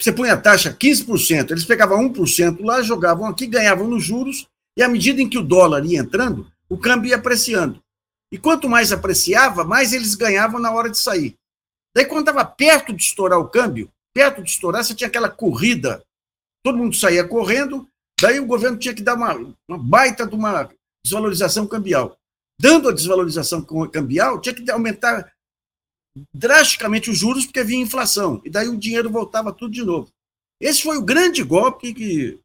Você 0.00 0.12
põe 0.12 0.30
a 0.30 0.36
taxa 0.36 0.74
15%, 0.74 1.50
eles 1.50 1.64
pegavam 1.64 2.10
1% 2.10 2.62
lá, 2.62 2.82
jogavam 2.82 3.26
aqui, 3.26 3.46
ganhavam 3.46 3.88
nos 3.88 4.04
juros, 4.04 4.46
e 4.76 4.82
à 4.82 4.88
medida 4.88 5.22
em 5.22 5.28
que 5.28 5.38
o 5.38 5.42
dólar 5.42 5.84
ia 5.84 6.00
entrando, 6.00 6.50
o 6.68 6.76
câmbio 6.76 7.10
ia 7.10 7.16
apreciando. 7.16 7.82
E 8.30 8.38
quanto 8.38 8.68
mais 8.68 8.92
apreciava, 8.92 9.64
mais 9.64 9.92
eles 9.92 10.14
ganhavam 10.14 10.60
na 10.60 10.70
hora 10.70 10.90
de 10.90 10.98
sair. 10.98 11.34
Daí, 11.94 12.04
quando 12.04 12.28
estava 12.28 12.44
perto 12.44 12.92
de 12.92 13.02
estourar 13.02 13.38
o 13.38 13.48
câmbio, 13.48 13.90
perto 14.16 14.42
de 14.42 14.48
estourar, 14.48 14.82
você 14.82 14.94
tinha 14.94 15.08
aquela 15.08 15.28
corrida, 15.28 16.02
todo 16.64 16.78
mundo 16.78 16.96
saía 16.96 17.28
correndo, 17.28 17.86
daí 18.18 18.40
o 18.40 18.46
governo 18.46 18.78
tinha 18.78 18.94
que 18.94 19.02
dar 19.02 19.14
uma, 19.14 19.34
uma 19.68 19.76
baita 19.76 20.26
de 20.26 20.34
uma 20.34 20.70
desvalorização 21.04 21.66
cambial. 21.66 22.16
Dando 22.58 22.88
a 22.88 22.92
desvalorização 22.92 23.62
cambial, 23.92 24.40
tinha 24.40 24.54
que 24.54 24.70
aumentar 24.70 25.30
drasticamente 26.34 27.10
os 27.10 27.18
juros, 27.18 27.44
porque 27.44 27.62
vinha 27.62 27.82
inflação, 27.82 28.40
e 28.42 28.48
daí 28.48 28.70
o 28.70 28.78
dinheiro 28.78 29.10
voltava 29.10 29.52
tudo 29.52 29.74
de 29.74 29.84
novo. 29.84 30.10
Esse 30.58 30.82
foi 30.82 30.96
o 30.96 31.04
grande 31.04 31.42
golpe 31.42 31.92
que 31.92 32.40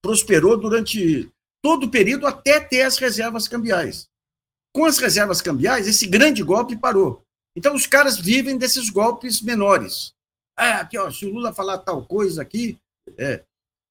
prosperou 0.00 0.56
durante 0.56 1.28
todo 1.60 1.86
o 1.86 1.90
período 1.90 2.24
até 2.24 2.60
ter 2.60 2.82
as 2.82 2.98
reservas 2.98 3.48
cambiais. 3.48 4.08
Com 4.72 4.84
as 4.84 4.98
reservas 4.98 5.42
cambiais, 5.42 5.88
esse 5.88 6.06
grande 6.06 6.40
golpe 6.40 6.76
parou. 6.76 7.20
Então, 7.56 7.74
os 7.74 7.84
caras 7.84 8.16
vivem 8.16 8.56
desses 8.56 8.88
golpes 8.88 9.40
menores. 9.42 10.14
Ah, 10.56 10.80
aqui, 10.80 10.98
ó, 10.98 11.10
se 11.10 11.26
o 11.26 11.32
Lula 11.32 11.52
falar 11.52 11.78
tal 11.78 12.04
coisa 12.04 12.42
aqui, 12.42 12.78
é, 13.16 13.44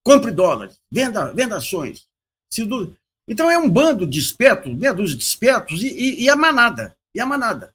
compre 0.04 0.30
dólares, 0.30 0.80
venda, 0.90 1.32
venda 1.32 1.56
ações. 1.56 2.06
Se 2.50 2.62
o, 2.62 2.94
então, 3.26 3.50
é 3.50 3.58
um 3.58 3.70
bando 3.70 4.06
de 4.06 4.18
espertos, 4.18 4.74
meia 4.74 4.92
dúzia 4.92 5.16
de 5.16 5.22
espertos, 5.22 5.82
e, 5.82 5.88
e, 5.88 6.24
e 6.24 6.30
a 6.30 6.36
manada. 6.36 6.96
E 7.14 7.20
a 7.20 7.26
manada. 7.26 7.74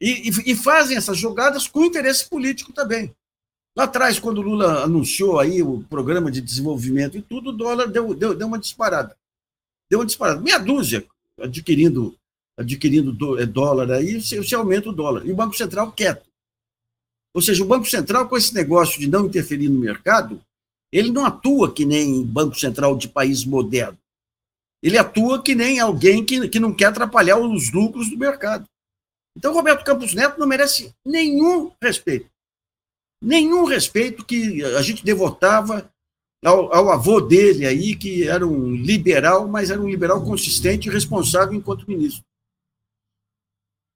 E, 0.00 0.28
e, 0.28 0.52
e, 0.52 0.56
fazem 0.56 0.96
essas 0.96 1.16
jogadas 1.16 1.66
com 1.66 1.84
interesse 1.84 2.28
político 2.28 2.72
também. 2.72 3.14
Lá 3.76 3.84
atrás, 3.84 4.18
quando 4.18 4.38
o 4.38 4.42
Lula 4.42 4.84
anunciou 4.84 5.38
aí 5.38 5.62
o 5.62 5.82
programa 5.84 6.30
de 6.30 6.40
desenvolvimento 6.40 7.16
e 7.16 7.22
tudo, 7.22 7.50
o 7.50 7.52
dólar 7.52 7.86
deu, 7.86 8.14
deu, 8.14 8.34
deu 8.34 8.46
uma 8.46 8.58
disparada. 8.58 9.16
Deu 9.90 10.00
uma 10.00 10.06
disparada. 10.06 10.40
Meia 10.40 10.58
dúzia 10.58 11.06
adquirindo, 11.40 12.16
adquirindo 12.56 13.40
é, 13.40 13.46
dólar 13.46 13.90
aí, 13.92 14.20
você 14.20 14.54
aumenta 14.54 14.90
o 14.90 14.92
dólar. 14.92 15.26
E 15.26 15.32
o 15.32 15.36
Banco 15.36 15.56
Central 15.56 15.92
quieto. 15.92 16.27
Ou 17.38 17.42
seja, 17.42 17.62
o 17.62 17.66
Banco 17.66 17.86
Central, 17.86 18.28
com 18.28 18.36
esse 18.36 18.52
negócio 18.54 18.98
de 19.00 19.08
não 19.08 19.26
interferir 19.26 19.68
no 19.68 19.78
mercado, 19.78 20.40
ele 20.92 21.10
não 21.12 21.24
atua 21.24 21.72
que 21.72 21.84
nem 21.84 22.24
Banco 22.24 22.58
Central 22.58 22.96
de 22.96 23.08
país 23.08 23.44
moderno. 23.44 23.98
Ele 24.82 24.98
atua 24.98 25.42
que 25.42 25.54
nem 25.54 25.78
alguém 25.78 26.24
que, 26.24 26.48
que 26.48 26.60
não 26.60 26.74
quer 26.74 26.86
atrapalhar 26.86 27.38
os 27.38 27.72
lucros 27.72 28.10
do 28.10 28.18
mercado. 28.18 28.64
Então, 29.36 29.54
Roberto 29.54 29.84
Campos 29.84 30.14
Neto 30.14 30.38
não 30.38 30.46
merece 30.46 30.92
nenhum 31.04 31.70
respeito 31.82 32.28
nenhum 33.22 33.64
respeito 33.64 34.24
que 34.24 34.62
a 34.64 34.82
gente 34.82 35.04
devotava 35.04 35.90
ao, 36.44 36.72
ao, 36.72 36.90
avô 36.90 37.20
dele 37.20 37.66
aí, 37.66 37.96
que 37.96 38.28
era 38.28 38.46
um 38.46 38.72
liberal, 38.72 39.48
mas 39.48 39.70
era 39.70 39.80
um 39.80 39.88
liberal 39.88 40.24
consistente 40.24 40.88
e 40.88 40.92
responsável 40.92 41.54
enquanto 41.54 41.88
ministro. 41.88 42.24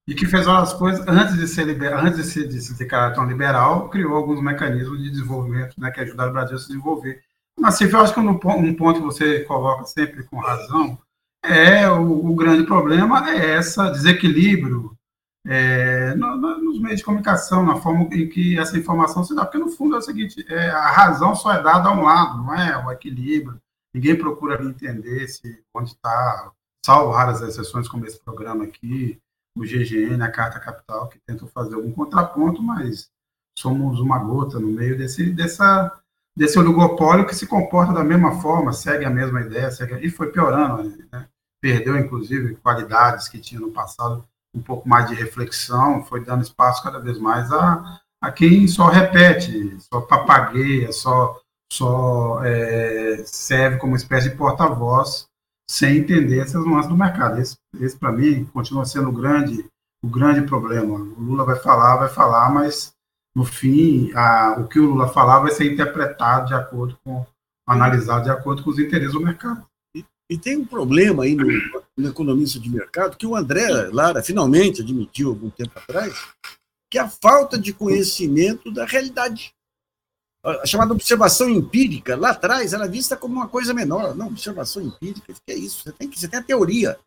E 0.06 0.14
que 0.14 0.26
fez 0.26 0.48
as 0.48 0.72
coisas, 0.72 1.06
antes 1.06 1.36
de 1.36 1.46
ser 1.46 1.64
liberal, 1.64 2.00
antes 2.00 2.16
de 2.18 2.24
se, 2.24 2.46
de 2.46 2.60
se 2.60 2.76
declarar 2.76 3.12
tão 3.14 3.24
liberal, 3.24 3.88
criou 3.88 4.16
alguns 4.16 4.42
mecanismos 4.42 5.00
de 5.00 5.10
desenvolvimento 5.10 5.80
né, 5.80 5.90
que 5.90 6.00
ajudaram 6.00 6.30
o 6.30 6.34
Brasil 6.34 6.56
a 6.56 6.58
se 6.58 6.68
desenvolver. 6.68 7.22
Mas, 7.58 7.80
eu 7.80 8.00
acho 8.00 8.14
que 8.14 8.20
um 8.20 8.38
ponto 8.38 8.94
que 8.94 9.00
você 9.00 9.40
coloca 9.40 9.84
sempre 9.84 10.24
com 10.24 10.38
razão 10.38 10.98
é 11.44 11.88
o, 11.88 12.30
o 12.30 12.34
grande 12.34 12.64
problema 12.64 13.30
é 13.30 13.58
esse 13.58 13.80
desequilíbrio 13.92 14.96
é, 15.44 16.14
no, 16.14 16.36
no, 16.36 16.58
nos 16.58 16.80
meios 16.80 16.98
de 16.98 17.04
comunicação, 17.04 17.64
na 17.64 17.76
forma 17.76 18.02
em 18.14 18.28
que 18.28 18.58
essa 18.58 18.78
informação 18.78 19.24
se 19.24 19.34
dá, 19.34 19.44
porque 19.44 19.58
no 19.58 19.68
fundo 19.68 19.96
é 19.96 19.98
o 19.98 20.02
seguinte, 20.02 20.44
é, 20.48 20.70
a 20.70 20.90
razão 20.90 21.34
só 21.34 21.52
é 21.52 21.62
dada 21.62 21.88
a 21.88 21.92
um 21.92 22.02
lado, 22.02 22.38
não 22.38 22.54
é 22.54 22.84
o 22.84 22.90
equilíbrio, 22.92 23.60
ninguém 23.92 24.16
procura 24.16 24.62
entender 24.62 25.26
se 25.28 25.62
onde 25.74 25.90
está, 25.90 26.52
salvo 26.84 27.12
raras 27.12 27.42
exceções 27.42 27.88
como 27.88 28.06
esse 28.06 28.20
programa 28.20 28.64
aqui, 28.64 29.20
o 29.56 29.62
GGN, 29.62 30.22
a 30.22 30.30
Carta 30.30 30.58
Capital, 30.58 31.08
que 31.08 31.18
tentam 31.26 31.46
fazer 31.48 31.74
algum 31.74 31.92
contraponto, 31.92 32.62
mas 32.62 33.10
somos 33.58 34.00
uma 34.00 34.18
gota 34.18 34.58
no 34.58 34.68
meio 34.68 34.96
desse, 34.96 35.30
dessa, 35.30 35.92
desse 36.36 36.58
oligopólio 36.58 37.26
que 37.26 37.34
se 37.34 37.46
comporta 37.46 37.92
da 37.92 38.02
mesma 38.02 38.40
forma, 38.40 38.72
segue 38.72 39.04
a 39.04 39.10
mesma 39.10 39.42
ideia, 39.42 39.70
segue, 39.70 39.94
e 40.06 40.10
foi 40.10 40.32
piorando, 40.32 40.96
né? 41.12 41.26
perdeu 41.60 41.96
inclusive 41.96 42.56
qualidades 42.56 43.28
que 43.28 43.38
tinha 43.38 43.60
no 43.60 43.70
passado 43.70 44.24
um 44.54 44.60
pouco 44.60 44.88
mais 44.88 45.08
de 45.08 45.14
reflexão, 45.14 46.04
foi 46.04 46.24
dando 46.24 46.42
espaço 46.42 46.82
cada 46.82 46.98
vez 46.98 47.18
mais 47.18 47.50
a, 47.52 48.00
a 48.20 48.30
quem 48.30 48.66
só 48.68 48.88
repete, 48.88 49.76
só 49.80 50.00
papagueia, 50.00 50.92
só, 50.92 51.40
só 51.72 52.44
é, 52.44 53.22
serve 53.24 53.78
como 53.78 53.96
espécie 53.96 54.30
de 54.30 54.36
porta-voz, 54.36 55.26
sem 55.72 55.96
entender 55.96 56.38
essas 56.38 56.66
nuances 56.66 56.90
do 56.90 56.96
mercado. 56.98 57.40
Esse, 57.40 57.56
esse 57.80 57.96
para 57.96 58.12
mim, 58.12 58.44
continua 58.52 58.84
sendo 58.84 59.08
o 59.08 59.12
grande, 59.12 59.64
o 60.04 60.06
grande 60.06 60.42
problema. 60.42 60.96
O 60.96 61.22
Lula 61.22 61.46
vai 61.46 61.58
falar, 61.58 61.96
vai 61.96 62.10
falar, 62.10 62.52
mas 62.52 62.92
no 63.34 63.42
fim, 63.42 64.12
a, 64.14 64.56
o 64.60 64.68
que 64.68 64.78
o 64.78 64.84
Lula 64.84 65.08
falar 65.08 65.40
vai 65.40 65.50
ser 65.50 65.72
interpretado 65.72 66.48
de 66.48 66.52
acordo 66.52 66.98
com, 67.02 67.24
analisado 67.66 68.24
de 68.24 68.30
acordo 68.30 68.62
com 68.62 68.68
os 68.68 68.78
interesses 68.78 69.14
do 69.14 69.22
mercado. 69.22 69.64
E 70.28 70.36
tem 70.36 70.58
um 70.58 70.66
problema 70.66 71.24
aí 71.24 71.34
no, 71.34 71.46
no 71.96 72.08
economista 72.08 72.60
de 72.60 72.68
mercado 72.68 73.16
que 73.16 73.26
o 73.26 73.34
André 73.34 73.88
Lara 73.90 74.22
finalmente 74.22 74.82
admitiu 74.82 75.30
algum 75.30 75.48
tempo 75.48 75.72
atrás, 75.74 76.34
que 76.90 76.98
é 76.98 77.00
a 77.00 77.08
falta 77.08 77.58
de 77.58 77.72
conhecimento 77.72 78.70
da 78.70 78.84
realidade. 78.84 79.54
A 80.44 80.66
chamada 80.66 80.92
observação 80.92 81.48
empírica, 81.48 82.16
lá 82.16 82.30
atrás, 82.30 82.72
era 82.72 82.88
vista 82.88 83.16
como 83.16 83.34
uma 83.34 83.48
coisa 83.48 83.72
menor. 83.72 84.14
Não, 84.14 84.26
observação 84.26 84.82
empírica, 84.82 85.32
que 85.32 85.52
é 85.52 85.56
isso? 85.56 85.84
Você 85.84 85.92
tem, 85.92 86.08
que, 86.08 86.18
você 86.18 86.28
tem 86.28 86.40
a 86.40 86.42
teoria. 86.42 86.98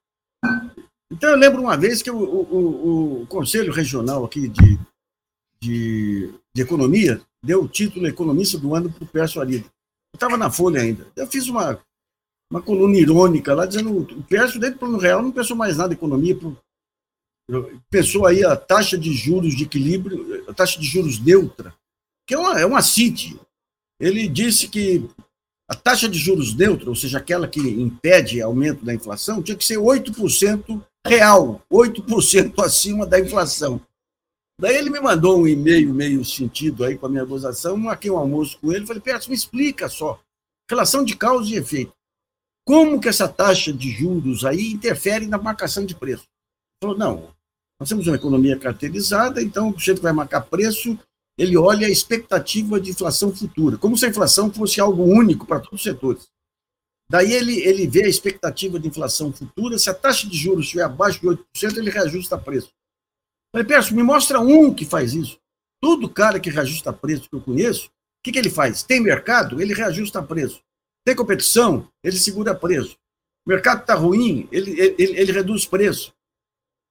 Então, 1.11 1.29
eu 1.29 1.37
lembro 1.37 1.61
uma 1.61 1.75
vez 1.75 2.01
que 2.01 2.09
o, 2.09 2.17
o, 2.17 3.21
o 3.21 3.27
Conselho 3.27 3.73
Regional 3.73 4.23
aqui 4.23 4.47
de, 4.47 4.79
de, 5.59 6.33
de, 6.53 6.61
Economia 6.61 7.21
deu 7.43 7.63
o 7.63 7.67
título 7.67 8.07
Economista 8.07 8.57
do 8.57 8.73
Ano 8.73 8.91
para 8.91 9.03
o 9.03 9.07
Pércio 9.07 9.41
Arida. 9.41 9.65
Eu 9.65 10.17
estava 10.17 10.37
na 10.37 10.49
Folha 10.49 10.81
ainda. 10.81 11.05
Eu 11.15 11.27
fiz 11.27 11.47
uma 11.47 11.79
uma 12.49 12.61
coluna 12.61 12.97
irônica 12.97 13.53
lá, 13.53 13.65
dizendo 13.65 13.97
o 13.97 14.23
Pércio, 14.23 14.59
dentro 14.59 14.75
do 14.75 14.79
plano 14.79 14.97
real, 14.97 15.21
não 15.21 15.31
pensou 15.31 15.55
mais 15.55 15.77
nada 15.77 15.93
em 15.93 15.97
economia, 15.97 16.37
pensou 17.89 18.25
aí 18.25 18.43
a 18.43 18.55
taxa 18.55 18.97
de 18.97 19.11
juros 19.13 19.55
de 19.55 19.63
equilíbrio, 19.63 20.49
a 20.49 20.53
taxa 20.53 20.79
de 20.79 20.85
juros 20.85 21.19
neutra, 21.19 21.73
que 22.27 22.33
é 22.33 22.37
uma, 22.37 22.59
é 22.59 22.65
uma 22.65 22.81
CIT. 22.81 23.39
Ele 23.99 24.27
disse 24.27 24.67
que 24.67 25.07
A 25.67 25.75
taxa 25.75 26.07
de 26.07 26.19
juros 26.19 26.53
neutra, 26.53 26.89
ou 26.89 26.95
seja, 26.95 27.17
aquela 27.17 27.47
que 27.47 27.59
impede 27.59 28.39
aumento 28.41 28.85
da 28.85 28.93
inflação, 28.93 29.41
tinha 29.41 29.57
que 29.57 29.65
ser 29.65 29.77
8% 29.79 30.79
real, 31.07 31.61
8% 31.71 32.63
acima 32.63 33.05
da 33.05 33.19
inflação. 33.19 33.81
Daí 34.61 34.77
ele 34.77 34.91
me 34.91 34.99
mandou 34.99 35.41
um 35.41 35.47
e-mail 35.47 35.93
meio 35.93 36.23
sentido 36.23 36.83
aí 36.83 36.97
com 36.97 37.07
a 37.07 37.09
minha 37.09 37.23
acusação, 37.23 37.75
marquei 37.77 38.11
um 38.11 38.17
almoço 38.17 38.59
com 38.59 38.71
ele, 38.71 38.85
falei, 38.85 39.01
Pedro, 39.01 39.29
me 39.29 39.35
explica 39.35 39.89
só, 39.89 40.21
relação 40.69 41.03
de 41.03 41.17
causa 41.17 41.49
e 41.49 41.57
efeito. 41.57 41.93
Como 42.65 42.99
que 42.99 43.09
essa 43.09 43.27
taxa 43.27 43.73
de 43.73 43.91
juros 43.91 44.45
aí 44.45 44.71
interfere 44.71 45.27
na 45.27 45.37
marcação 45.37 45.85
de 45.85 45.95
preço? 45.95 46.23
Ele 46.23 46.93
falou, 46.93 46.97
não, 46.97 47.35
nós 47.79 47.89
temos 47.89 48.07
uma 48.07 48.15
economia 48.15 48.57
caracterizada, 48.57 49.41
então 49.41 49.69
o 49.69 49.73
sujeito 49.73 50.01
vai 50.01 50.13
marcar 50.13 50.41
preço 50.41 50.97
ele 51.37 51.57
olha 51.57 51.87
a 51.87 51.89
expectativa 51.89 52.79
de 52.79 52.91
inflação 52.91 53.35
futura, 53.35 53.77
como 53.77 53.97
se 53.97 54.05
a 54.05 54.09
inflação 54.09 54.51
fosse 54.51 54.79
algo 54.79 55.03
único 55.03 55.45
para 55.45 55.59
todos 55.59 55.79
os 55.79 55.83
setores. 55.83 56.27
Daí 57.09 57.33
ele, 57.33 57.59
ele 57.59 57.87
vê 57.87 58.05
a 58.05 58.09
expectativa 58.09 58.79
de 58.79 58.87
inflação 58.87 59.31
futura, 59.31 59.77
se 59.77 59.89
a 59.89 59.93
taxa 59.93 60.27
de 60.27 60.35
juros 60.35 60.65
estiver 60.65 60.83
abaixo 60.83 61.19
de 61.19 61.27
8%, 61.27 61.77
ele 61.77 61.91
reajusta 61.91 62.37
preço. 62.37 62.71
Falei, 63.53 63.67
Perso, 63.67 63.95
me 63.95 64.01
mostra 64.01 64.39
um 64.39 64.73
que 64.73 64.85
faz 64.85 65.13
isso. 65.13 65.37
Todo 65.81 66.09
cara 66.09 66.39
que 66.39 66.49
reajusta 66.49 66.91
preço 66.91 67.29
que 67.29 67.35
eu 67.35 67.41
conheço, 67.41 67.87
o 67.87 67.91
que, 68.23 68.31
que 68.31 68.39
ele 68.39 68.49
faz? 68.49 68.81
Tem 68.81 68.99
mercado, 68.99 69.61
ele 69.61 69.73
reajusta 69.73 70.21
preço. 70.23 70.61
Tem 71.05 71.15
competição, 71.15 71.87
ele 72.03 72.17
segura 72.17 72.55
preço. 72.55 72.97
O 73.45 73.49
mercado 73.49 73.81
está 73.81 73.93
ruim, 73.93 74.47
ele, 74.51 74.71
ele, 74.71 74.95
ele 74.97 75.31
reduz 75.31 75.65
preço. 75.65 76.11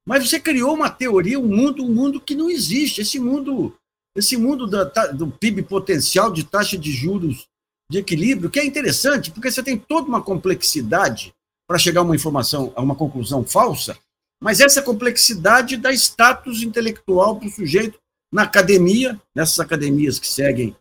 Mas 0.07 0.29
você 0.29 0.39
criou 0.39 0.75
uma 0.75 0.91
teoria, 0.91 1.41
um 1.41 1.49
mundo, 1.49 1.83
um 1.83 1.93
mundo 1.93 2.21
que 2.21 2.37
não 2.37 2.49
existe. 2.49 3.01
Esse 3.01 3.19
mundo 3.19 3.77
esse 4.17 4.37
mundo 4.37 4.67
da, 4.67 4.85
do 5.09 5.29
PIB 5.29 5.63
potencial 5.63 6.33
de 6.33 6.45
taxa 6.45 6.79
de 6.79 6.93
juros 6.93 7.49
de 7.91 7.99
equilíbrio, 7.99 8.51
que 8.51 8.61
é 8.61 8.65
interessante, 8.65 9.31
porque 9.31 9.51
você 9.51 9.63
tem 9.63 9.77
toda 9.77 10.09
uma 10.09 10.23
complexidade 10.23 11.35
para 11.69 11.79
chegar 11.79 12.01
a 12.01 12.05
uma 12.05 12.17
informação, 12.17 12.73
a 12.77 12.83
uma 12.83 12.95
conclusão 12.95 13.45
falsa, 13.45 13.97
mas 14.43 14.61
essa 14.61 14.83
complexidade 14.83 15.77
dá 15.77 15.93
status 15.93 16.63
intelectual 16.63 17.39
para 17.39 17.49
o 17.49 17.51
sujeito 17.51 17.99
na 18.33 18.43
academia, 18.43 19.21
nessas 19.35 19.61
academias 19.61 20.19
que 20.19 20.27
seguem 20.27 20.77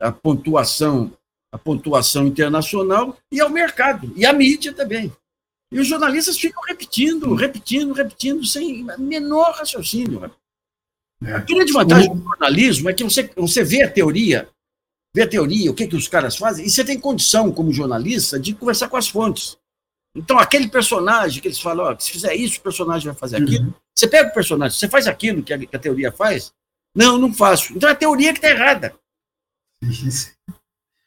a 0.00 0.12
pontuação, 0.12 1.12
a 1.52 1.58
pontuação 1.58 2.26
internacional, 2.26 3.16
e 3.32 3.40
ao 3.40 3.48
mercado, 3.48 4.12
e 4.16 4.26
à 4.26 4.32
mídia 4.32 4.72
também. 4.72 5.12
E 5.72 5.80
os 5.80 5.86
jornalistas 5.86 6.38
ficam 6.38 6.62
repetindo, 6.62 7.34
repetindo, 7.34 7.92
repetindo, 7.92 8.44
sem 8.44 8.86
menor 8.98 9.52
raciocínio. 9.54 10.24
É. 10.24 10.30
A 11.22 11.38
grande 11.38 11.72
vantagem 11.72 12.14
do 12.14 12.22
jornalismo 12.22 12.90
é 12.90 12.92
que 12.92 13.02
você, 13.02 13.30
você 13.36 13.64
vê 13.64 13.82
a 13.82 13.90
teoria, 13.90 14.48
vê 15.14 15.22
a 15.22 15.28
teoria, 15.28 15.70
o 15.70 15.74
que, 15.74 15.86
que 15.86 15.96
os 15.96 16.08
caras 16.08 16.36
fazem, 16.36 16.66
e 16.66 16.70
você 16.70 16.84
tem 16.84 17.00
condição, 17.00 17.50
como 17.50 17.72
jornalista, 17.72 18.38
de 18.38 18.54
conversar 18.54 18.88
com 18.88 18.96
as 18.96 19.08
fontes. 19.08 19.56
Então, 20.14 20.38
aquele 20.38 20.68
personagem 20.68 21.40
que 21.40 21.48
eles 21.48 21.60
falam, 21.60 21.86
ó, 21.86 21.98
se 21.98 22.10
fizer 22.10 22.34
isso, 22.34 22.58
o 22.58 22.62
personagem 22.62 23.06
vai 23.06 23.18
fazer 23.18 23.36
aquilo. 23.36 23.66
Uhum. 23.66 23.74
Você 23.94 24.08
pega 24.08 24.30
o 24.30 24.34
personagem, 24.34 24.78
você 24.78 24.88
faz 24.88 25.06
aquilo 25.06 25.42
que 25.42 25.52
a, 25.52 25.58
que 25.58 25.76
a 25.76 25.78
teoria 25.78 26.12
faz? 26.12 26.52
Não, 26.94 27.18
não 27.18 27.32
faço. 27.32 27.74
Então, 27.74 27.88
é 27.88 27.92
a 27.92 27.96
teoria 27.96 28.32
que 28.32 28.38
está 28.38 28.50
errada. 28.50 28.94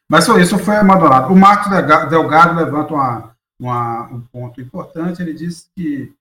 Mas 0.07 0.27
isso 0.27 0.57
foi 0.59 0.75
abandonado. 0.75 1.31
O 1.31 1.35
Marcos 1.35 1.71
Delgado 2.09 2.55
levanta 2.55 2.93
uma, 2.93 3.35
uma, 3.59 4.03
um 4.11 4.21
ponto 4.21 4.59
importante. 4.59 5.21
Ele 5.21 5.33
diz 5.33 5.69
que 5.75 6.13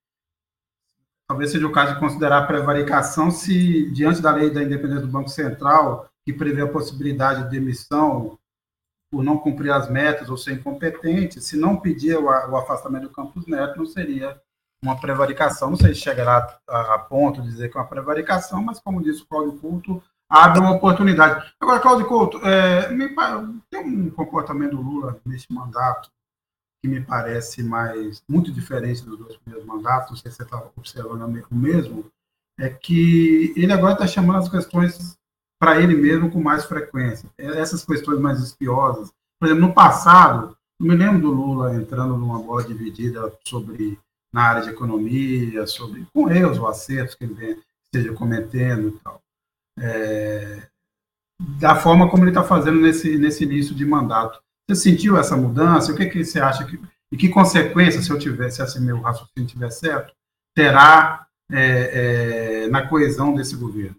talvez 1.28 1.52
seja 1.52 1.66
o 1.66 1.72
caso 1.72 1.94
de 1.94 2.00
considerar 2.00 2.38
a 2.38 2.46
prevaricação 2.46 3.30
se, 3.30 3.90
diante 3.90 4.22
da 4.22 4.32
lei 4.32 4.50
da 4.50 4.62
independência 4.62 5.06
do 5.06 5.12
Banco 5.12 5.28
Central, 5.28 6.08
que 6.24 6.32
prevê 6.32 6.62
a 6.62 6.68
possibilidade 6.68 7.44
de 7.44 7.50
demissão 7.50 8.38
por 9.10 9.22
não 9.22 9.38
cumprir 9.38 9.70
as 9.70 9.88
metas 9.90 10.28
ou 10.28 10.36
ser 10.36 10.52
incompetente, 10.52 11.40
se 11.40 11.56
não 11.56 11.76
pedir 11.76 12.16
o, 12.16 12.56
afastamento 12.56 13.04
do 13.04 13.10
Campos 13.10 13.46
Neto, 13.46 13.78
não 13.78 13.86
seria 13.86 14.40
uma 14.82 15.00
prevaricação. 15.00 15.70
Não 15.70 15.76
sei 15.76 15.94
se 15.94 16.00
chegará 16.00 16.58
a, 16.68 16.94
a 16.94 16.98
ponto 16.98 17.42
de 17.42 17.48
dizer 17.48 17.70
que 17.70 17.76
é 17.76 17.80
uma 17.80 17.86
prevaricação, 17.86 18.62
mas, 18.62 18.78
como 18.78 19.02
disse 19.02 19.22
o 19.22 19.26
Cláudio 19.26 19.58
Couto, 19.58 20.02
abre 20.28 20.60
uma 20.60 20.72
oportunidade. 20.72 21.52
Agora, 21.58 21.80
Cláudio 21.80 22.06
Couto, 22.06 22.38
é, 22.46 22.90
me, 22.90 23.08
tem 23.70 23.82
um 23.82 24.10
comportamento 24.10 24.76
do 24.76 24.82
Lula 24.82 25.18
neste 25.24 25.52
mandato 25.52 26.10
que 26.80 26.88
me 26.88 27.00
parece 27.00 27.62
mais 27.62 28.22
muito 28.28 28.52
diferente 28.52 29.04
dos 29.04 29.18
dois 29.18 29.36
primeiros 29.36 29.66
mandatos, 29.66 30.10
não 30.10 30.16
sei 30.16 30.30
se 30.30 30.36
você 30.36 30.42
está 30.44 30.70
observando 30.76 31.22
o 31.50 31.54
mesmo, 31.54 32.04
é 32.58 32.68
que 32.68 33.52
ele 33.56 33.72
agora 33.72 33.94
está 33.94 34.06
chamando 34.06 34.38
as 34.38 34.48
questões 34.48 35.16
para 35.60 35.80
ele 35.80 35.94
mesmo 35.94 36.30
com 36.30 36.40
mais 36.40 36.64
frequência. 36.64 37.28
Essas 37.36 37.84
questões 37.84 38.20
mais 38.20 38.40
espiosas. 38.40 39.12
Por 39.40 39.46
exemplo, 39.46 39.66
no 39.66 39.74
passado, 39.74 40.56
eu 40.80 40.86
me 40.86 40.94
lembro 40.94 41.20
do 41.20 41.30
Lula 41.30 41.74
entrando 41.74 42.16
numa 42.16 42.38
bola 42.38 42.64
dividida 42.64 43.32
sobre 43.44 43.98
na 44.32 44.42
área 44.42 44.62
de 44.62 44.70
economia, 44.70 45.66
sobre 45.66 46.06
com 46.12 46.30
erros 46.30 46.58
ou 46.58 46.68
acertos 46.68 47.14
que 47.14 47.24
ele 47.24 47.34
vem, 47.34 47.62
esteja 47.86 48.14
cometendo 48.14 48.88
e 48.88 48.98
tal. 49.00 49.20
É, 49.80 50.68
da 51.40 51.76
forma 51.76 52.10
como 52.10 52.24
ele 52.24 52.30
está 52.30 52.44
fazendo 52.44 52.80
nesse, 52.80 53.16
nesse 53.16 53.44
início 53.44 53.74
de 53.74 53.84
mandato. 53.84 54.40
Você 54.68 54.90
sentiu 54.90 55.16
essa 55.16 55.34
mudança? 55.34 55.90
O 55.90 55.96
que, 55.96 56.06
que 56.06 56.22
você 56.22 56.38
acha 56.40 56.66
que. 56.66 56.78
E 57.10 57.16
que 57.16 57.30
consequências, 57.30 58.04
se 58.04 58.10
eu 58.10 58.18
tivesse, 58.18 58.56
se 58.56 58.62
assim 58.62 58.80
meu 58.80 59.00
raciocínio 59.00 59.46
estiver 59.46 59.70
certo, 59.70 60.14
terá 60.54 61.26
é, 61.50 62.64
é, 62.64 62.68
na 62.68 62.86
coesão 62.86 63.34
desse 63.34 63.56
governo? 63.56 63.96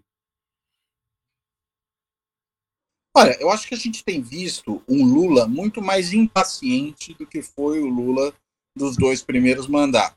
Olha, 3.16 3.36
eu 3.40 3.50
acho 3.50 3.66
que 3.66 3.74
a 3.74 3.78
gente 3.78 4.04
tem 4.04 4.22
visto 4.22 4.80
um 4.88 5.04
Lula 5.04 5.48
muito 5.48 5.82
mais 5.82 6.12
impaciente 6.12 7.12
do 7.14 7.26
que 7.26 7.42
foi 7.42 7.80
o 7.80 7.88
Lula 7.88 8.32
dos 8.76 8.96
dois 8.96 9.20
primeiros 9.24 9.66
mandatos, 9.66 10.16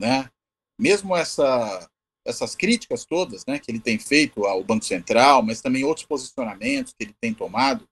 né? 0.00 0.30
Mesmo 0.78 1.16
essa, 1.16 1.90
essas 2.24 2.54
críticas 2.54 3.04
todas, 3.04 3.44
né, 3.44 3.58
que 3.58 3.70
ele 3.70 3.80
tem 3.80 3.98
feito 3.98 4.44
ao 4.46 4.62
Banco 4.62 4.84
Central, 4.84 5.42
mas 5.42 5.60
também 5.60 5.84
outros 5.84 6.06
posicionamentos 6.06 6.92
que 6.92 7.04
ele 7.04 7.14
tem 7.20 7.34
tomado, 7.34 7.86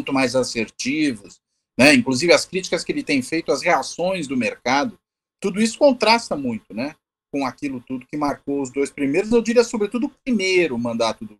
muito 0.00 0.12
mais 0.12 0.34
assertivos, 0.34 1.40
né? 1.78 1.94
Inclusive 1.94 2.32
as 2.32 2.46
críticas 2.46 2.82
que 2.82 2.90
ele 2.90 3.02
tem 3.02 3.22
feito, 3.22 3.52
as 3.52 3.62
reações 3.62 4.26
do 4.26 4.36
mercado, 4.36 4.98
tudo 5.40 5.60
isso 5.60 5.78
contrasta 5.78 6.36
muito, 6.36 6.74
né? 6.74 6.94
Com 7.32 7.46
aquilo 7.46 7.80
tudo 7.80 8.06
que 8.06 8.16
marcou 8.16 8.60
os 8.62 8.70
dois 8.70 8.90
primeiros, 8.90 9.30
eu 9.30 9.42
diria 9.42 9.62
sobretudo 9.62 10.06
o 10.06 10.14
primeiro 10.24 10.76
mandato 10.78 11.24
do 11.24 11.38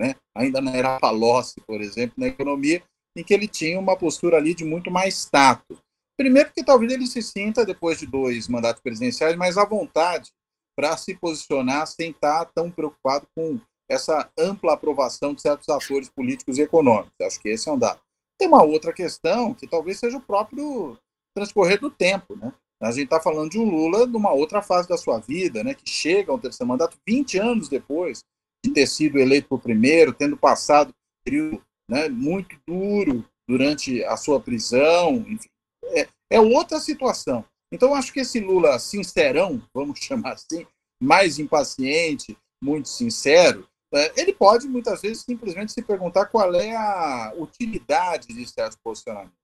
né? 0.00 0.14
Ainda 0.36 0.60
não 0.60 0.72
era 0.72 1.00
Palocci, 1.00 1.60
por 1.66 1.80
exemplo, 1.80 2.14
na 2.16 2.28
economia, 2.28 2.82
em 3.16 3.24
que 3.24 3.34
ele 3.34 3.48
tinha 3.48 3.80
uma 3.80 3.96
postura 3.96 4.36
ali 4.36 4.54
de 4.54 4.64
muito 4.64 4.92
mais 4.92 5.24
tato. 5.24 5.76
Primeiro 6.16 6.52
que 6.52 6.62
talvez 6.62 6.92
ele 6.92 7.06
se 7.06 7.20
sinta, 7.20 7.66
depois 7.66 7.98
de 7.98 8.06
dois 8.06 8.46
mandatos 8.46 8.80
presidenciais, 8.80 9.36
mais 9.36 9.58
à 9.58 9.64
vontade 9.64 10.30
para 10.76 10.96
se 10.96 11.16
posicionar 11.16 11.88
sem 11.88 12.10
estar 12.10 12.44
tão 12.54 12.70
preocupado 12.70 13.26
com 13.34 13.60
essa 13.90 14.30
ampla 14.38 14.74
aprovação 14.74 15.34
de 15.34 15.40
certos 15.40 15.68
atores 15.68 16.08
políticos 16.08 16.58
e 16.58 16.62
econômicos. 16.62 17.12
Acho 17.22 17.40
que 17.40 17.48
esse 17.48 17.68
é 17.68 17.72
um 17.72 17.78
dado. 17.78 18.00
Tem 18.38 18.48
uma 18.48 18.62
outra 18.62 18.92
questão 18.92 19.54
que 19.54 19.66
talvez 19.66 19.98
seja 19.98 20.18
o 20.18 20.22
próprio 20.22 20.96
transcorrer 21.34 21.80
do 21.80 21.90
tempo, 21.90 22.36
né? 22.36 22.52
A 22.80 22.92
gente 22.92 23.04
está 23.04 23.20
falando 23.20 23.50
de 23.50 23.58
um 23.58 23.68
Lula 23.68 24.06
numa 24.06 24.32
outra 24.32 24.62
fase 24.62 24.88
da 24.88 24.96
sua 24.96 25.18
vida, 25.18 25.64
né? 25.64 25.74
Que 25.74 25.88
chega 25.88 26.30
ao 26.30 26.38
terceiro 26.38 26.68
mandato 26.68 26.96
20 27.06 27.38
anos 27.38 27.68
depois 27.68 28.20
de 28.64 28.72
ter 28.72 28.86
sido 28.86 29.18
eleito 29.18 29.48
por 29.48 29.60
primeiro, 29.60 30.12
tendo 30.12 30.36
passado 30.36 30.90
um 30.90 31.24
período 31.24 31.62
né, 31.90 32.08
muito 32.08 32.56
duro 32.66 33.24
durante 33.48 34.04
a 34.04 34.16
sua 34.16 34.38
prisão, 34.40 35.16
enfim. 35.28 35.48
É, 35.86 36.08
é 36.30 36.40
outra 36.40 36.78
situação. 36.78 37.44
Então, 37.72 37.94
acho 37.94 38.12
que 38.12 38.20
esse 38.20 38.40
Lula 38.40 38.78
sincerão, 38.78 39.62
vamos 39.74 39.98
chamar 40.04 40.34
assim, 40.34 40.66
mais 41.02 41.38
impaciente, 41.38 42.36
muito 42.62 42.88
sincero, 42.88 43.68
ele 44.16 44.34
pode, 44.34 44.68
muitas 44.68 45.00
vezes, 45.00 45.22
simplesmente 45.22 45.72
se 45.72 45.82
perguntar 45.82 46.26
qual 46.26 46.54
é 46.54 46.76
a 46.76 47.32
utilidade 47.36 48.28
de 48.28 48.46
certos 48.46 48.78
posicionamentos. 48.82 49.38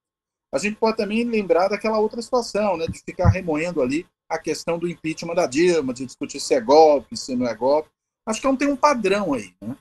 A 0.52 0.58
gente 0.58 0.76
pode 0.76 0.96
também 0.96 1.24
lembrar 1.24 1.68
daquela 1.68 1.98
outra 1.98 2.20
situação, 2.20 2.76
né, 2.76 2.86
de 2.86 3.00
ficar 3.00 3.28
remoendo 3.28 3.80
ali 3.82 4.06
a 4.28 4.38
questão 4.38 4.78
do 4.78 4.88
impeachment 4.88 5.34
da 5.34 5.46
Dilma, 5.46 5.92
de 5.92 6.06
discutir 6.06 6.40
se 6.40 6.54
é 6.54 6.60
golpe, 6.60 7.16
se 7.16 7.34
não 7.34 7.46
é 7.46 7.54
golpe. 7.54 7.90
Acho 8.26 8.40
que 8.40 8.46
não 8.46 8.56
tem 8.56 8.68
um 8.68 8.76
padrão 8.76 9.34
aí. 9.34 9.54
Né? 9.60 9.76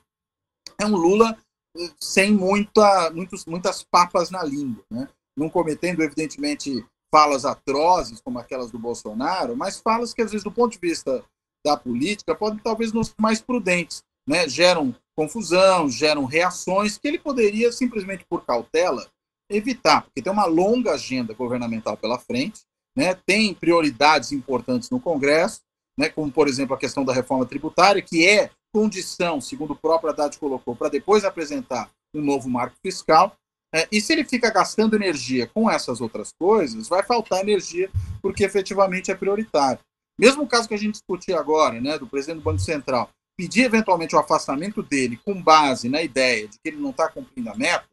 É 0.80 0.86
um 0.86 0.96
Lula 0.96 1.36
eh, 1.76 1.90
sem 2.00 2.32
muita, 2.32 3.10
muitos, 3.10 3.44
muitas 3.46 3.82
papas 3.82 4.30
na 4.30 4.42
língua, 4.42 4.84
né? 4.90 5.08
não 5.36 5.48
cometendo, 5.48 6.02
evidentemente, 6.02 6.84
falas 7.10 7.44
atrozes 7.44 8.20
como 8.20 8.38
aquelas 8.38 8.70
do 8.70 8.78
Bolsonaro, 8.78 9.56
mas 9.56 9.80
falas 9.80 10.12
que, 10.12 10.22
às 10.22 10.32
vezes, 10.32 10.44
do 10.44 10.52
ponto 10.52 10.72
de 10.72 10.78
vista 10.78 11.24
da 11.64 11.76
política, 11.76 12.34
podem 12.34 12.58
talvez 12.58 12.92
não 12.92 13.04
ser 13.04 13.14
mais 13.18 13.40
prudentes 13.40 14.02
né, 14.26 14.48
geram 14.48 14.94
confusão, 15.16 15.88
geram 15.88 16.24
reações 16.24 16.98
que 16.98 17.06
ele 17.06 17.18
poderia 17.18 17.70
simplesmente 17.70 18.24
por 18.28 18.44
cautela 18.44 19.06
evitar, 19.50 20.02
porque 20.02 20.22
tem 20.22 20.32
uma 20.32 20.46
longa 20.46 20.92
agenda 20.92 21.34
governamental 21.34 21.96
pela 21.96 22.18
frente, 22.18 22.62
né, 22.96 23.14
tem 23.26 23.54
prioridades 23.54 24.32
importantes 24.32 24.90
no 24.90 25.00
Congresso, 25.00 25.60
né, 25.98 26.08
como 26.08 26.30
por 26.30 26.48
exemplo 26.48 26.74
a 26.74 26.78
questão 26.78 27.04
da 27.04 27.12
reforma 27.12 27.46
tributária, 27.46 28.02
que 28.02 28.26
é 28.26 28.50
condição, 28.72 29.40
segundo 29.40 29.72
o 29.72 29.76
próprio 29.76 30.10
Haddad 30.10 30.36
colocou, 30.38 30.74
para 30.74 30.88
depois 30.88 31.24
apresentar 31.24 31.90
um 32.12 32.20
novo 32.20 32.48
marco 32.48 32.76
fiscal. 32.82 33.36
É, 33.72 33.88
e 33.90 34.00
se 34.00 34.12
ele 34.12 34.24
fica 34.24 34.50
gastando 34.50 34.94
energia 34.94 35.48
com 35.48 35.70
essas 35.70 36.00
outras 36.00 36.32
coisas, 36.32 36.88
vai 36.88 37.02
faltar 37.02 37.40
energia 37.40 37.90
porque 38.22 38.44
efetivamente 38.44 39.10
é 39.10 39.14
prioritário. 39.14 39.80
Mesmo 40.18 40.44
o 40.44 40.46
caso 40.46 40.68
que 40.68 40.74
a 40.74 40.78
gente 40.78 40.92
discutiu 40.92 41.36
agora, 41.38 41.80
né, 41.80 41.98
do 41.98 42.06
presidente 42.06 42.38
do 42.38 42.44
Banco 42.44 42.60
Central, 42.60 43.10
pedir 43.36 43.64
eventualmente 43.64 44.14
o 44.14 44.18
afastamento 44.18 44.82
dele 44.82 45.18
com 45.24 45.40
base 45.40 45.88
na 45.88 46.02
ideia 46.02 46.48
de 46.48 46.58
que 46.58 46.68
ele 46.68 46.76
não 46.76 46.90
está 46.90 47.08
cumprindo 47.08 47.50
a 47.50 47.54
meta, 47.54 47.88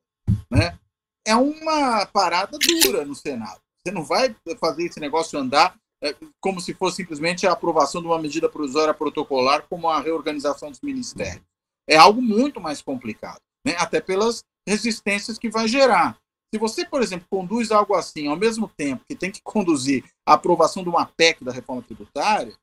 né, 0.49 0.77
é 1.25 1.35
uma 1.35 2.05
parada 2.05 2.57
dura 2.57 3.05
no 3.05 3.15
Senado. 3.15 3.59
Você 3.77 3.91
não 3.91 4.03
vai 4.03 4.35
fazer 4.59 4.85
esse 4.85 4.99
negócio 4.99 5.39
andar 5.39 5.75
é, 6.03 6.15
como 6.39 6.59
se 6.59 6.73
fosse 6.73 6.97
simplesmente 6.97 7.45
a 7.45 7.51
aprovação 7.51 8.01
de 8.01 8.07
uma 8.07 8.19
medida 8.19 8.49
provisória 8.49 8.93
protocolar, 8.93 9.65
como 9.69 9.87
a 9.87 9.99
reorganização 9.99 10.69
dos 10.69 10.81
ministérios. 10.81 11.43
É 11.87 11.95
algo 11.95 12.21
muito 12.21 12.59
mais 12.59 12.81
complicado, 12.81 13.39
né, 13.65 13.75
até 13.77 13.99
pelas 14.01 14.43
resistências 14.67 15.37
que 15.37 15.49
vai 15.49 15.67
gerar. 15.67 16.17
Se 16.53 16.59
você, 16.59 16.85
por 16.85 17.01
exemplo, 17.01 17.27
conduz 17.29 17.71
algo 17.71 17.93
assim 17.93 18.27
ao 18.27 18.35
mesmo 18.35 18.67
tempo 18.67 19.05
que 19.07 19.15
tem 19.15 19.31
que 19.31 19.41
conduzir 19.41 20.03
a 20.25 20.33
aprovação 20.33 20.83
de 20.83 20.89
uma 20.89 21.05
PEC 21.05 21.43
da 21.43 21.51
reforma 21.51 21.81
tributária, 21.81 22.53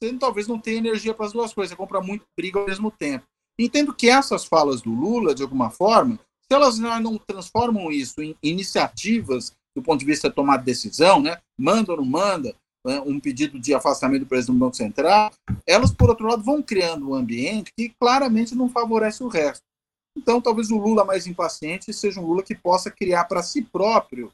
você 0.00 0.12
talvez 0.14 0.46
não 0.46 0.58
tenha 0.58 0.78
energia 0.78 1.12
para 1.12 1.26
as 1.26 1.32
duas 1.32 1.52
coisas, 1.52 1.70
você 1.70 1.76
compra 1.76 2.00
muito 2.00 2.24
briga 2.36 2.60
ao 2.60 2.66
mesmo 2.66 2.90
tempo. 2.90 3.26
Entendo 3.58 3.92
que 3.92 4.08
essas 4.08 4.44
falas 4.44 4.80
do 4.80 4.90
Lula, 4.90 5.34
de 5.34 5.42
alguma 5.42 5.70
forma, 5.70 6.18
se 6.40 6.54
elas 6.54 6.78
não 6.78 7.18
transformam 7.18 7.90
isso 7.90 8.22
em 8.22 8.36
iniciativas 8.42 9.52
do 9.76 9.82
ponto 9.82 10.00
de 10.00 10.06
vista 10.06 10.28
de 10.28 10.34
tomar 10.34 10.58
decisão, 10.58 11.20
né? 11.20 11.38
manda 11.58 11.92
ou 11.92 11.98
não 11.98 12.04
manda, 12.04 12.54
né? 12.84 13.00
um 13.00 13.18
pedido 13.20 13.58
de 13.58 13.74
afastamento 13.74 14.20
do 14.20 14.26
presidente 14.26 14.56
do 14.56 14.60
Banco 14.60 14.76
Central, 14.76 15.32
elas, 15.66 15.92
por 15.92 16.08
outro 16.08 16.26
lado, 16.26 16.42
vão 16.42 16.62
criando 16.62 17.10
um 17.10 17.14
ambiente 17.14 17.72
que 17.76 17.92
claramente 18.00 18.54
não 18.54 18.68
favorece 18.68 19.22
o 19.22 19.28
resto. 19.28 19.62
Então, 20.16 20.40
talvez 20.40 20.70
o 20.70 20.78
Lula 20.78 21.04
mais 21.04 21.26
impaciente 21.26 21.92
seja 21.92 22.20
um 22.20 22.26
Lula 22.26 22.42
que 22.42 22.54
possa 22.54 22.90
criar 22.90 23.24
para 23.24 23.42
si 23.42 23.62
próprio 23.62 24.32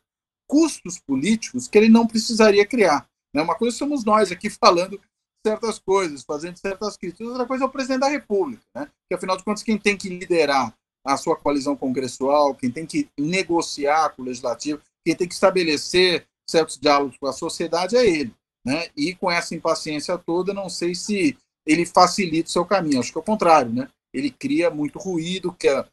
custos 0.49 0.99
políticos 0.99 1.69
que 1.69 1.77
ele 1.77 1.89
não 1.89 2.07
precisaria 2.07 2.67
criar. 2.67 3.07
Né? 3.35 3.43
Uma 3.43 3.55
coisa 3.55 3.77
somos 3.77 4.05
nós 4.05 4.31
aqui 4.31 4.49
falando 4.51 5.01
certas 5.45 5.79
coisas, 5.79 6.23
fazendo 6.23 6.57
certas 6.57 6.97
críticas, 6.97 7.29
outra 7.29 7.47
coisa 7.47 7.65
é 7.65 7.67
o 7.67 7.71
presidente 7.71 8.01
da 8.01 8.09
República, 8.09 8.63
né? 8.75 8.89
que 9.09 9.15
afinal 9.15 9.37
de 9.37 9.45
contas 9.45 9.63
quem 9.63 9.79
tem 9.79 9.97
que 9.97 10.09
liderar 10.09 10.75
a 11.07 11.17
sua 11.17 11.37
coalizão 11.37 11.77
congressual, 11.77 12.55
quem 12.55 12.71
tem 12.71 12.87
que 12.87 13.09
negociar 13.19 14.11
com 14.11 14.23
o 14.23 14.25
legislativo, 14.25 14.81
quem 15.05 15.15
tem 15.15 15.29
que 15.29 15.35
estabelecer 15.35 16.27
certos 16.49 16.79
diálogos 16.79 17.19
com 17.19 17.27
a 17.27 17.33
sociedade 17.33 17.97
é 17.97 18.07
ele. 18.07 18.35
Né? 18.65 18.89
E 18.97 19.15
com 19.15 19.31
essa 19.31 19.55
impaciência 19.55 20.17
toda, 20.17 20.55
não 20.55 20.71
sei 20.71 20.95
se 20.95 21.37
ele 21.67 21.85
facilita 21.85 22.49
o 22.49 22.53
seu 22.53 22.65
caminho, 22.65 23.01
acho 23.01 23.13
que 23.13 23.19
é 23.19 23.21
o 23.21 23.25
contrário, 23.25 23.71
né? 23.73 23.89
ele 24.15 24.31
cria 24.31 24.71
muito 24.71 24.99
ruído, 24.99 25.53
que 25.53 25.69
é 25.69 25.85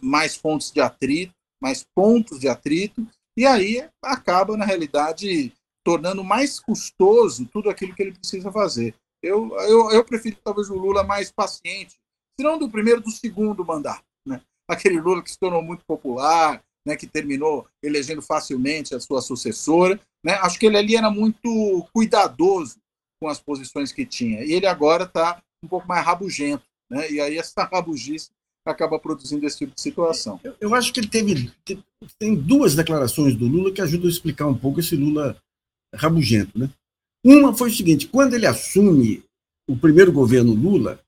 mais 0.00 0.36
fontes 0.36 0.70
de 0.70 0.80
atrito, 0.80 1.34
mais 1.60 1.84
pontos 1.94 2.38
de 2.38 2.48
atrito, 2.48 3.06
e 3.36 3.46
aí 3.46 3.88
acaba, 4.02 4.56
na 4.56 4.64
realidade, 4.64 5.52
tornando 5.84 6.22
mais 6.22 6.60
custoso 6.60 7.46
tudo 7.46 7.70
aquilo 7.70 7.94
que 7.94 8.02
ele 8.02 8.12
precisa 8.12 8.52
fazer. 8.52 8.94
Eu, 9.22 9.54
eu, 9.60 9.90
eu 9.90 10.04
prefiro 10.04 10.36
talvez 10.42 10.70
o 10.70 10.76
Lula 10.76 11.04
mais 11.04 11.30
paciente, 11.30 11.96
se 12.38 12.44
não 12.44 12.58
do 12.58 12.70
primeiro, 12.70 13.00
do 13.00 13.10
segundo 13.10 13.64
mandato. 13.64 14.04
Né? 14.26 14.40
Aquele 14.68 15.00
Lula 15.00 15.22
que 15.22 15.30
se 15.30 15.38
tornou 15.38 15.62
muito 15.62 15.84
popular, 15.84 16.62
né, 16.86 16.96
que 16.96 17.06
terminou 17.06 17.66
elegendo 17.82 18.22
facilmente 18.22 18.94
a 18.94 19.00
sua 19.00 19.20
sucessora. 19.20 20.00
Né? 20.24 20.34
Acho 20.34 20.58
que 20.58 20.66
ele 20.66 20.78
ali 20.78 20.96
era 20.96 21.10
muito 21.10 21.86
cuidadoso 21.92 22.78
com 23.20 23.28
as 23.28 23.38
posições 23.38 23.92
que 23.92 24.06
tinha. 24.06 24.42
E 24.42 24.52
ele 24.52 24.66
agora 24.66 25.04
está 25.04 25.42
um 25.62 25.68
pouco 25.68 25.86
mais 25.86 26.04
rabugento. 26.04 26.64
Né? 26.90 27.10
E 27.12 27.20
aí 27.20 27.38
essa 27.38 27.64
rabugice 27.70 28.30
acaba 28.66 28.98
produzindo 28.98 29.46
esse 29.46 29.58
tipo 29.58 29.74
de 29.74 29.80
situação. 29.80 30.40
Eu, 30.44 30.54
eu 30.60 30.74
acho 30.74 30.92
que 30.92 31.00
ele 31.00 31.08
teve. 31.08 31.52
Tem 32.18 32.34
duas 32.34 32.74
declarações 32.74 33.34
do 33.34 33.46
Lula 33.46 33.72
que 33.72 33.80
ajudam 33.80 34.06
a 34.06 34.10
explicar 34.10 34.46
um 34.46 34.56
pouco 34.56 34.80
esse 34.80 34.96
Lula 34.96 35.36
rabugento. 35.94 36.58
Né? 36.58 36.70
Uma 37.24 37.54
foi 37.54 37.70
o 37.70 37.74
seguinte: 37.74 38.06
quando 38.06 38.34
ele 38.34 38.46
assume 38.46 39.22
o 39.68 39.76
primeiro 39.76 40.12
governo 40.12 40.54
Lula, 40.54 41.00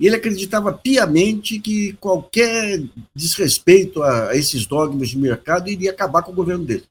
ele 0.00 0.16
acreditava 0.16 0.72
piamente 0.72 1.60
que 1.60 1.92
qualquer 1.94 2.82
desrespeito 3.14 4.02
a, 4.02 4.34
esses 4.34 4.66
dogmas 4.66 5.10
de 5.10 5.18
mercado 5.18 5.68
iria 5.68 5.90
acabar 5.90 6.22
com 6.22 6.32
o 6.32 6.34
governo 6.34 6.64
dele. 6.64 6.84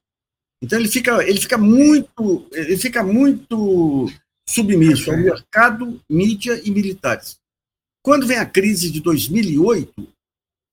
Então 0.61 0.77
ele 0.77 0.89
fica, 0.89 1.23
ele 1.27 1.39
fica 1.39 1.57
muito, 1.57 2.45
ele 2.51 2.77
fica 2.77 3.03
muito 3.03 4.11
submisso 4.47 5.09
ao 5.09 5.17
mercado, 5.17 5.99
mídia 6.09 6.61
e 6.63 6.69
militares. 6.69 7.37
Quando 8.03 8.27
vem 8.27 8.37
a 8.37 8.45
crise 8.45 8.91
de 8.91 9.01
2008, 9.01 10.07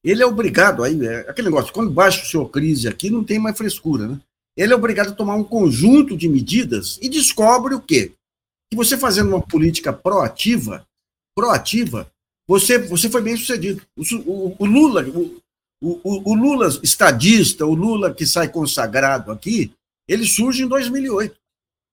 ele 0.05 0.23
é 0.23 0.27
obrigado, 0.27 0.85
aí, 0.85 1.05
é 1.05 1.29
aquele 1.29 1.49
negócio, 1.49 1.73
quando 1.73 1.91
baixa 1.91 2.23
o 2.23 2.27
seu 2.27 2.49
crise 2.49 2.89
aqui, 2.89 3.11
não 3.11 3.25
tem 3.25 3.39
mais 3.39 3.57
frescura, 3.57 4.07
né? 4.07 4.21
Ele 4.57 4.73
é 4.73 4.77
obrigado 4.77 5.11
a 5.11 5.15
tomar 5.15 5.35
um 5.35 5.45
conjunto 5.45 6.17
de 6.17 6.29
medidas 6.29 6.99
e 7.03 7.09
descobre 7.09 7.75
o 7.75 7.81
quê? 7.81 8.13
Que 8.71 8.77
você 8.77 8.97
fazendo 8.97 9.29
uma 9.29 9.43
política 9.43 9.93
proativa, 9.93 10.87
proativa, 11.37 12.11
você, 12.49 12.79
você 12.79 13.11
foi 13.11 13.21
bem 13.21 13.37
sucedido. 13.37 13.83
O, 13.97 14.03
o, 14.27 14.57
o 14.61 14.65
Lula, 14.65 15.05
o, 15.81 16.31
o, 16.31 16.35
Lula 16.35 16.69
estadista, 16.83 17.67
o 17.67 17.75
Lula 17.75 18.15
que 18.15 18.25
sai 18.25 18.49
consagrado 18.49 19.31
aqui, 19.31 19.73
ele 20.09 20.25
surge 20.25 20.63
em 20.63 20.69
2008. 20.69 21.37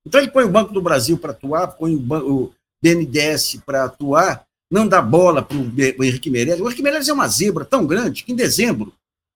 Então 0.06 0.20
ele 0.20 0.30
põe 0.30 0.44
o 0.44 0.50
Banco 0.50 0.72
do 0.72 0.82
Brasil 0.82 1.18
para 1.18 1.32
atuar, 1.32 1.68
põe 1.68 1.94
o, 1.94 2.00
o 2.00 2.54
BNDES 2.82 3.60
para 3.66 3.84
atuar, 3.84 4.46
não 4.70 4.88
dá 4.88 5.02
bola 5.02 5.42
para 5.42 5.56
o 5.56 6.04
Henrique 6.04 6.30
Meirelles. 6.30 6.60
O 6.60 6.66
Henrique 6.66 6.82
Meirelles 6.82 7.08
é 7.08 7.12
uma 7.12 7.28
zebra 7.28 7.64
tão 7.64 7.86
grande 7.86 8.24
que 8.24 8.32
em 8.32 8.36
dezembro 8.36 8.92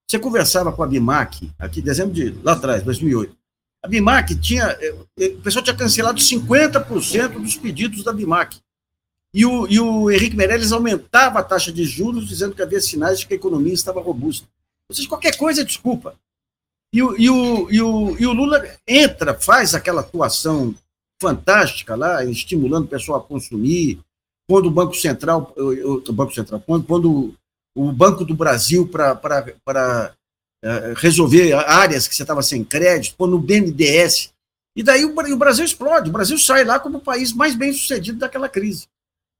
você 0.08 0.18
conversava 0.18 0.72
com 0.72 0.82
a 0.82 0.86
Bimac, 0.86 1.50
aqui 1.58 1.80
em 1.80 1.82
dezembro 1.82 2.14
de 2.14 2.30
lá 2.42 2.52
atrás, 2.52 2.82
2008. 2.82 3.36
A 3.82 3.88
Bimac 3.88 4.34
tinha, 4.36 4.64
eh, 4.80 4.94
eh, 5.18 5.28
o 5.28 5.42
pessoal 5.42 5.62
tinha 5.62 5.76
cancelado 5.76 6.18
50% 6.18 7.38
dos 7.38 7.56
pedidos 7.56 8.02
da 8.02 8.12
Bimac. 8.12 8.58
E 9.34 9.44
o, 9.44 9.68
e 9.68 9.78
o 9.78 10.10
Henrique 10.10 10.34
Meirelles 10.34 10.72
aumentava 10.72 11.38
a 11.38 11.44
taxa 11.44 11.70
de 11.70 11.84
juros, 11.84 12.26
dizendo 12.26 12.54
que 12.54 12.62
havia 12.62 12.80
sinais 12.80 13.20
de 13.20 13.26
que 13.26 13.34
a 13.34 13.36
economia 13.36 13.74
estava 13.74 14.00
robusta. 14.00 14.48
Ou 14.88 14.96
seja, 14.96 15.08
qualquer 15.08 15.36
coisa 15.36 15.60
é 15.60 15.64
desculpa. 15.64 16.18
E 16.90 17.02
o, 17.02 17.14
e, 17.18 17.28
o, 17.28 17.70
e, 17.70 17.82
o, 17.82 18.16
e 18.18 18.26
o 18.26 18.32
Lula 18.32 18.64
entra, 18.86 19.38
faz 19.38 19.74
aquela 19.74 20.00
atuação 20.00 20.74
fantástica 21.20 21.94
lá, 21.94 22.24
estimulando 22.24 22.86
o 22.86 22.88
pessoal 22.88 23.18
a 23.18 23.22
consumir, 23.22 24.00
quando 24.48 24.66
o 24.66 24.70
Banco 24.70 24.94
Central, 24.94 25.52
o 25.54 26.12
Banco 26.12 26.32
Central, 26.32 26.62
quando, 26.64 26.86
quando 26.86 27.34
o 27.78 27.92
Banco 27.92 28.24
do 28.24 28.34
Brasil 28.34 28.88
para 28.88 30.14
eh, 30.64 30.94
resolver 30.96 31.52
áreas 31.52 32.08
que 32.08 32.14
você 32.14 32.24
estava 32.24 32.42
sem 32.42 32.64
crédito, 32.64 33.14
quando 33.16 33.36
o 33.36 33.40
BNDES. 33.40 34.32
E 34.76 34.82
daí 34.82 35.04
o, 35.04 35.36
Brasil 35.36 35.64
explode, 35.64 36.10
o 36.10 36.12
Brasil 36.12 36.36
sai 36.38 36.64
lá 36.64 36.80
como 36.80 36.98
o 36.98 37.02
país 37.02 37.32
mais 37.32 37.54
bem 37.54 37.72
sucedido 37.72 38.18
daquela 38.18 38.48
crise. 38.48 38.88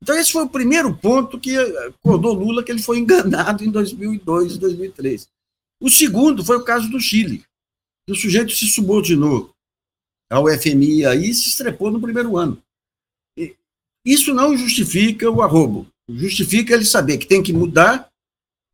Então, 0.00 0.16
esse 0.16 0.30
foi 0.30 0.44
o 0.44 0.48
primeiro 0.48 0.96
ponto 0.96 1.40
que 1.40 1.56
acordou 1.56 2.32
Lula 2.32 2.62
que 2.62 2.70
ele 2.70 2.82
foi 2.82 2.98
enganado 3.00 3.64
em 3.64 3.70
2002 3.70 4.54
e 4.54 4.58
2003. 4.58 5.28
O 5.80 5.90
segundo 5.90 6.44
foi 6.44 6.56
o 6.56 6.64
caso 6.64 6.88
do 6.88 7.00
Chile. 7.00 7.44
O 8.08 8.14
sujeito 8.14 8.52
se 8.52 8.66
subordinou 8.68 9.50
ao 10.30 10.46
FMI 10.46 11.04
aí 11.04 11.30
e 11.30 11.34
se 11.34 11.48
estrepou 11.48 11.90
no 11.90 12.00
primeiro 12.00 12.36
ano. 12.36 12.62
Isso 14.04 14.32
não 14.32 14.56
justifica 14.56 15.28
o 15.28 15.42
arrobo. 15.42 15.86
Justifica 16.08 16.74
ele 16.74 16.84
saber 16.84 17.18
que 17.18 17.26
tem 17.26 17.42
que 17.42 17.52
mudar, 17.52 18.08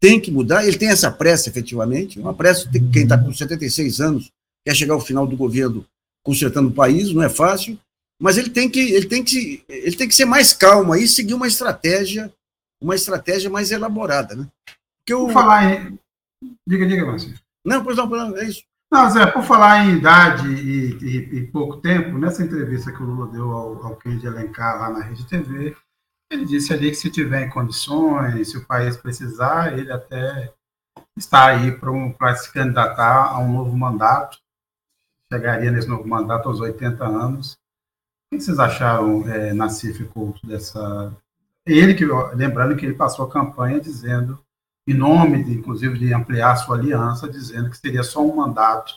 tem 0.05 0.21
que 0.21 0.31
mudar. 0.31 0.67
Ele 0.67 0.77
tem 0.77 0.91
essa 0.91 1.11
pressa, 1.11 1.49
efetivamente. 1.49 2.21
Uma 2.21 2.35
pressa, 2.35 2.69
quem 2.93 3.05
está 3.05 3.17
com 3.17 3.33
76 3.33 4.01
anos, 4.03 4.31
quer 4.63 4.75
chegar 4.75 4.93
ao 4.93 5.01
final 5.01 5.27
do 5.27 5.35
governo 5.35 5.87
consertando 6.23 6.69
o 6.69 6.75
país, 6.75 7.11
não 7.11 7.23
é 7.23 7.31
fácil. 7.31 7.79
Mas 8.21 8.37
ele 8.37 8.51
tem 8.51 8.69
que, 8.69 8.81
ele 8.81 9.07
tem 9.07 9.25
que, 9.25 9.65
ele 9.67 9.97
tem 9.97 10.07
que 10.07 10.15
ser 10.15 10.27
mais 10.27 10.53
calmo 10.53 10.93
aí, 10.93 11.09
seguir 11.09 11.33
uma 11.33 11.47
estratégia, 11.47 12.31
uma 12.83 12.95
estratégia 12.95 13.49
mais 13.49 13.71
elaborada, 13.71 14.35
né? 14.35 14.47
Porque 15.01 15.15
eu... 15.15 15.25
Por 15.25 15.33
falar 15.33 15.73
em... 15.73 15.99
Diga, 16.69 16.87
diga, 16.87 17.07
Márcio. 17.07 17.35
Não, 17.65 17.83
pois 17.83 17.97
não, 17.97 18.37
é 18.37 18.45
isso. 18.45 18.63
Não, 18.93 19.11
Zé, 19.11 19.27
por 19.27 19.43
falar 19.43 19.87
em 19.87 19.97
idade 19.97 20.47
e, 20.49 20.99
e, 21.03 21.17
e, 21.39 21.47
pouco 21.47 21.79
tempo, 21.79 22.19
nessa 22.19 22.45
entrevista 22.45 22.93
que 22.93 23.03
o 23.03 23.07
Lula 23.07 23.33
deu 23.33 23.51
ao, 23.51 23.87
ao 23.87 23.97
Kennedy 23.97 24.29
Alencar 24.29 24.79
lá 24.79 24.91
na 24.91 25.03
Rede 25.03 25.27
TV, 25.27 25.75
ele 26.35 26.45
disse 26.45 26.73
ali 26.73 26.91
que 26.91 26.97
se 26.97 27.11
tiver 27.11 27.49
condições, 27.49 28.51
se 28.51 28.59
o 28.59 28.67
país 28.67 28.97
precisar, 28.97 29.77
ele 29.79 29.91
até 29.91 30.53
está 31.17 31.47
aí 31.47 31.73
para 31.73 31.91
um, 31.91 32.15
se 32.37 32.53
candidatar 32.53 33.31
a 33.31 33.39
um 33.39 33.53
novo 33.53 33.77
mandato, 33.77 34.39
chegaria 35.33 35.71
nesse 35.71 35.89
novo 35.89 36.07
mandato 36.07 36.49
aos 36.49 36.61
80 36.61 37.05
anos. 37.05 37.53
O 38.33 38.37
que 38.37 38.43
vocês 38.43 38.59
acharam, 38.59 39.27
é, 39.29 39.53
Nassif 39.53 40.05
Couto, 40.07 40.45
dessa... 40.47 41.17
Ele 41.67 41.95
que, 41.95 42.05
lembrando 42.35 42.77
que 42.77 42.85
ele 42.85 42.95
passou 42.95 43.25
a 43.25 43.31
campanha 43.31 43.81
dizendo 43.81 44.39
em 44.87 44.93
nome, 44.93 45.43
de, 45.43 45.55
inclusive, 45.55 45.99
de 45.99 46.13
ampliar 46.13 46.57
sua 46.57 46.77
aliança, 46.77 47.29
dizendo 47.29 47.71
que 47.71 47.79
seria 47.79 48.03
só 48.03 48.21
um 48.21 48.37
mandato 48.37 48.95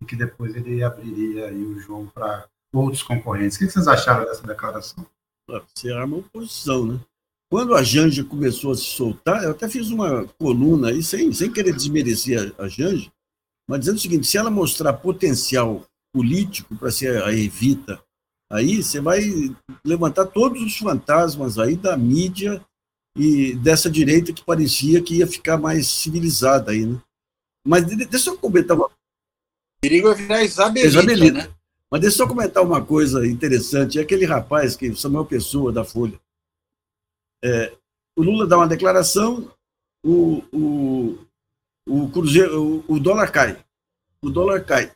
e 0.00 0.06
que 0.06 0.16
depois 0.16 0.54
ele 0.54 0.82
abriria 0.82 1.46
aí 1.46 1.62
o 1.62 1.78
jogo 1.78 2.10
para 2.14 2.46
outros 2.72 3.02
concorrentes. 3.02 3.56
O 3.56 3.58
que 3.58 3.68
vocês 3.68 3.86
acharam 3.86 4.24
dessa 4.24 4.46
declaração? 4.46 5.06
Você 5.48 5.92
arma 5.92 6.16
oposição, 6.16 6.86
né? 6.86 7.00
Quando 7.48 7.74
a 7.74 7.82
Janja 7.82 8.24
começou 8.24 8.72
a 8.72 8.74
se 8.74 8.84
soltar, 8.84 9.44
eu 9.44 9.52
até 9.52 9.68
fiz 9.68 9.90
uma 9.90 10.26
coluna 10.38 10.88
aí, 10.88 11.02
sem, 11.02 11.32
sem 11.32 11.52
querer 11.52 11.72
desmerecer 11.72 12.54
a, 12.58 12.64
a 12.64 12.68
Janja, 12.68 13.12
mas 13.68 13.80
dizendo 13.80 13.96
o 13.96 14.00
seguinte: 14.00 14.26
se 14.26 14.36
ela 14.36 14.50
mostrar 14.50 14.92
potencial 14.94 15.86
político 16.12 16.74
para 16.76 16.90
ser 16.90 17.22
a 17.22 17.32
Evita, 17.32 18.02
aí 18.50 18.82
você 18.82 19.00
vai 19.00 19.22
levantar 19.84 20.26
todos 20.26 20.60
os 20.60 20.76
fantasmas 20.76 21.58
aí 21.58 21.76
da 21.76 21.96
mídia 21.96 22.64
e 23.16 23.54
dessa 23.54 23.88
direita 23.88 24.32
que 24.32 24.44
parecia 24.44 25.02
que 25.02 25.16
ia 25.18 25.26
ficar 25.26 25.56
mais 25.56 25.86
civilizada 25.88 26.72
aí, 26.72 26.84
né? 26.84 27.00
Mas 27.66 27.84
deixa 27.84 28.30
eu 28.30 28.38
comentar 28.38 28.76
uma... 28.76 28.90
perigo 29.80 30.08
é 30.08 30.14
virar 30.14 30.42
Isabelita, 30.42 30.88
Isabelita. 30.88 31.48
né? 31.48 31.55
Mas 31.90 32.00
deixa 32.00 32.22
eu 32.22 32.28
comentar 32.28 32.62
uma 32.62 32.84
coisa 32.84 33.26
interessante. 33.26 33.98
É 33.98 34.02
aquele 34.02 34.24
rapaz, 34.24 34.76
que 34.76 34.94
Samuel 34.94 35.24
Pessoa, 35.24 35.72
da 35.72 35.84
Folha. 35.84 36.18
É, 37.44 37.72
o 38.16 38.22
Lula 38.22 38.46
dá 38.46 38.56
uma 38.56 38.66
declaração, 38.66 39.50
o, 40.04 40.42
o, 40.52 41.18
o, 41.88 42.08
cruzeiro, 42.10 42.84
o, 42.88 42.94
o 42.94 43.00
dólar 43.00 43.30
cai. 43.30 43.58
O 44.22 44.30
dólar 44.30 44.64
cai. 44.64 44.90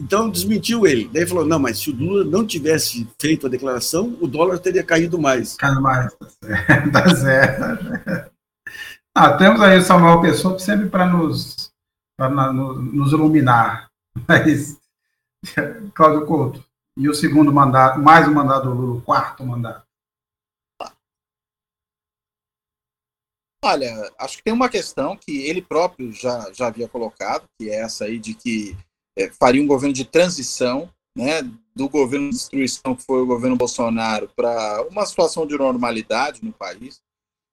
Então 0.00 0.30
desmentiu 0.30 0.86
ele. 0.86 1.08
Daí 1.08 1.26
falou: 1.26 1.44
não, 1.44 1.58
mas 1.58 1.78
se 1.78 1.90
o 1.90 1.96
Lula 1.96 2.24
não 2.24 2.46
tivesse 2.46 3.08
feito 3.20 3.46
a 3.46 3.50
declaração, 3.50 4.16
o 4.20 4.28
dólar 4.28 4.58
teria 4.58 4.84
caído 4.84 5.18
mais. 5.18 5.56
Caído 5.56 5.80
mais, 5.80 6.14
tá 6.92 7.16
certo. 7.16 8.30
Ah, 9.14 9.36
temos 9.36 9.60
aí 9.60 9.78
o 9.78 9.82
Samuel 9.82 10.20
Pessoa 10.20 10.58
sempre 10.58 10.88
para 10.88 11.06
nos, 11.06 11.72
nos 12.92 13.12
iluminar. 13.12 13.90
Mas, 14.28 14.78
Cláudio 15.94 16.26
Couto, 16.26 16.64
e 16.96 17.08
o 17.08 17.14
segundo 17.14 17.52
mandato, 17.52 18.00
mais 18.00 18.26
um 18.26 18.34
mandato 18.34 18.64
do 18.64 18.74
Lula, 18.74 19.00
quarto 19.02 19.44
mandato. 19.44 19.86
Olha, 23.64 24.10
acho 24.18 24.38
que 24.38 24.44
tem 24.44 24.52
uma 24.52 24.68
questão 24.68 25.16
que 25.16 25.42
ele 25.42 25.60
próprio 25.60 26.12
já, 26.12 26.50
já 26.52 26.68
havia 26.68 26.88
colocado, 26.88 27.44
que 27.58 27.68
é 27.68 27.80
essa 27.80 28.04
aí 28.04 28.18
de 28.18 28.32
que 28.34 28.76
é, 29.16 29.30
faria 29.32 29.62
um 29.62 29.66
governo 29.66 29.92
de 29.92 30.04
transição, 30.04 30.92
né, 31.16 31.42
do 31.74 31.88
governo 31.88 32.30
de 32.30 32.36
destruição 32.36 32.94
que 32.94 33.04
foi 33.04 33.20
o 33.20 33.26
governo 33.26 33.56
Bolsonaro 33.56 34.28
para 34.34 34.82
uma 34.88 35.04
situação 35.04 35.46
de 35.46 35.58
normalidade 35.58 36.42
no 36.42 36.52
país. 36.52 37.00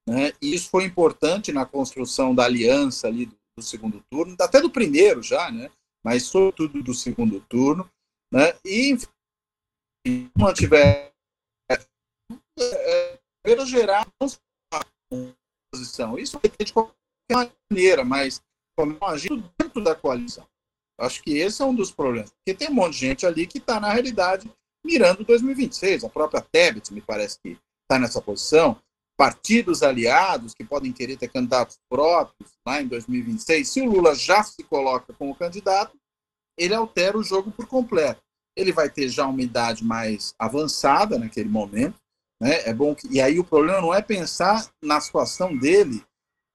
Né, 0.07 0.31
e 0.41 0.53
isso 0.53 0.69
foi 0.69 0.85
importante 0.85 1.51
na 1.51 1.65
construção 1.65 2.33
da 2.33 2.45
aliança 2.45 3.07
ali 3.07 3.25
do, 3.25 3.35
do 3.57 3.63
segundo 3.63 4.03
turno, 4.09 4.35
até 4.39 4.61
do 4.61 4.69
primeiro 4.69 5.23
já, 5.23 5.51
né, 5.51 5.69
mas 6.05 6.23
sobretudo 6.23 6.83
do 6.83 6.93
segundo 6.93 7.41
turno. 7.41 7.89
Né, 8.31 8.53
e, 8.63 8.95
mantiver 10.37 11.11
é, 11.71 13.65
geral 13.65 14.05
posição. 15.71 16.17
Isso 16.19 16.39
de 16.63 16.71
qualquer 16.71 16.93
maneira, 17.71 18.05
mas 18.05 18.43
como 18.77 18.97
agindo 19.03 19.51
dentro 19.57 19.83
da 19.83 19.95
coalição. 19.95 20.47
Acho 20.99 21.23
que 21.23 21.37
esse 21.37 21.61
é 21.61 21.65
um 21.65 21.73
dos 21.73 21.91
problemas. 21.91 22.31
Porque 22.31 22.53
tem 22.53 22.69
um 22.69 22.75
monte 22.75 22.93
de 22.93 22.99
gente 22.99 23.25
ali 23.25 23.47
que 23.47 23.57
está, 23.57 23.79
na 23.79 23.91
realidade, 23.91 24.51
mirando 24.85 25.25
2026. 25.25 26.03
A 26.03 26.09
própria 26.09 26.41
Tebet, 26.41 26.93
me 26.93 27.01
parece 27.01 27.39
que 27.39 27.57
está 27.83 27.99
nessa 27.99 28.21
posição. 28.21 28.79
Partidos 29.17 29.81
aliados 29.81 30.53
que 30.53 30.63
podem 30.63 30.91
querer 30.91 31.17
ter 31.17 31.29
candidatos 31.29 31.77
próprios 31.89 32.51
lá 32.67 32.81
em 32.81 32.87
2026. 32.87 33.67
Se 33.67 33.81
o 33.81 33.89
Lula 33.89 34.13
já 34.13 34.43
se 34.43 34.63
coloca 34.63 35.13
como 35.13 35.35
candidato, 35.35 35.97
ele 36.57 36.73
altera 36.73 37.17
o 37.17 37.23
jogo 37.23 37.51
por 37.51 37.67
completo. 37.67 38.21
Ele 38.57 38.71
vai 38.71 38.89
ter 38.89 39.09
já 39.09 39.25
uma 39.25 39.41
idade 39.41 39.83
mais 39.83 40.33
avançada 40.39 41.17
naquele 41.17 41.49
momento. 41.49 41.99
Né? 42.41 42.67
É 42.67 42.73
bom 42.73 42.93
que... 42.93 43.07
E 43.07 43.21
aí 43.21 43.39
o 43.39 43.43
problema 43.43 43.81
não 43.81 43.93
é 43.93 44.01
pensar 44.01 44.69
na 44.83 44.99
situação 44.99 45.57
dele 45.57 46.03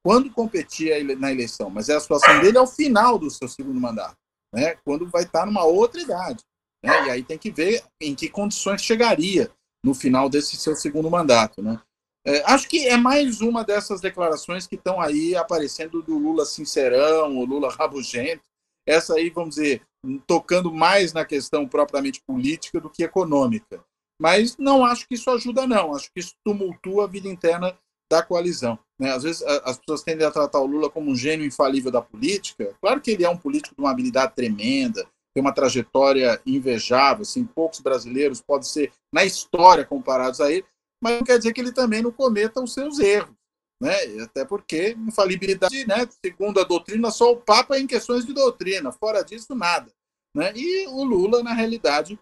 quando 0.02 0.30
competir 0.30 1.04
na 1.18 1.30
eleição, 1.30 1.68
mas 1.68 1.88
é 1.88 1.96
a 1.96 2.00
situação 2.00 2.40
dele 2.40 2.56
ao 2.56 2.66
final 2.66 3.18
do 3.18 3.30
seu 3.30 3.48
segundo 3.48 3.78
mandato 3.78 4.16
né, 4.52 4.74
quando 4.84 5.08
vai 5.08 5.22
estar 5.22 5.46
numa 5.46 5.64
outra 5.64 6.00
idade. 6.00 6.42
Né, 6.82 7.06
e 7.06 7.10
aí 7.10 7.22
tem 7.22 7.38
que 7.38 7.50
ver 7.50 7.82
em 8.00 8.14
que 8.14 8.28
condições 8.28 8.82
chegaria 8.82 9.50
no 9.84 9.94
final 9.94 10.28
desse 10.28 10.56
seu 10.56 10.74
segundo 10.74 11.10
mandato. 11.10 11.62
Né. 11.62 11.80
É, 12.26 12.42
acho 12.52 12.68
que 12.68 12.86
é 12.86 12.96
mais 12.96 13.40
uma 13.40 13.64
dessas 13.64 14.00
declarações 14.00 14.66
que 14.66 14.74
estão 14.74 15.00
aí 15.00 15.34
aparecendo 15.34 16.02
do 16.02 16.18
Lula 16.18 16.44
sincerão, 16.44 17.38
o 17.38 17.44
Lula 17.44 17.70
rabugento. 17.70 18.42
Essa 18.86 19.14
aí, 19.14 19.30
vamos 19.30 19.56
dizer, 19.56 19.82
tocando 20.26 20.72
mais 20.72 21.12
na 21.12 21.24
questão 21.24 21.66
propriamente 21.66 22.20
política 22.26 22.80
do 22.80 22.90
que 22.90 23.02
econômica. 23.02 23.82
Mas 24.20 24.56
não 24.58 24.84
acho 24.84 25.08
que 25.08 25.14
isso 25.14 25.30
ajuda, 25.30 25.66
não. 25.66 25.94
Acho 25.94 26.10
que 26.12 26.20
isso 26.20 26.34
tumultua 26.44 27.04
a 27.04 27.06
vida 27.06 27.28
interna 27.28 27.76
da 28.10 28.22
coalizão. 28.22 28.78
Né? 28.98 29.12
Às 29.12 29.22
vezes 29.22 29.42
as 29.42 29.78
pessoas 29.78 30.02
tendem 30.02 30.26
a 30.26 30.30
tratar 30.30 30.60
o 30.60 30.66
Lula 30.66 30.90
como 30.90 31.10
um 31.10 31.16
gênio 31.16 31.46
infalível 31.46 31.90
da 31.90 32.02
política. 32.02 32.74
Claro 32.80 33.00
que 33.00 33.12
ele 33.12 33.24
é 33.24 33.30
um 33.30 33.36
político 33.36 33.74
de 33.74 33.80
uma 33.80 33.90
habilidade 33.90 34.34
tremenda, 34.34 35.06
tem 35.32 35.40
uma 35.40 35.54
trajetória 35.54 36.40
invejável, 36.44 37.22
assim, 37.22 37.44
poucos 37.44 37.80
brasileiros 37.80 38.42
podem 38.42 38.68
ser 38.68 38.92
na 39.12 39.24
história 39.24 39.84
comparados 39.84 40.40
a 40.40 40.50
ele, 40.50 40.64
mas 41.02 41.18
não 41.18 41.24
quer 41.24 41.38
dizer 41.38 41.52
que 41.52 41.60
ele 41.60 41.72
também 41.72 42.02
não 42.02 42.12
cometa 42.12 42.62
os 42.62 42.72
seus 42.72 42.98
erros. 42.98 43.34
Né? 43.82 43.94
Até 44.22 44.44
porque 44.44 44.90
infalibilidade, 44.90 45.86
né? 45.86 46.06
segundo 46.24 46.60
a 46.60 46.64
doutrina, 46.64 47.10
só 47.10 47.32
o 47.32 47.40
Papa 47.40 47.76
é 47.76 47.80
em 47.80 47.86
questões 47.86 48.26
de 48.26 48.32
doutrina, 48.32 48.92
fora 48.92 49.22
disso, 49.22 49.54
nada. 49.54 49.90
Né? 50.36 50.52
E 50.54 50.86
o 50.88 51.02
Lula, 51.02 51.42
na 51.42 51.54
realidade, 51.54 52.18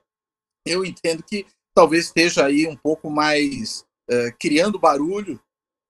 eu 0.66 0.84
entendo 0.84 1.22
que 1.22 1.46
talvez 1.74 2.06
esteja 2.06 2.46
aí 2.46 2.66
um 2.66 2.76
pouco 2.76 3.10
mais 3.10 3.84
uh, 4.10 4.36
criando 4.38 4.78
barulho 4.78 5.40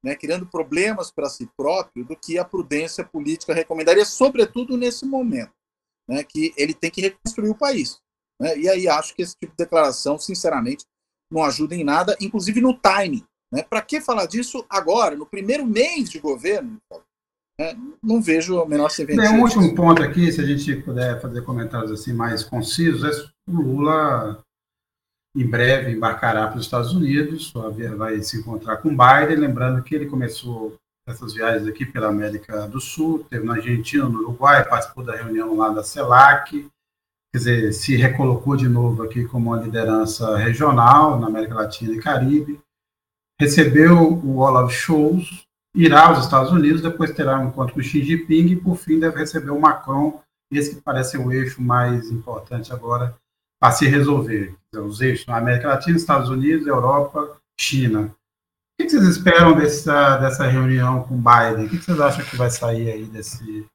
né, 0.03 0.15
criando 0.15 0.47
problemas 0.47 1.11
para 1.11 1.29
si 1.29 1.49
próprio 1.57 2.05
do 2.05 2.17
que 2.17 2.39
a 2.39 2.45
prudência 2.45 3.05
política 3.05 3.55
recomendaria, 3.55 4.05
sobretudo 4.05 4.77
nesse 4.77 5.05
momento, 5.05 5.53
né, 6.09 6.23
que 6.23 6.53
ele 6.57 6.75
tem 6.75 6.91
que 6.91 7.01
reconstruir 7.01 7.51
o 7.51 7.59
país. 7.59 8.01
Né, 8.41 8.59
e 8.59 8.69
aí 8.69 8.89
acho 8.89 9.15
que 9.15 9.23
esse 9.23 9.35
tipo 9.35 9.53
de 9.53 9.65
declaração, 9.65 10.19
sinceramente, 10.19 10.85
não 11.31 11.45
ajuda 11.45 11.75
em 11.75 11.85
nada, 11.85 12.17
inclusive 12.21 12.61
no 12.61 12.75
timing. 12.75 13.25
Né? 13.53 13.63
Para 13.63 13.83
que 13.83 14.01
falar 14.01 14.27
disso 14.27 14.65
agora, 14.69 15.17
no 15.17 15.27
primeiro 15.27 15.67
mês 15.67 16.11
de 16.11 16.19
governo? 16.19 16.79
Né, 17.61 17.77
não 18.03 18.23
vejo 18.23 18.61
a 18.61 18.69
menor 18.69 18.89
serventia. 18.89 19.29
Tem 19.29 19.39
um 19.39 19.43
último 19.43 19.75
ponto 19.75 20.03
aqui, 20.03 20.31
se 20.31 20.41
a 20.41 20.47
gente 20.47 20.77
puder 20.77 21.21
fazer 21.21 21.43
comentários 21.43 21.91
assim 21.91 22.13
mais 22.13 22.45
concisos, 22.45 23.03
é 23.05 23.29
o 23.51 23.61
Lula 23.61 24.43
em 25.37 25.47
breve 25.47 25.93
embarcará 25.93 26.49
para 26.49 26.59
os 26.59 26.65
Estados 26.65 26.93
Unidos, 26.93 27.53
vai 27.97 28.21
se 28.23 28.39
encontrar 28.39 28.79
com 28.79 28.89
Biden, 28.89 29.37
lembrando 29.37 29.83
que 29.83 29.95
ele 29.95 30.07
começou 30.07 30.77
essas 31.07 31.33
viagens 31.33 31.67
aqui 31.67 31.87
pela 31.87 32.09
América 32.09 32.67
do 32.67 32.81
Sul, 32.81 33.25
teve 33.31 33.47
na 33.47 33.55
Argentina, 33.55 34.09
no 34.09 34.21
Uruguai, 34.21 34.69
participou 34.69 35.05
da 35.05 35.17
reunião 35.17 35.57
lá 35.57 35.69
da 35.71 35.83
CELAC, 35.83 36.69
quer 37.33 37.39
dizer, 37.39 37.73
se 37.73 37.97
recolocou 37.97 38.57
de 38.57 38.69
novo 38.69 39.03
aqui 39.03 39.25
como 39.25 39.51
uma 39.51 39.63
liderança 39.63 40.37
regional 40.37 41.19
na 41.19 41.27
América 41.27 41.55
Latina 41.55 41.95
e 41.95 42.01
Caribe, 42.01 42.61
recebeu 43.41 44.13
o 44.13 44.39
Olaf 44.39 44.73
Scholz, 44.73 45.45
irá 45.75 46.09
aos 46.09 46.25
Estados 46.25 46.51
Unidos, 46.51 46.83
depois 46.83 47.13
terá 47.13 47.39
um 47.39 47.49
encontro 47.49 47.75
com 47.75 47.83
Xi 47.83 48.03
Jinping 48.03 48.47
e, 48.49 48.57
por 48.57 48.77
fim, 48.77 48.99
deve 48.99 49.19
receber 49.19 49.51
o 49.51 49.61
Macron, 49.61 50.21
esse 50.51 50.75
que 50.75 50.81
parece 50.81 51.17
o 51.19 51.31
eixo 51.31 51.63
mais 51.63 52.11
importante 52.11 52.73
agora 52.73 53.15
a 53.61 53.71
se 53.71 53.87
resolver. 53.87 54.57
Os 54.75 55.01
eixos 55.01 55.27
na 55.27 55.37
América 55.37 55.69
Latina, 55.69 55.97
Estados 55.97 56.31
Unidos, 56.31 56.67
Europa, 56.67 57.37
China. 57.61 58.15
O 58.81 58.85
que 58.85 58.91
vocês 58.91 59.05
esperam 59.05 59.57
dessa, 59.57 60.17
dessa 60.19 60.47
reunião 60.47 61.03
com 61.03 61.17
Biden? 61.17 61.67
O 61.67 61.69
que 61.69 61.79
vocês 61.79 62.01
acham 62.01 62.25
que 62.25 62.37
vai 62.37 62.49
sair 62.49 62.91
aí 62.91 63.05
desse, 63.05 63.67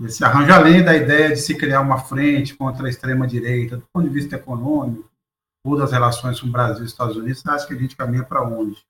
desse 0.00 0.24
arranjo, 0.24 0.52
além 0.52 0.84
da 0.84 0.94
ideia 0.94 1.30
de 1.30 1.36
se 1.36 1.56
criar 1.56 1.80
uma 1.80 1.98
frente 1.98 2.54
contra 2.54 2.86
a 2.86 2.90
extrema-direita, 2.90 3.76
do 3.76 3.86
ponto 3.92 4.08
de 4.08 4.14
vista 4.14 4.36
econômico, 4.36 5.10
ou 5.64 5.76
das 5.76 5.92
relações 5.92 6.40
com 6.40 6.46
o 6.46 6.50
Brasil 6.50 6.84
e 6.84 6.86
Estados 6.86 7.16
Unidos, 7.16 7.40
você 7.40 7.50
acha 7.50 7.66
que 7.66 7.74
a 7.74 7.78
gente 7.78 7.96
caminha 7.96 8.24
para 8.24 8.42
onde? 8.42 8.82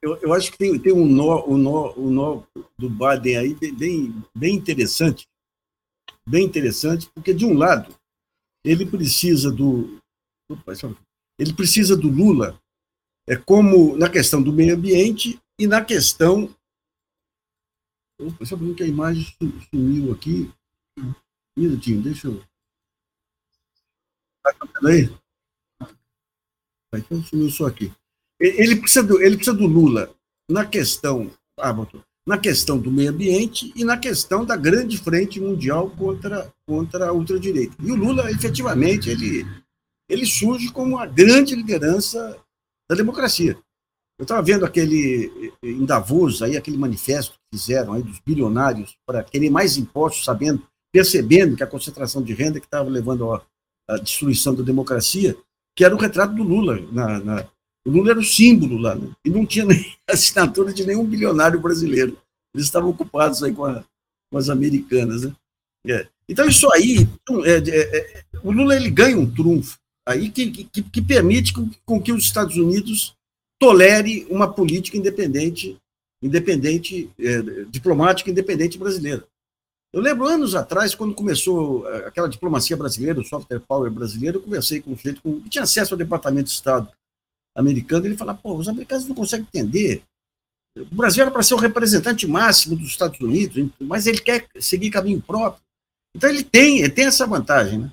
Eu, 0.00 0.16
eu, 0.18 0.32
acho 0.32 0.52
que 0.52 0.58
tem, 0.58 0.78
tem 0.78 0.92
um, 0.92 1.06
nó, 1.06 1.44
um, 1.46 1.56
nó, 1.56 1.92
um 1.96 2.10
nó 2.10 2.42
do 2.78 2.88
Biden 2.88 3.36
aí 3.36 3.54
bem, 3.72 4.22
bem 4.36 4.54
interessante, 4.54 5.26
bem 6.28 6.44
interessante, 6.44 7.10
porque, 7.14 7.34
de 7.34 7.44
um 7.44 7.54
lado, 7.54 7.92
ele 8.64 8.86
precisa 8.86 9.50
do 9.50 9.98
ele 11.38 11.52
precisa 11.52 11.94
do 11.96 12.08
Lula 12.08 12.58
é 13.28 13.36
como 13.36 13.96
na 13.96 14.08
questão 14.08 14.42
do 14.42 14.52
meio 14.52 14.74
ambiente 14.74 15.38
e 15.58 15.66
na 15.66 15.84
questão 15.84 16.48
Opa, 18.20 18.44
só 18.44 18.56
que 18.56 18.82
a 18.82 18.86
imagem 18.86 19.26
sumiu 19.70 20.12
aqui. 20.12 20.52
Um 20.98 21.14
minutinho, 21.56 22.02
deixa 22.02 22.28
eu. 22.28 22.42
Está 24.46 24.66
vendo 24.66 24.88
aí? 24.88 25.18
Então 26.94 27.22
sumiu 27.22 27.50
só 27.50 27.66
aqui. 27.66 27.92
Ele 28.40 28.76
precisa 28.76 29.02
do, 29.02 29.20
ele 29.20 29.36
precisa 29.36 29.56
do 29.56 29.66
Lula 29.66 30.14
na 30.48 30.64
questão. 30.64 31.30
Ah, 31.58 31.72
botou 31.72 32.02
na 32.28 32.36
questão 32.36 32.78
do 32.78 32.90
meio 32.90 33.08
ambiente 33.08 33.72
e 33.74 33.82
na 33.86 33.96
questão 33.96 34.44
da 34.44 34.54
grande 34.54 34.98
frente 34.98 35.40
mundial 35.40 35.88
contra, 35.88 36.52
contra 36.66 37.08
a 37.08 37.12
ultradireita. 37.12 37.74
E 37.82 37.90
o 37.90 37.94
Lula, 37.94 38.30
efetivamente, 38.30 39.08
ele, 39.08 39.46
ele 40.06 40.26
surge 40.26 40.70
como 40.70 40.96
uma 40.96 41.06
grande 41.06 41.54
liderança 41.54 42.38
da 42.86 42.94
democracia. 42.94 43.58
Eu 44.18 44.24
estava 44.24 44.42
vendo 44.42 44.64
aquele, 44.64 45.52
em 45.62 45.84
Davos, 45.84 46.42
aí, 46.42 46.56
aquele 46.56 46.76
manifesto 46.76 47.34
que 47.34 47.56
fizeram 47.56 47.92
aí 47.92 48.02
dos 48.02 48.18
bilionários 48.18 48.96
para 49.06 49.22
querer 49.22 49.48
mais 49.48 49.76
impostos, 49.76 50.24
sabendo, 50.24 50.60
percebendo 50.92 51.56
que 51.56 51.62
a 51.62 51.68
concentração 51.68 52.20
de 52.20 52.34
renda 52.34 52.58
que 52.58 52.66
estava 52.66 52.90
levando 52.90 53.32
à, 53.32 53.96
destruição 53.98 54.56
da 54.56 54.64
democracia, 54.64 55.36
que 55.76 55.84
era 55.84 55.94
o 55.94 55.98
retrato 55.98 56.34
do 56.34 56.42
Lula. 56.42 56.80
Na, 56.90 57.20
na, 57.20 57.48
o 57.86 57.90
Lula 57.90 58.10
era 58.10 58.18
o 58.18 58.24
símbolo 58.24 58.76
lá, 58.76 58.96
né? 58.96 59.08
e 59.24 59.30
não 59.30 59.46
tinha 59.46 59.64
nem 59.66 59.94
assinatura 60.10 60.72
de 60.74 60.84
nenhum 60.84 61.04
bilionário 61.04 61.60
brasileiro. 61.60 62.18
Eles 62.52 62.66
estavam 62.66 62.90
ocupados 62.90 63.42
aí 63.44 63.52
com, 63.52 63.64
a, 63.64 63.84
com 64.32 64.36
as 64.36 64.48
americanas. 64.48 65.22
Né? 65.22 65.36
É. 65.86 66.08
Então, 66.28 66.48
isso 66.48 66.70
aí, 66.72 67.08
então, 67.22 67.44
é, 67.44 67.58
é, 67.58 67.98
é, 67.98 68.24
o 68.42 68.50
Lula 68.50 68.74
ele 68.74 68.90
ganha 68.90 69.16
um 69.16 69.30
trunfo 69.30 69.78
aí 70.04 70.28
que, 70.28 70.64
que, 70.64 70.82
que 70.82 71.02
permite 71.02 71.52
com, 71.52 71.70
com 71.84 72.02
que 72.02 72.12
os 72.12 72.24
Estados 72.24 72.56
Unidos 72.56 73.14
tolere 73.58 74.26
uma 74.30 74.52
política 74.52 74.96
independente, 74.96 75.76
independente, 76.22 77.10
é, 77.18 77.64
diplomática 77.68 78.30
independente 78.30 78.78
brasileira. 78.78 79.24
Eu 79.92 80.00
lembro 80.02 80.26
anos 80.26 80.54
atrás, 80.54 80.94
quando 80.94 81.14
começou 81.14 81.88
é, 81.88 82.06
aquela 82.06 82.28
diplomacia 82.28 82.76
brasileira, 82.76 83.20
o 83.20 83.24
software 83.24 83.60
power 83.60 83.90
brasileiro, 83.90 84.38
eu 84.38 84.42
conversei 84.42 84.80
com 84.80 84.92
um 84.92 84.96
sujeito 84.96 85.22
que 85.22 85.48
tinha 85.48 85.64
acesso 85.64 85.94
ao 85.94 85.98
Departamento 85.98 86.44
de 86.44 86.54
Estado 86.54 86.92
americano, 87.56 88.06
ele 88.06 88.16
falava, 88.16 88.38
pô, 88.40 88.54
os 88.54 88.68
americanos 88.68 89.06
não 89.06 89.14
conseguem 89.14 89.46
entender. 89.46 90.02
O 90.76 90.94
Brasil 90.94 91.22
era 91.22 91.30
para 91.30 91.42
ser 91.42 91.54
o 91.54 91.58
representante 91.58 92.26
máximo 92.26 92.76
dos 92.76 92.88
Estados 92.88 93.18
Unidos, 93.18 93.70
mas 93.80 94.06
ele 94.06 94.20
quer 94.20 94.46
seguir 94.60 94.90
caminho 94.90 95.20
próprio. 95.20 95.62
Então 96.14 96.30
ele 96.30 96.44
tem, 96.44 96.80
ele 96.80 96.90
tem 96.90 97.06
essa 97.06 97.26
vantagem, 97.26 97.80
né? 97.80 97.92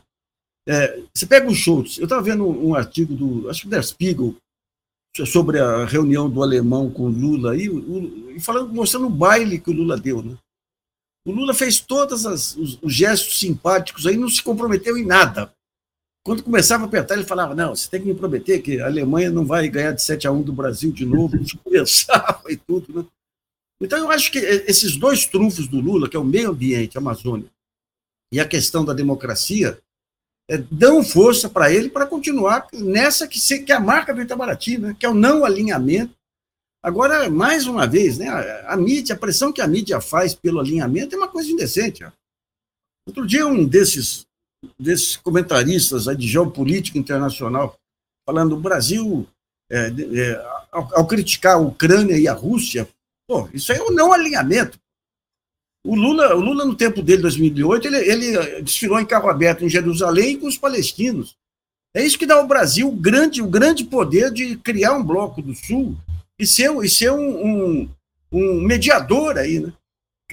É, 0.68 1.04
você 1.14 1.28
pega 1.28 1.48
o 1.48 1.54
Schultz, 1.54 2.00
eu 2.00 2.06
estava 2.06 2.24
vendo 2.24 2.44
um, 2.44 2.70
um, 2.70 2.76
artigo 2.76 3.14
do, 3.14 3.50
acho 3.50 3.62
que 3.62 3.68
Der 3.68 3.84
Spiegel, 3.84 4.36
sobre 5.24 5.60
a 5.60 5.86
reunião 5.86 6.30
do 6.30 6.44
alemão 6.44 6.90
com 6.90 7.08
Lula, 7.08 7.56
e, 7.56 7.70
o, 7.70 8.32
e 8.36 8.40
falando, 8.40 8.74
mostrando 8.74 9.06
o 9.06 9.10
baile 9.10 9.60
que 9.60 9.70
o 9.70 9.74
Lula 9.74 9.98
deu. 9.98 10.22
Né? 10.22 10.36
O 11.26 11.32
Lula 11.32 11.54
fez 11.54 11.80
todos 11.80 12.26
os, 12.26 12.58
os, 12.82 12.94
gestos 12.94 13.40
simpáticos 13.40 14.06
aí, 14.06 14.18
não 14.18 14.28
se 14.28 14.44
comprometeu 14.44 14.98
em 14.98 15.06
nada. 15.06 15.54
Quando 16.24 16.44
começava 16.44 16.84
a 16.84 16.88
apertar, 16.88 17.16
ele 17.16 17.24
falava: 17.24 17.56
Não, 17.56 17.76
você 17.76 17.90
tem 17.90 18.02
que 18.02 18.08
me 18.08 18.16
prometer 18.16 18.62
que 18.62 18.82
a 18.82 18.88
Alemanha 18.88 19.32
não 19.32 19.46
vai 19.46 19.70
ganhar 19.70 19.92
de 19.92 20.02
7 20.02 20.28
a 20.28 20.32
1 20.32 20.42
do 20.42 20.54
Brasil 20.54 20.92
de 20.92 21.06
novo. 21.06 21.38
Conversava 21.64 22.44
e 22.50 22.58
tudo. 22.58 22.94
Né? 22.94 23.06
Então, 23.80 24.00
eu 24.00 24.12
acho 24.12 24.32
que 24.32 24.40
esses 24.40 24.98
dois 24.98 25.26
trunfos 25.26 25.68
do 25.68 25.80
Lula, 25.80 26.10
que 26.10 26.18
é 26.18 26.20
o 26.20 26.24
meio 26.24 26.50
ambiente, 26.50 26.98
a 26.98 27.02
Amazônia, 27.02 27.50
e 28.32 28.40
a 28.40 28.48
questão 28.48 28.84
da 28.84 28.94
democracia, 28.94 29.80
é, 30.50 30.58
dão 30.58 31.04
força 31.04 31.50
para 31.50 31.72
ele 31.72 31.90
para 31.90 32.06
continuar 32.06 32.68
nessa 32.74 33.28
que, 33.28 33.40
se, 33.40 33.64
que 33.64 33.72
é 33.72 33.76
a 33.76 33.80
marca 33.80 34.14
do 34.14 34.22
Itamaraty, 34.22 34.78
né, 34.78 34.96
que 35.00 35.06
é 35.06 35.10
o 35.10 35.14
não 35.14 35.44
alinhamento. 35.44 36.14
Agora, 36.84 37.30
mais 37.30 37.66
uma 37.66 37.88
vez, 37.88 38.20
né, 38.20 38.28
a, 38.30 38.74
a, 38.74 38.78
mídia, 38.78 39.16
a 39.16 39.18
pressão 39.18 39.52
que 39.52 39.62
a 39.62 39.68
mídia 39.68 40.00
faz 40.00 40.36
pelo 40.36 40.60
alinhamento 40.60 41.16
é 41.16 41.18
uma 41.18 41.28
coisa 41.28 41.50
indecente. 41.50 42.04
Ó. 42.04 42.12
Outro 43.08 43.26
dia, 43.26 43.48
um 43.48 43.66
desses, 43.66 44.26
desses 44.80 45.16
comentaristas 45.18 46.08
aí 46.08 46.16
de 46.16 46.28
geopolítica 46.28 46.98
internacional, 46.98 47.76
falando 48.28 48.56
o 48.56 48.60
Brasil, 48.60 49.28
é, 49.72 49.88
é, 49.88 50.36
ao, 50.72 51.00
ao, 51.00 51.08
criticar 51.08 51.56
a 51.56 51.60
Ucrânia 51.60 52.18
e 52.18 52.28
a 52.28 52.34
Rússia, 52.34 52.88
pô, 53.28 53.50
isso 53.52 53.72
aí 53.72 53.80
é 53.80 53.84
um 53.84 53.92
não 53.92 54.14
alinhamento. 54.14 54.80
O 55.86 55.94
Lula, 55.94 56.36
o 56.36 56.40
Lula, 56.40 56.66
no 56.66 56.76
tempo 56.76 57.04
dele, 57.04 57.22
2008, 57.22 57.88
ele, 57.88 57.98
ele 57.98 58.62
desfilou 58.64 59.00
em 59.00 59.06
carro 59.06 59.30
aberto 59.30 59.64
em 59.64 59.70
Jerusalém 59.70 60.40
com 60.40 60.48
os 60.48 60.58
palestinos. 60.58 61.38
É 61.94 62.04
isso 62.04 62.18
que 62.18 62.26
dá 62.26 62.36
ao 62.36 62.48
Brasil 62.48 62.90
o 62.90 62.92
grande, 62.92 63.40
o 63.40 63.48
grande 63.48 63.84
poder 63.84 64.32
de 64.32 64.58
criar 64.58 64.94
um 64.94 65.04
bloco 65.04 65.44
do 65.44 65.54
Sul 65.54 65.96
e 66.40 66.46
ser, 66.46 66.76
e 66.84 66.90
ser 66.90 67.12
um, 67.12 67.46
um, 67.46 67.90
um 68.32 68.62
mediador 68.62 69.38
aí, 69.38 69.60
né? 69.60 69.72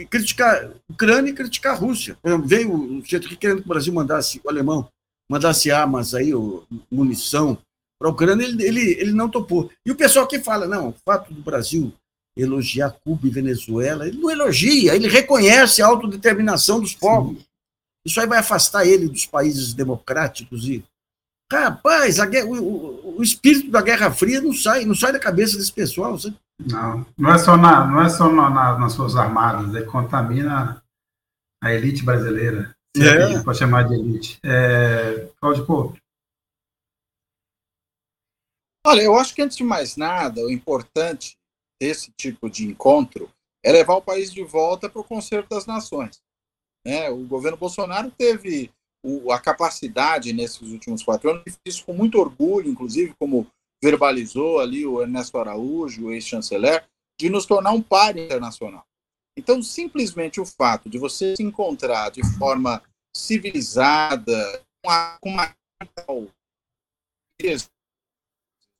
Criticar 0.08 0.64
a 0.64 0.70
Ucrânia 0.90 1.30
e 1.30 1.34
criticar 1.34 1.74
a 1.74 1.78
Rússia. 1.78 2.16
Veio 2.46 2.74
o 2.74 3.04
jeito 3.04 3.28
que 3.28 3.36
querendo 3.36 3.58
que 3.58 3.66
o 3.66 3.68
Brasil 3.68 3.92
mandasse, 3.92 4.40
o 4.42 4.48
alemão, 4.48 4.88
mandasse 5.30 5.70
armas 5.70 6.14
aí, 6.14 6.32
munição 6.90 7.58
para 8.00 8.08
a 8.08 8.12
Ucrânia, 8.12 8.44
ele, 8.44 8.64
ele, 8.64 8.90
ele 8.98 9.12
não 9.12 9.28
topou. 9.28 9.70
E 9.84 9.90
o 9.92 9.96
pessoal 9.96 10.26
que 10.26 10.40
fala, 10.40 10.66
não, 10.66 10.88
o 10.88 10.94
fato 11.04 11.32
do 11.32 11.42
Brasil 11.42 11.92
elogiar 12.36 12.90
Cuba 13.04 13.26
e 13.26 13.30
Venezuela. 13.30 14.06
Ele 14.06 14.18
não 14.18 14.30
elogia, 14.30 14.94
ele 14.94 15.08
reconhece 15.08 15.82
a 15.82 15.86
autodeterminação 15.86 16.80
dos 16.80 16.94
povos. 16.94 17.38
Sim. 17.38 17.44
Isso 18.04 18.20
aí 18.20 18.26
vai 18.26 18.38
afastar 18.38 18.86
ele 18.86 19.08
dos 19.08 19.26
países 19.26 19.74
democráticos 19.74 20.66
e 20.66 20.84
rapaz, 21.52 22.18
guerra, 22.18 22.46
o, 22.46 23.18
o, 23.18 23.22
espírito 23.22 23.70
da 23.70 23.82
Guerra 23.82 24.10
Fria 24.10 24.40
não 24.40 24.54
sai, 24.54 24.86
não 24.86 24.94
sai 24.94 25.12
da 25.12 25.20
cabeça 25.20 25.56
desse 25.58 25.72
pessoal. 25.72 26.18
Sabe? 26.18 26.36
Não, 26.58 27.06
não 27.16 27.34
é 27.34 27.38
só 27.38 27.56
na, 27.56 27.86
não 27.86 28.02
é 28.02 28.08
só 28.08 28.32
na, 28.32 28.48
na, 28.48 28.78
nas 28.78 28.92
suas 28.94 29.16
armadas, 29.16 29.74
é 29.74 29.82
contamina 29.82 30.82
a 31.62 31.74
elite 31.74 32.02
brasileira. 32.02 32.74
Se 32.96 33.06
é. 33.06 33.28
gente 33.28 33.44
pode 33.44 33.58
chamar 33.58 33.84
de 33.84 33.94
elite. 33.94 34.38
É, 34.42 35.28
Cláudio 35.40 35.66
Couto. 35.66 36.00
Olha, 38.84 39.02
eu 39.02 39.16
acho 39.16 39.34
que 39.34 39.42
antes 39.42 39.56
de 39.56 39.62
mais 39.62 39.96
nada, 39.96 40.40
o 40.40 40.50
importante 40.50 41.36
esse 41.84 42.10
tipo 42.12 42.48
de 42.48 42.66
encontro 42.66 43.30
é 43.64 43.72
levar 43.72 43.94
o 43.94 44.02
país 44.02 44.32
de 44.32 44.42
volta 44.42 44.88
para 44.88 45.00
o 45.00 45.04
Conselho 45.04 45.46
das 45.48 45.66
Nações. 45.66 46.20
Né? 46.84 47.10
O 47.10 47.24
governo 47.26 47.56
Bolsonaro 47.56 48.10
teve 48.10 48.70
o, 49.04 49.32
a 49.32 49.40
capacidade, 49.40 50.32
nesses 50.32 50.70
últimos 50.70 51.02
quatro 51.02 51.30
anos, 51.30 51.42
e 51.46 51.68
isso 51.68 51.84
com 51.84 51.92
muito 51.92 52.18
orgulho, 52.18 52.70
inclusive, 52.70 53.14
como 53.18 53.46
verbalizou 53.82 54.60
ali 54.60 54.86
o 54.86 55.00
Ernesto 55.00 55.38
Araújo, 55.38 56.06
o 56.06 56.12
ex-chanceler, 56.12 56.86
de 57.20 57.28
nos 57.28 57.46
tornar 57.46 57.72
um 57.72 57.82
par 57.82 58.16
internacional. 58.16 58.84
Então, 59.36 59.62
simplesmente 59.62 60.40
o 60.40 60.46
fato 60.46 60.88
de 60.88 60.98
você 60.98 61.36
se 61.36 61.42
encontrar 61.42 62.10
de 62.10 62.22
forma 62.38 62.82
civilizada, 63.14 64.64
com 64.84 64.90
uma, 64.90 65.18
com 65.20 65.30
uma 65.30 65.54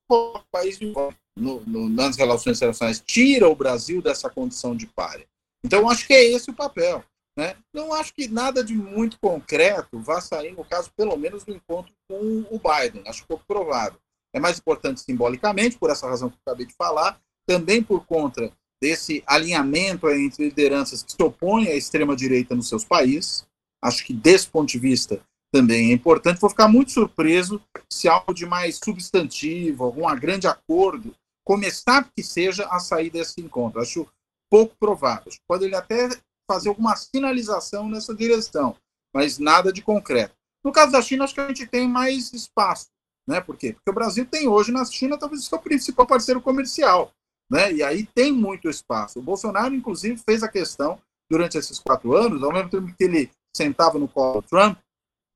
o 0.09 0.39
país 0.51 0.79
de 0.79 0.93
volta 0.93 1.22
no, 1.37 1.61
no, 1.67 1.89
nas 1.89 2.17
relações 2.17 2.59
internacionais 2.59 3.03
tira 3.05 3.49
o 3.49 3.55
Brasil 3.55 4.03
dessa 4.03 4.29
condição 4.29 4.77
de 4.77 4.87
páreo. 4.87 5.27
Então, 5.65 5.89
acho 5.89 6.07
que 6.07 6.13
é 6.13 6.25
esse 6.25 6.51
o 6.51 6.55
papel. 6.55 7.05
Né? 7.37 7.57
Não 7.73 7.95
acho 7.95 8.13
que 8.13 8.29
nada 8.29 8.63
de 8.63 8.75
muito 8.75 9.19
concreto 9.19 9.99
vá 9.99 10.21
sair, 10.21 10.53
no 10.53 10.65
caso, 10.65 10.91
pelo 10.97 11.17
menos, 11.17 11.45
do 11.45 11.53
encontro 11.53 11.93
com 12.09 12.45
o 12.51 12.61
Biden. 12.61 13.03
Acho 13.07 13.27
pouco 13.27 13.45
provável. 13.47 13.99
É 14.35 14.41
mais 14.41 14.59
importante 14.59 15.01
simbolicamente, 15.01 15.79
por 15.79 15.91
essa 15.91 16.07
razão 16.07 16.29
que 16.29 16.37
eu 16.37 16.41
acabei 16.47 16.67
de 16.67 16.75
falar, 16.75 17.21
também 17.47 17.83
por 17.83 18.05
conta 18.07 18.53
desse 18.81 19.23
alinhamento 19.27 20.09
entre 20.11 20.45
lideranças 20.45 21.03
que 21.03 21.13
se 21.13 21.23
opõem 21.23 21.69
à 21.69 21.75
extrema-direita 21.75 22.55
nos 22.55 22.69
seus 22.69 22.85
países. 22.85 23.47
Acho 23.83 24.05
que, 24.05 24.13
desse 24.13 24.49
ponto 24.49 24.71
de 24.71 24.79
vista, 24.79 25.23
também 25.53 25.91
é 25.91 25.95
importante. 25.95 26.41
Vou 26.41 26.51
ficar 26.51 26.69
muito 26.69 26.93
surpreso 26.93 27.63
se 27.91 28.09
algo 28.09 28.35
de 28.35 28.45
mais 28.45 28.79
substantivo, 28.83 29.85
algum 29.85 30.03
grande 30.17 30.47
acordo 30.47 31.15
começar 31.45 32.09
que 32.15 32.23
seja 32.23 32.67
a 32.67 32.79
sair 32.79 33.11
desse 33.11 33.41
encontro. 33.41 33.81
Acho 33.81 34.07
pouco 34.51 34.77
provável. 34.79 35.33
Pode 35.49 35.65
ele 35.65 35.75
até 35.75 36.09
fazer 36.51 36.69
alguma 36.69 36.95
sinalização 36.97 37.89
nessa 37.89 38.15
direção, 38.15 38.77
mas 39.15 39.39
nada 39.39 39.73
de 39.73 39.83
concreto. 39.83 40.35
No 40.65 40.73
caso 40.73 40.93
da 40.93 41.03
China, 41.03 41.25
acho 41.25 41.35
que 41.35 41.41
a 41.41 41.49
gente 41.49 41.67
tem 41.67 41.89
mais 41.89 42.33
espaço. 42.33 42.89
Né? 43.27 43.41
Por 43.41 43.57
quê? 43.57 43.73
Porque 43.73 43.91
o 43.91 43.95
Brasil 43.95 44.27
tem 44.27 44.49
hoje 44.49 44.73
na 44.73 44.85
China 44.85 45.19
talvez 45.19 45.43
o 45.43 45.49
seu 45.49 45.59
principal 45.59 46.07
parceiro 46.07 46.41
comercial. 46.41 47.13
Né? 47.51 47.73
E 47.73 47.83
aí 47.83 48.07
tem 48.07 48.33
muito 48.33 48.69
espaço. 48.69 49.19
O 49.19 49.23
Bolsonaro, 49.23 49.75
inclusive, 49.75 50.19
fez 50.19 50.43
a 50.43 50.49
questão, 50.49 51.01
durante 51.31 51.57
esses 51.57 51.79
quatro 51.79 52.15
anos, 52.15 52.43
ao 52.43 52.53
mesmo 52.53 52.69
tempo 52.69 52.95
que 52.95 53.05
ele 53.05 53.31
sentava 53.57 53.99
no 53.99 54.09
colo 54.09 54.43
Trump, 54.43 54.79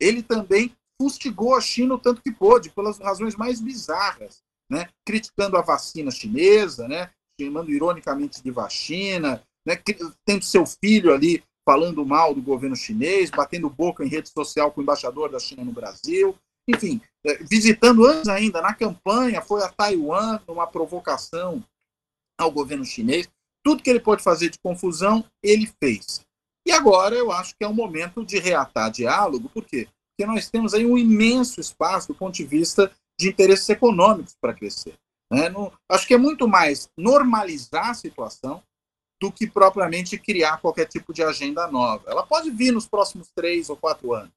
ele 0.00 0.22
também 0.22 0.74
fustigou 1.00 1.54
a 1.54 1.60
China 1.60 1.94
o 1.94 1.98
tanto 1.98 2.22
que 2.22 2.32
pôde, 2.32 2.70
pelas 2.70 2.98
razões 2.98 3.34
mais 3.36 3.60
bizarras 3.60 4.42
né, 4.70 4.88
criticando 5.04 5.56
a 5.56 5.62
vacina 5.62 6.10
chinesa, 6.10 6.88
né, 6.88 7.10
chamando 7.40 7.70
ironicamente 7.70 8.42
de 8.42 8.50
vacina, 8.50 9.42
né, 9.66 9.80
tendo 10.24 10.44
seu 10.44 10.64
filho 10.66 11.12
ali 11.12 11.42
falando 11.68 12.06
mal 12.06 12.32
do 12.32 12.40
governo 12.40 12.76
chinês, 12.76 13.30
batendo 13.30 13.68
boca 13.68 14.04
em 14.04 14.08
rede 14.08 14.30
social 14.30 14.70
com 14.70 14.80
o 14.80 14.82
embaixador 14.82 15.30
da 15.30 15.38
China 15.40 15.64
no 15.64 15.72
Brasil, 15.72 16.36
enfim, 16.68 17.00
é, 17.24 17.36
visitando 17.44 18.04
antes 18.04 18.28
ainda 18.28 18.60
na 18.60 18.74
campanha, 18.74 19.42
foi 19.42 19.62
a 19.62 19.68
Taiwan 19.68 20.40
numa 20.46 20.66
provocação 20.66 21.62
ao 22.38 22.50
governo 22.50 22.84
chinês. 22.84 23.28
Tudo 23.64 23.82
que 23.82 23.90
ele 23.90 24.00
pode 24.00 24.22
fazer 24.22 24.50
de 24.50 24.58
confusão, 24.58 25.24
ele 25.42 25.70
fez. 25.82 26.24
E 26.66 26.72
agora 26.72 27.14
eu 27.14 27.30
acho 27.30 27.54
que 27.56 27.64
é 27.64 27.68
o 27.68 27.74
momento 27.74 28.24
de 28.24 28.38
reatar 28.38 28.90
diálogo, 28.90 29.48
por 29.48 29.64
quê? 29.64 29.88
Porque 30.10 30.26
nós 30.26 30.48
temos 30.50 30.74
aí 30.74 30.84
um 30.84 30.98
imenso 30.98 31.60
espaço 31.60 32.08
do 32.08 32.14
ponto 32.14 32.34
de 32.34 32.44
vista 32.44 32.92
de 33.18 33.28
interesses 33.28 33.68
econômicos 33.68 34.36
para 34.40 34.54
crescer. 34.54 34.94
Né? 35.30 35.52
Acho 35.88 36.06
que 36.06 36.14
é 36.14 36.18
muito 36.18 36.46
mais 36.46 36.88
normalizar 36.96 37.90
a 37.90 37.94
situação 37.94 38.62
do 39.20 39.32
que 39.32 39.46
propriamente 39.46 40.18
criar 40.18 40.58
qualquer 40.58 40.86
tipo 40.86 41.12
de 41.12 41.22
agenda 41.22 41.66
nova. 41.68 42.04
Ela 42.06 42.26
pode 42.26 42.50
vir 42.50 42.72
nos 42.72 42.86
próximos 42.86 43.28
três 43.34 43.70
ou 43.70 43.76
quatro 43.76 44.12
anos, 44.12 44.32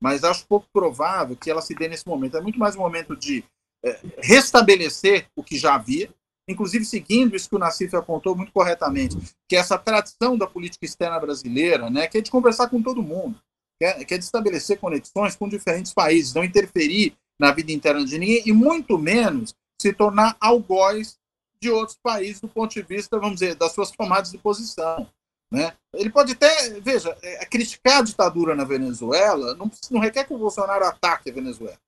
mas 0.00 0.22
acho 0.22 0.46
pouco 0.46 0.66
provável 0.72 1.36
que 1.36 1.50
ela 1.50 1.60
se 1.60 1.74
dê 1.74 1.88
nesse 1.88 2.06
momento. 2.06 2.36
É 2.36 2.40
muito 2.40 2.58
mais 2.58 2.76
um 2.76 2.80
momento 2.80 3.16
de 3.16 3.44
é, 3.84 4.00
restabelecer 4.18 5.26
o 5.34 5.42
que 5.42 5.58
já 5.58 5.74
havia, 5.74 6.12
inclusive 6.48 6.84
seguindo 6.84 7.34
isso 7.34 7.48
que 7.48 7.56
o 7.56 7.58
Nassif 7.58 7.94
apontou 7.94 8.36
muito 8.36 8.52
corretamente, 8.52 9.16
que 9.48 9.56
é 9.56 9.58
essa 9.58 9.78
tradição 9.78 10.36
da 10.38 10.46
política 10.46 10.84
externa 10.84 11.18
brasileira, 11.18 11.90
né, 11.90 12.06
que 12.06 12.18
é 12.18 12.20
de 12.20 12.30
conversar 12.30 12.68
com 12.68 12.82
todo 12.82 13.02
mundo, 13.02 13.40
que 13.78 13.84
é, 13.84 14.04
que 14.04 14.14
é 14.14 14.18
de 14.18 14.24
estabelecer 14.24 14.78
conexões 14.78 15.34
com 15.34 15.48
diferentes 15.48 15.92
países, 15.92 16.34
não 16.34 16.44
interferir 16.44 17.16
na 17.40 17.50
vida 17.52 17.72
interna 17.72 18.04
de 18.04 18.18
ninguém 18.18 18.42
e 18.44 18.52
muito 18.52 18.98
menos 18.98 19.54
se 19.80 19.94
tornar 19.94 20.36
algoz 20.38 21.18
de 21.58 21.70
outros 21.70 21.96
países 22.02 22.38
do 22.38 22.48
ponto 22.48 22.74
de 22.74 22.82
vista, 22.82 23.18
vamos 23.18 23.40
dizer, 23.40 23.54
das 23.54 23.72
suas 23.72 23.90
tomadas 23.90 24.30
de 24.30 24.36
posição. 24.36 25.10
Né? 25.50 25.74
Ele 25.94 26.10
pode 26.10 26.32
até, 26.32 26.78
veja, 26.80 27.16
é, 27.22 27.46
criticar 27.46 27.98
a 27.98 28.02
ditadura 28.02 28.54
na 28.54 28.64
Venezuela 28.64 29.54
não, 29.54 29.70
não 29.90 30.00
requer 30.00 30.24
que 30.24 30.34
o 30.34 30.38
Bolsonaro 30.38 30.84
ataque 30.84 31.30
a 31.30 31.32
Venezuela, 31.32 31.78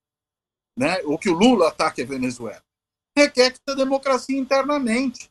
né? 0.77 1.03
ou 1.05 1.19
que 1.19 1.29
o 1.29 1.35
Lula 1.35 1.69
ataque 1.69 2.01
a 2.01 2.07
Venezuela. 2.07 2.63
Requer 3.17 3.53
que 3.53 3.59
a 3.69 3.75
democracia 3.75 4.39
internamente, 4.39 5.31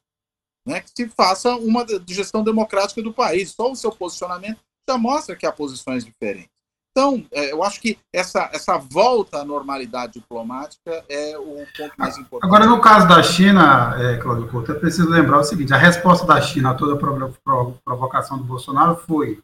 né? 0.68 0.82
que 0.82 0.92
se 0.96 1.10
faça 1.10 1.56
uma 1.56 1.84
gestão 2.08 2.44
democrática 2.44 3.02
do 3.02 3.12
país. 3.12 3.50
Só 3.50 3.72
o 3.72 3.76
seu 3.76 3.92
posicionamento 3.92 4.60
já 4.88 5.00
mostra 5.00 5.36
que 5.36 5.48
há 5.48 5.52
posições 5.52 6.06
diferentes. 6.06 6.61
Então, 6.92 7.26
é, 7.32 7.54
eu 7.54 7.64
acho 7.64 7.80
que 7.80 7.98
essa, 8.14 8.50
essa 8.54 8.78
volta 8.78 9.40
à 9.40 9.46
normalidade 9.46 10.14
diplomática 10.14 11.04
é 11.08 11.38
o 11.38 11.66
ponto 11.78 11.94
mais 11.98 12.18
importante. 12.18 12.44
Agora, 12.44 12.66
no 12.66 12.82
caso 12.82 13.08
da 13.08 13.24
China, 13.24 13.96
é, 13.98 14.18
Cláudio 14.18 14.50
Couto, 14.50 14.74
é 14.74 14.76
preciso 14.76 15.10
lembrar 15.10 15.40
o 15.40 15.44
seguinte: 15.44 15.74
a 15.74 15.78
resposta 15.78 16.28
da 16.28 16.42
China 16.42 16.72
a 16.72 16.74
toda 16.74 16.96
a 16.96 17.32
provocação 17.86 18.38
do 18.38 18.44
Bolsonaro 18.44 18.98
foi 18.98 19.42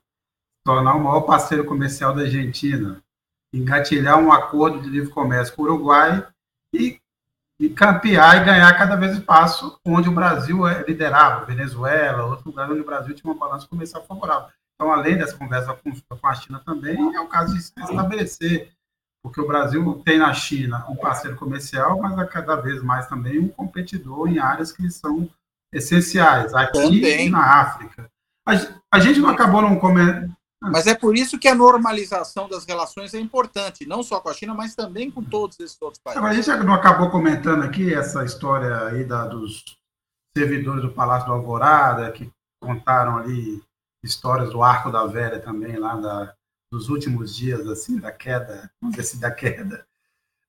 tornar 0.65 0.95
o 0.95 0.99
maior 0.99 1.21
parceiro 1.21 1.63
comercial 1.63 2.13
da 2.13 2.23
Argentina, 2.23 3.01
engatilhar 3.53 4.19
um 4.19 4.33
acordo 4.33 4.81
de 4.81 4.89
livre 4.89 5.09
comércio 5.09 5.55
com 5.55 5.61
o 5.61 5.65
Uruguai 5.65 6.27
e, 6.73 6.99
e 7.57 7.69
campear 7.69 8.41
e 8.41 8.45
ganhar 8.45 8.77
cada 8.77 8.97
vez 8.97 9.13
espaço 9.13 9.79
onde 9.85 10.09
o 10.09 10.13
Brasil 10.13 10.67
é, 10.67 10.83
liderava, 10.85 11.45
Venezuela, 11.45 12.25
outro 12.25 12.49
lugar 12.49 12.69
onde 12.69 12.81
o 12.81 12.85
Brasil 12.85 13.15
tinha 13.15 13.31
uma 13.31 13.39
balança 13.39 13.65
comercial 13.69 14.03
favorável. 14.03 14.49
Então, 14.77 14.93
além 14.93 15.17
dessa 15.17 15.35
conversa 15.35 15.73
com 15.73 16.27
a 16.27 16.35
China 16.35 16.61
também, 16.63 17.15
é 17.15 17.19
o 17.19 17.27
caso 17.27 17.55
de 17.55 17.61
se 17.63 17.73
estabelecer, 17.75 18.71
porque 19.23 19.41
o 19.41 19.47
Brasil 19.47 20.01
tem 20.05 20.19
na 20.19 20.31
China 20.33 20.85
um 20.87 20.95
parceiro 20.95 21.35
comercial, 21.35 21.99
mas 21.99 22.15
é 22.17 22.25
cada 22.25 22.55
vez 22.55 22.83
mais 22.83 23.07
também 23.07 23.39
um 23.39 23.47
competidor 23.47 24.27
em 24.27 24.37
áreas 24.37 24.71
que 24.71 24.87
são 24.91 25.27
essenciais, 25.73 26.53
aqui 26.53 27.01
também. 27.01 27.27
e 27.27 27.29
na 27.29 27.61
África. 27.61 28.07
A, 28.47 28.51
a, 28.91 28.99
gente 28.99 29.19
não 29.19 29.29
acabou 29.29 29.63
não 29.63 29.79
comendo. 29.79 30.31
Mas 30.61 30.85
é 30.85 30.93
por 30.93 31.15
isso 31.15 31.39
que 31.39 31.47
a 31.47 31.55
normalização 31.55 32.47
das 32.47 32.63
relações 32.63 33.13
é 33.15 33.19
importante, 33.19 33.85
não 33.85 34.03
só 34.03 34.19
com 34.19 34.29
a 34.29 34.33
China, 34.33 34.53
mas 34.53 34.75
também 34.75 35.09
com 35.09 35.23
todos 35.23 35.59
esses 35.59 35.77
outros 35.81 36.01
países. 36.01 36.17
Agora, 36.17 36.33
a 36.33 36.35
gente 36.35 36.65
não 36.65 36.73
acabou 36.73 37.09
comentando 37.09 37.63
aqui 37.63 37.93
essa 37.93 38.23
história 38.23 38.85
aí 38.85 39.03
da, 39.03 39.25
dos 39.25 39.63
servidores 40.37 40.83
do 40.83 40.91
Palácio 40.91 41.27
do 41.27 41.33
Alvorada, 41.33 42.11
que 42.11 42.31
contaram 42.61 43.17
ali 43.17 43.61
histórias 44.07 44.49
do 44.49 44.63
Arco 44.63 44.91
da 44.91 45.05
Velha 45.05 45.39
também, 45.39 45.77
lá 45.77 45.95
da, 45.95 46.33
dos 46.71 46.89
últimos 46.89 47.35
dias, 47.35 47.67
assim, 47.67 47.99
da 47.99 48.11
queda, 48.11 48.71
vamos 48.81 48.95
dizer 48.95 49.07
assim, 49.07 49.19
da 49.19 49.31
queda 49.31 49.85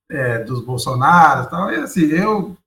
é, 0.09 0.39
dos 0.39 0.63
Bolsonaros 0.63 1.45
e 1.45 1.49
tal. 1.49 1.71
E 1.71 1.75
assim, 1.75 2.05
eu 2.05 2.57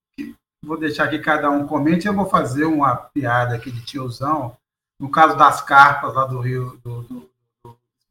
vou 0.65 0.79
deixar 0.79 1.09
que 1.09 1.19
cada 1.19 1.51
um 1.51 1.67
comente, 1.67 2.07
eu 2.07 2.15
vou 2.15 2.27
fazer 2.27 2.65
uma 2.65 2.95
piada 2.95 3.57
aqui 3.57 3.71
de 3.71 3.85
tiozão. 3.85 4.57
No 5.01 5.11
caso 5.11 5.37
das 5.37 5.61
carpas 5.61 6.15
lá 6.15 6.25
do 6.27 6.39
Rio, 6.39 6.79
do, 6.85 7.03
do, 7.03 7.31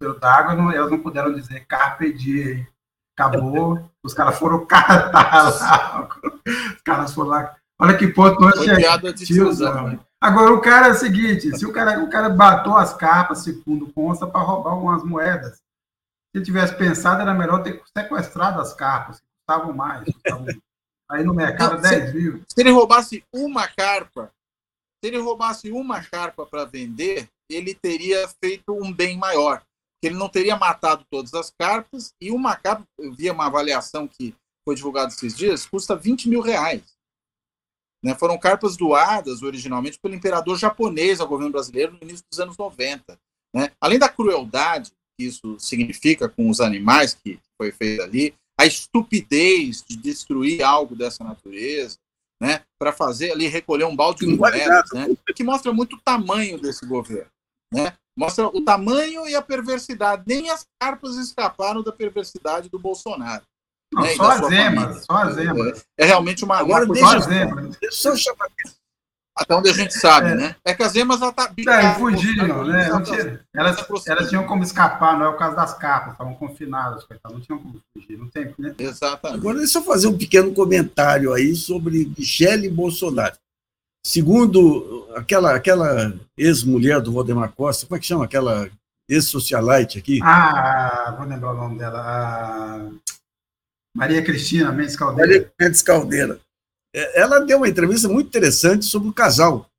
do 0.02 0.20
d'Água, 0.20 0.76
elas 0.76 0.92
não 0.92 1.00
puderam 1.00 1.34
dizer 1.34 1.66
carpe 1.66 2.12
diem. 2.12 2.68
Acabou, 3.18 3.90
os 4.04 4.14
caras 4.14 4.38
foram 4.38 4.66
catar 4.68 5.44
lá. 5.44 6.10
Os 6.76 6.82
caras 6.84 7.14
foram 7.14 7.30
lá. 7.30 7.56
Olha 7.82 7.98
que 7.98 8.08
ponto 8.08 8.40
nós 8.40 8.64
chegamos. 8.64 9.60
Né? 9.60 10.00
Agora, 10.22 10.54
o 10.54 10.62
cara 10.62 10.90
é 10.90 10.92
o 10.92 10.96
seguinte: 10.96 11.58
se 11.58 11.66
o 11.66 11.74
cara, 11.74 12.04
o 12.04 12.10
cara 12.12 12.30
batou 12.30 12.78
as 12.78 12.94
capas, 12.94 13.40
segundo 13.40 13.92
consta, 13.92 14.28
para 14.28 14.42
roubar 14.42 14.78
umas 14.78 15.04
moedas. 15.04 15.56
Se 15.56 16.38
ele 16.38 16.46
tivesse 16.46 16.76
pensado, 16.76 17.22
era 17.22 17.34
melhor 17.34 17.64
ter 17.64 17.82
sequestrado 17.98 18.62
as 18.62 18.74
capas, 18.74 19.20
que 19.20 19.26
custavam 19.40 19.74
mais. 19.74 20.06
Custavam... 20.06 20.46
Aí 21.10 21.24
no 21.24 21.34
mercado, 21.34 21.74
Não, 21.74 21.82
10 21.82 22.14
mil. 22.14 22.44
Se 22.48 22.62
ele 22.62 22.70
roubasse 22.70 23.24
uma 23.34 23.68
carpa, 23.68 24.32
se 25.04 25.10
ele 25.10 25.18
roubasse 25.18 25.72
uma 25.72 26.02
carpa 26.02 26.46
para 26.46 26.64
vender, 26.64 27.28
ele 27.50 27.74
teria 27.74 28.30
feito 28.42 28.72
um 28.72 28.94
bem 28.94 29.18
maior. 29.18 29.62
Ele 30.04 30.16
não 30.16 30.30
teria 30.30 30.56
matado 30.56 31.04
todas 31.12 31.34
as 31.34 31.52
carpas, 31.60 32.14
e 32.22 32.32
uma 32.32 32.56
carpa, 32.56 32.84
eu 32.98 33.12
vi 33.14 33.30
uma 33.30 33.48
avaliação 33.48 34.08
que 34.08 34.34
foi 34.64 34.76
divulgada 34.76 35.10
esses 35.10 35.36
dias, 35.36 35.66
custa 35.66 35.96
20 35.96 36.30
mil 36.30 36.42
reais. 36.42 37.01
Né? 38.04 38.16
Foram 38.16 38.38
carpas 38.38 38.76
doadas 38.76 39.44
originalmente 39.44 40.00
pelo 40.00 40.16
imperador 40.16 40.58
japonês 40.58 41.20
ao 41.20 41.28
governo 41.28 41.52
brasileiro 41.52 41.94
no 41.94 42.00
início 42.02 42.26
dos 42.32 42.40
anos 42.40 42.58
90. 42.58 43.18
Né? 43.56 43.72
Além 43.80 44.00
da 44.00 44.10
crueldade 44.10 44.92
que 45.18 45.26
isso 45.26 45.60
significa 45.60 46.28
com 46.28 46.50
os 46.50 46.60
animais 46.60 47.14
que 47.14 47.40
foi 47.58 47.72
feito 47.72 48.02
ali, 48.02 48.34
a 48.60 48.66
estupidez 48.66 49.84
de 49.88 49.96
destruir 49.96 50.64
algo 50.64 50.96
dessa 50.96 51.24
natureza, 51.24 51.98
né, 52.42 52.64
para 52.80 52.92
fazer 52.92 53.32
ali 53.32 53.48
recolher 53.48 53.86
um 53.86 53.96
balde 53.96 54.26
de 54.26 54.36
moedas, 54.36 54.90
né, 54.92 55.08
que 55.36 55.44
mostra 55.44 55.72
muito 55.72 55.96
o 55.96 56.02
tamanho 56.02 56.60
desse 56.60 56.86
governo, 56.86 57.30
né? 57.72 57.96
Mostra 58.18 58.48
o 58.48 58.62
tamanho 58.62 59.28
e 59.28 59.36
a 59.36 59.42
perversidade. 59.42 60.24
Nem 60.28 60.50
as 60.50 60.66
carpas 60.80 61.16
escaparam 61.16 61.82
da 61.82 61.94
perversidade 61.94 62.70
do 62.70 62.78
Bolsonaro. 62.78 63.44
Não, 63.94 64.04
né, 64.04 64.16
só 64.16 64.32
as 64.32 64.52
emas, 64.52 65.06
só 65.06 65.18
as 65.18 65.38
emas. 65.38 65.86
É, 65.98 66.04
é 66.04 66.06
realmente 66.06 66.44
uma. 66.46 66.58
Agora 66.58 66.86
uma 66.86 66.94
deixa 66.94 67.18
as 67.18 67.28
emas. 67.28 67.78
Até 69.38 69.56
onde 69.56 69.70
a 69.70 69.74
gente 69.74 69.94
sabe, 69.94 70.30
é. 70.30 70.36
né? 70.36 70.56
É 70.64 70.74
que 70.74 70.84
as 70.84 70.94
emas 70.96 71.20
tá 71.20 71.52
é, 71.58 71.94
fugiram, 71.96 72.66
né? 72.66 72.90
Tinha, 73.02 73.40
elas, 73.56 73.86
elas 74.06 74.30
tinham 74.30 74.46
como 74.46 74.62
escapar, 74.62 75.18
não 75.18 75.26
é 75.26 75.30
o 75.30 75.38
caso 75.38 75.56
das 75.56 75.74
capas, 75.78 76.14
estavam 76.14 76.36
confinadas, 76.36 77.06
não 77.24 77.40
tinham 77.40 77.58
como 77.58 77.82
fugir, 77.94 78.18
não 78.18 78.28
tem, 78.28 78.54
né? 78.60 78.76
Exatamente. 78.78 79.40
Agora 79.40 79.58
deixa 79.58 79.80
eu 79.80 79.84
fazer 79.84 80.08
um 80.08 80.18
pequeno 80.18 80.54
comentário 80.54 81.34
aí 81.34 81.56
sobre 81.56 82.14
Michele 82.18 82.70
Bolsonaro. 82.70 83.36
Segundo 84.06 85.08
aquela, 85.16 85.56
aquela 85.56 86.14
ex-mulher 86.38 87.02
do 87.02 87.14
Valdemar 87.14 87.52
Costa, 87.54 87.86
como 87.86 87.98
é 87.98 88.00
que 88.00 88.08
chama 88.08 88.26
aquela 88.26 88.70
ex-socialite 89.08 89.98
aqui? 89.98 90.20
Ah, 90.24 91.16
vou 91.18 91.28
lembrar 91.28 91.52
o 91.52 91.58
nome 91.58 91.78
dela. 91.78 92.02
Ah, 92.04 92.90
Maria 93.96 94.24
Cristina 94.24 94.72
Mendes 94.72 94.96
Caldeira. 94.96 95.28
Maria 95.28 95.54
Mendes 95.60 95.82
Caldeira. 95.82 96.40
É, 96.94 97.22
ela 97.22 97.40
deu 97.40 97.58
uma 97.58 97.70
entrevista 97.70 98.08
muito 98.08 98.28
interessante 98.28 98.86
sobre 98.86 99.10
o 99.10 99.14
casal. 99.14 99.70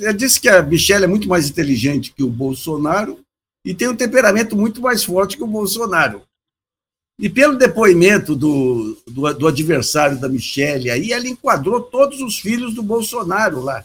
Ela 0.00 0.12
disse 0.12 0.40
que 0.40 0.48
a 0.48 0.62
Michelle 0.62 1.04
é 1.04 1.08
muito 1.08 1.28
mais 1.28 1.48
inteligente 1.48 2.12
que 2.12 2.22
o 2.22 2.30
Bolsonaro 2.30 3.20
e 3.64 3.74
tem 3.74 3.88
um 3.88 3.96
temperamento 3.96 4.56
muito 4.56 4.80
mais 4.80 5.02
forte 5.02 5.36
que 5.36 5.42
o 5.42 5.48
Bolsonaro. 5.48 6.22
E 7.18 7.30
pelo 7.30 7.56
depoimento 7.56 8.36
do, 8.36 8.96
do, 9.06 9.32
do 9.34 9.48
adversário 9.48 10.20
da 10.20 10.28
Michelle, 10.28 10.90
aí 10.90 11.12
ela 11.12 11.26
enquadrou 11.26 11.80
todos 11.80 12.20
os 12.20 12.38
filhos 12.38 12.74
do 12.74 12.82
Bolsonaro 12.82 13.60
lá. 13.60 13.84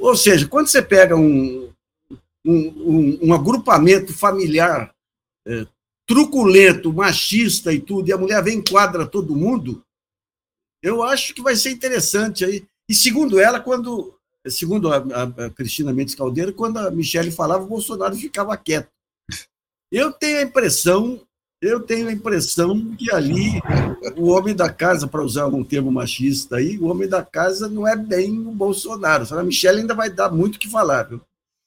Ou 0.00 0.14
seja, 0.14 0.46
quando 0.46 0.68
você 0.68 0.82
pega 0.82 1.16
um, 1.16 1.70
um, 2.44 2.54
um, 2.54 3.18
um 3.22 3.34
agrupamento 3.34 4.12
familiar 4.12 4.94
é, 5.46 5.66
truculento, 6.06 6.92
machista 6.92 7.72
e 7.72 7.80
tudo, 7.80 8.08
e 8.08 8.12
a 8.12 8.18
mulher 8.18 8.42
vem 8.42 8.58
enquadra 8.58 9.06
todo 9.06 9.36
mundo, 9.36 9.82
eu 10.82 11.02
acho 11.02 11.34
que 11.34 11.42
vai 11.42 11.56
ser 11.56 11.70
interessante 11.70 12.44
aí. 12.44 12.66
E 12.88 12.94
segundo 12.94 13.40
ela, 13.40 13.58
quando, 13.58 14.14
segundo 14.46 14.92
a, 14.92 14.98
a, 14.98 15.46
a 15.46 15.50
Cristina 15.50 15.92
Mendes 15.92 16.14
Caldeira, 16.14 16.52
quando 16.52 16.78
a 16.78 16.90
Michelle 16.90 17.30
falava, 17.30 17.64
o 17.64 17.68
Bolsonaro 17.68 18.14
ficava 18.14 18.56
quieto. 18.56 18.88
Eu 19.90 20.12
tenho 20.12 20.38
a 20.38 20.42
impressão, 20.42 21.20
eu 21.62 21.80
tenho 21.80 22.08
a 22.08 22.12
impressão 22.12 22.94
que 22.96 23.10
ali 23.10 23.62
o 24.16 24.28
homem 24.28 24.54
da 24.54 24.70
casa, 24.70 25.06
para 25.06 25.22
usar 25.22 25.46
um 25.46 25.64
termo 25.64 25.90
machista 25.90 26.56
aí, 26.56 26.78
o 26.78 26.86
homem 26.86 27.08
da 27.08 27.24
casa 27.24 27.68
não 27.68 27.88
é 27.88 27.96
bem 27.96 28.38
o 28.38 28.50
Bolsonaro. 28.50 29.26
A 29.34 29.42
Michelle 29.42 29.80
ainda 29.80 29.94
vai 29.94 30.10
dar 30.10 30.30
muito 30.30 30.56
o 30.56 30.58
que 30.58 30.68
falar, 30.68 31.04
viu? 31.04 31.22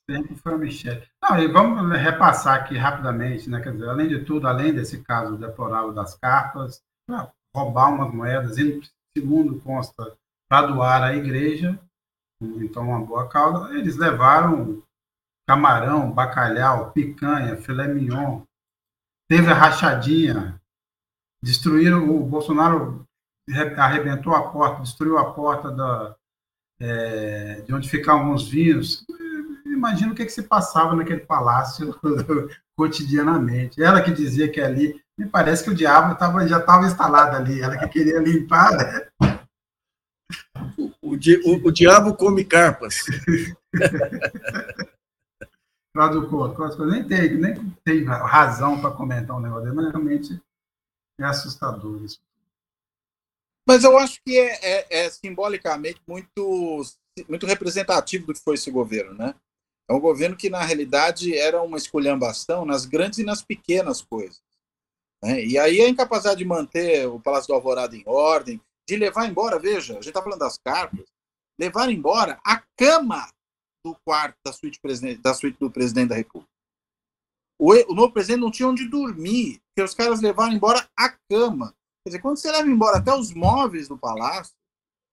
Sempre 0.10 0.36
foi 0.36 0.55
o 0.55 0.58
Michel. 0.58 1.03
Não, 1.22 1.38
e 1.38 1.47
vamos 1.47 1.97
repassar 1.97 2.55
aqui 2.55 2.78
rapidamente, 2.78 3.49
né? 3.49 3.60
Quer 3.62 3.74
dizer, 3.74 3.89
além 3.89 4.08
de 4.08 4.24
tudo, 4.24 4.47
além 4.47 4.74
desse 4.74 5.03
caso 5.03 5.38
deplorável 5.38 5.93
das 5.93 6.16
cartas, 6.16 6.82
roubar 7.53 7.93
umas 7.93 8.14
moedas, 8.14 8.55
segundo 9.16 9.60
consta, 9.60 10.18
para 10.49 10.68
doar 10.68 11.03
à 11.03 11.14
igreja, 11.14 11.78
então 12.41 12.89
uma 12.89 13.03
boa 13.03 13.28
causa, 13.28 13.74
eles 13.76 13.97
levaram 13.97 14.82
camarão, 15.47 16.12
bacalhau, 16.12 16.91
picanha, 16.91 17.55
filé 17.55 17.88
mignon, 17.88 18.43
teve 19.30 19.49
a 19.49 19.53
rachadinha, 19.53 20.62
destruíram, 21.41 22.10
o 22.10 22.26
Bolsonaro 22.26 23.05
arrebentou 23.78 24.36
a 24.36 24.51
porta, 24.51 24.84
destruiu 24.84 25.18
a 25.18 25.34
porta 25.34 25.72
da, 25.72 26.16
é, 26.80 27.62
de 27.62 27.74
onde 27.74 27.89
ficavam 27.89 28.34
os 28.34 28.49
vinhos, 28.49 29.05
imagino 29.78 30.11
o 30.11 30.15
que, 30.15 30.25
que 30.25 30.32
se 30.32 30.43
passava 30.43 30.95
naquele 30.95 31.21
palácio 31.21 31.97
cotidianamente. 32.78 33.82
Ela 33.82 34.01
que 34.01 34.11
dizia 34.11 34.49
que 34.49 34.59
ali, 34.59 35.01
me 35.17 35.28
parece 35.28 35.63
que 35.63 35.69
o 35.69 35.75
diabo 35.75 36.15
tava, 36.15 36.47
já 36.47 36.59
estava 36.59 36.86
instalado 36.86 37.36
ali, 37.36 37.61
ela 37.61 37.78
que 37.78 37.88
queria 37.88 38.19
limpar. 38.19 38.71
Né? 38.75 39.07
O, 40.78 41.13
o, 41.13 41.67
o 41.67 41.71
diabo 41.71 42.15
come 42.15 42.43
carpas. 42.43 43.03
Cláudio 45.95 46.30
Couto, 46.30 46.86
nem 46.86 47.07
tem, 47.07 47.38
nem 47.38 47.71
tem 47.84 48.03
razão 48.03 48.80
para 48.80 48.91
comentar 48.91 49.36
um 49.36 49.39
negócio 49.39 49.63
dele, 49.63 49.75
mas 49.75 49.89
realmente 49.91 50.39
é 51.19 51.25
assustador 51.25 52.03
isso. 52.03 52.19
Mas 53.67 53.84
eu 53.84 53.97
acho 53.97 54.21
que 54.23 54.38
é, 54.38 54.59
é, 54.61 55.05
é, 55.05 55.09
simbolicamente 55.09 55.99
muito, 56.07 56.84
muito 57.28 57.47
representativo 57.47 58.28
do 58.28 58.34
que 58.34 58.43
foi 58.43 58.53
esse 58.53 58.69
governo, 58.69 59.15
né? 59.15 59.34
É 59.89 59.93
um 59.93 59.99
governo 59.99 60.35
que, 60.35 60.49
na 60.49 60.63
realidade, 60.63 61.38
era 61.38 61.61
uma 61.61 61.77
esculhambação 61.77 62.65
nas 62.65 62.85
grandes 62.85 63.19
e 63.19 63.23
nas 63.23 63.41
pequenas 63.41 64.01
coisas. 64.01 64.41
Né? 65.23 65.45
E 65.45 65.57
aí 65.57 65.81
a 65.81 65.89
incapacidade 65.89 66.39
de 66.39 66.45
manter 66.45 67.07
o 67.07 67.19
Palácio 67.19 67.47
do 67.47 67.53
Alvorada 67.53 67.95
em 67.95 68.03
ordem, 68.05 68.61
de 68.88 68.95
levar 68.95 69.27
embora, 69.27 69.59
veja, 69.59 69.93
a 69.93 69.95
gente 69.95 70.09
está 70.09 70.21
falando 70.21 70.39
das 70.39 70.57
cartas, 70.57 71.05
levar 71.59 71.89
embora 71.89 72.39
a 72.45 72.61
cama 72.77 73.29
do 73.85 73.95
quarto 74.05 74.38
da 74.45 74.53
suíte, 74.53 74.79
da 75.21 75.33
suíte 75.33 75.59
do 75.59 75.71
presidente 75.71 76.09
da 76.09 76.15
República. 76.15 76.51
O, 77.59 77.73
o 77.91 77.95
novo 77.95 78.13
presidente 78.13 78.41
não 78.41 78.51
tinha 78.51 78.67
onde 78.67 78.88
dormir, 78.88 79.59
porque 79.69 79.83
os 79.83 79.95
caras 79.95 80.21
levaram 80.21 80.53
embora 80.53 80.88
a 80.95 81.09
cama. 81.29 81.73
Quer 82.03 82.09
dizer, 82.09 82.21
quando 82.21 82.38
você 82.38 82.51
leva 82.51 82.69
embora 82.69 82.97
até 82.97 83.13
os 83.13 83.33
móveis 83.33 83.88
do 83.88 83.97
palácio, 83.97 84.53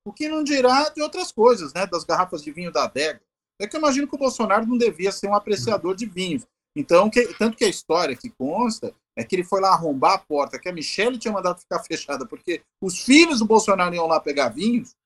o 0.06 0.12
que 0.12 0.28
não 0.28 0.44
dirá 0.44 0.90
de 0.90 1.00
outras 1.00 1.32
coisas, 1.32 1.72
né? 1.72 1.86
Das 1.86 2.04
garrafas 2.04 2.42
de 2.42 2.52
vinho 2.52 2.70
da 2.70 2.84
adega. 2.84 3.22
É 3.60 3.66
que 3.66 3.76
eu 3.76 3.80
imagino 3.80 4.08
que 4.08 4.14
o 4.14 4.18
Bolsonaro 4.18 4.66
não 4.66 4.76
devia 4.76 5.12
ser 5.12 5.28
um 5.28 5.34
apreciador 5.34 5.94
de 5.94 6.06
vinhos. 6.06 6.46
Então, 6.76 7.08
que, 7.08 7.32
tanto 7.34 7.56
que 7.56 7.64
a 7.64 7.68
história 7.68 8.16
que 8.16 8.30
consta 8.30 8.94
é 9.16 9.22
que 9.22 9.36
ele 9.36 9.44
foi 9.44 9.60
lá 9.60 9.70
arrombar 9.70 10.14
a 10.14 10.18
porta, 10.18 10.58
que 10.58 10.68
a 10.68 10.72
Michelle 10.72 11.18
tinha 11.18 11.32
mandado 11.32 11.60
ficar 11.60 11.78
fechada, 11.84 12.26
porque 12.26 12.62
os 12.82 13.00
filhos 13.00 13.38
do 13.38 13.46
Bolsonaro 13.46 13.94
iam 13.94 14.08
lá 14.08 14.18
pegar 14.18 14.48
vinhos, 14.48 14.96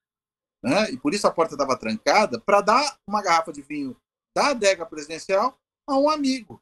né? 0.65 0.91
E 0.91 0.97
por 0.97 1.13
isso 1.13 1.27
a 1.27 1.31
porta 1.31 1.55
estava 1.55 1.77
trancada, 1.77 2.41
para 2.41 2.63
dar 2.63 2.99
uma 3.07 3.23
garrafa 3.23 3.53
de 3.53 3.61
vinho 3.61 3.95
da 4.35 4.49
adega 4.49 4.87
presidencial 4.87 5.59
a 5.87 5.99
um 5.99 6.09
amigo. 6.09 6.61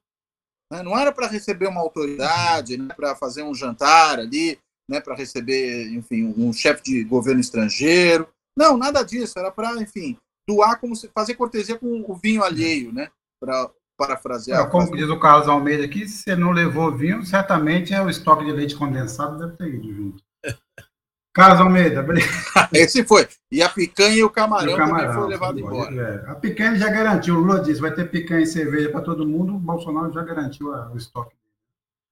Né? 0.72 0.82
Não 0.82 0.98
era 0.98 1.12
para 1.12 1.28
receber 1.28 1.68
uma 1.68 1.80
autoridade, 1.80 2.76
né? 2.76 2.92
para 2.94 3.14
fazer 3.14 3.42
um 3.42 3.54
jantar 3.54 4.18
ali, 4.18 4.58
né? 4.90 5.00
para 5.00 5.14
receber, 5.14 5.92
enfim, 5.92 6.34
um 6.36 6.52
chefe 6.52 6.82
de 6.82 7.04
governo 7.04 7.40
estrangeiro. 7.40 8.28
Não, 8.58 8.76
nada 8.76 9.02
disso. 9.02 9.38
Era 9.38 9.50
para, 9.50 9.80
enfim, 9.80 10.18
doar 10.46 10.78
como 10.78 10.94
se 10.94 11.08
fazer 11.08 11.34
cortesia 11.34 11.78
com 11.78 12.04
o 12.06 12.14
vinho 12.14 12.42
alheio, 12.42 12.92
né? 12.92 13.10
Para 13.40 13.70
parafrasear. 13.96 14.66
É, 14.66 14.70
como 14.70 14.94
diz 14.94 15.08
o 15.08 15.18
Carlos 15.18 15.48
Almeida 15.48 15.84
aqui, 15.84 16.06
se 16.06 16.18
você 16.18 16.36
não 16.36 16.52
levou 16.52 16.94
vinho, 16.94 17.24
certamente 17.24 17.94
é 17.94 18.02
o 18.02 18.10
estoque 18.10 18.44
de 18.44 18.52
leite 18.52 18.76
condensado 18.76 19.38
deve 19.38 19.56
ter 19.56 19.74
ido 19.74 19.92
junto. 19.92 20.22
Carlos 21.34 21.60
Almeida, 21.60 22.04
Esse 22.72 23.04
foi. 23.04 23.28
E 23.50 23.62
a 23.62 23.68
picanha 23.68 24.16
e 24.16 24.24
o 24.24 24.30
camarão, 24.30 24.70
e 24.70 24.74
o 24.74 24.76
camarão 24.76 24.98
também 24.98 25.14
foi 25.14 25.28
levado 25.28 25.60
embora. 25.60 25.94
É. 25.94 26.30
A 26.30 26.34
picanha 26.34 26.76
já 26.76 26.88
garantiu, 26.88 27.36
o 27.36 27.40
Lula 27.40 27.60
disse, 27.60 27.80
vai 27.80 27.94
ter 27.94 28.10
picanha 28.10 28.42
e 28.42 28.46
cerveja 28.46 28.90
para 28.90 29.02
todo 29.02 29.28
mundo, 29.28 29.54
o 29.54 29.58
Bolsonaro 29.58 30.12
já 30.12 30.22
garantiu 30.22 30.72
a, 30.72 30.90
o 30.90 30.96
estoque. 30.96 31.36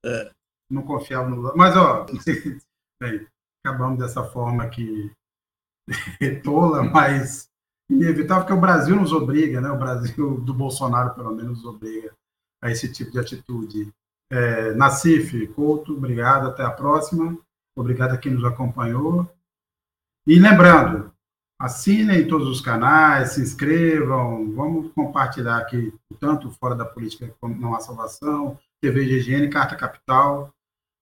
É. 0.04 0.30
Não 0.70 0.82
confiava 0.82 1.28
no 1.28 1.36
Lula. 1.36 1.54
Mas, 1.56 1.74
ó, 1.74 2.04
bem, 3.00 3.26
acabamos 3.64 3.98
dessa 3.98 4.24
forma 4.24 4.68
que 4.68 5.10
tola, 6.42 6.82
mas 6.82 7.48
inevitável, 7.94 8.42
porque 8.44 8.52
o 8.52 8.60
Brasil 8.60 8.96
nos 8.96 9.12
obriga, 9.12 9.60
né? 9.60 9.70
o 9.70 9.78
Brasil 9.78 10.40
do 10.40 10.52
Bolsonaro, 10.52 11.14
pelo 11.14 11.34
menos, 11.34 11.62
nos 11.62 11.64
obriga 11.64 12.12
a 12.62 12.70
esse 12.70 12.90
tipo 12.92 13.10
de 13.10 13.18
atitude. 13.18 13.92
É, 14.30 14.72
Nacif, 14.74 15.46
Couto, 15.48 15.94
obrigado, 15.94 16.48
até 16.48 16.64
a 16.64 16.70
próxima. 16.70 17.36
Obrigado 17.76 18.12
a 18.12 18.18
quem 18.18 18.32
nos 18.32 18.44
acompanhou. 18.44 19.28
E 20.26 20.38
lembrando, 20.38 21.12
assinem 21.58 22.26
todos 22.26 22.48
os 22.48 22.60
canais, 22.60 23.32
se 23.32 23.42
inscrevam, 23.42 24.50
vamos 24.52 24.92
compartilhar 24.92 25.58
aqui, 25.58 25.92
tanto 26.18 26.50
fora 26.50 26.74
da 26.74 26.84
política 26.84 27.34
como 27.40 27.54
não 27.60 27.74
há 27.74 27.80
salvação, 27.80 28.58
TV 28.80 29.04
de 29.04 29.14
higiene, 29.16 29.50
Carta 29.50 29.76
Capital. 29.76 30.50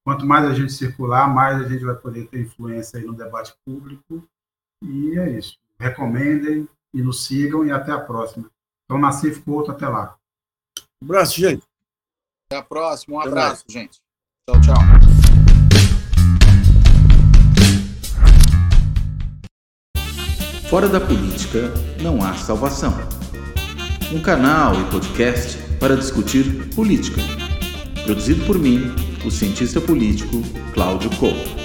Quanto 0.05 0.27
mais 0.27 0.45
a 0.45 0.55
gente 0.55 0.73
circular, 0.73 1.33
mais 1.33 1.61
a 1.61 1.69
gente 1.69 1.85
vai 1.85 1.95
poder 1.95 2.27
ter 2.27 2.41
influência 2.41 2.99
aí 2.99 3.05
no 3.05 3.15
debate 3.15 3.55
público. 3.65 4.27
E 4.83 5.17
é 5.19 5.31
isso. 5.31 5.57
Recomendem 5.79 6.69
e 6.93 7.03
nos 7.03 7.25
sigam 7.25 7.65
e 7.65 7.71
até 7.71 7.93
a 7.93 7.99
próxima. 7.99 8.51
Então, 8.85 9.01
Nassif 9.01 9.41
Couto, 9.41 9.71
até 9.71 9.89
lá. 9.89 10.17
Um 11.01 11.07
abraço, 11.07 11.41
gente. 11.41 11.63
Até 12.47 12.59
a 12.59 12.63
próxima. 12.63 13.17
Um 13.17 13.21
abraço, 13.21 13.65
gente. 13.69 14.01
Tchau, 14.49 14.61
tchau. 14.61 14.77
Fora 20.69 20.89
da 20.89 21.01
política 21.01 21.73
não 22.01 22.23
há 22.23 22.35
salvação. 22.35 22.93
Um 24.13 24.23
canal 24.23 24.75
e 24.81 24.91
podcast 24.91 25.59
para 25.79 25.97
discutir 25.97 26.75
política. 26.75 27.21
Produzido 28.05 28.45
por 28.47 28.59
mim, 28.59 28.81
o 29.25 29.31
cientista 29.31 29.81
político 29.81 30.43
Cláudio 30.73 31.11
Couto. 31.19 31.62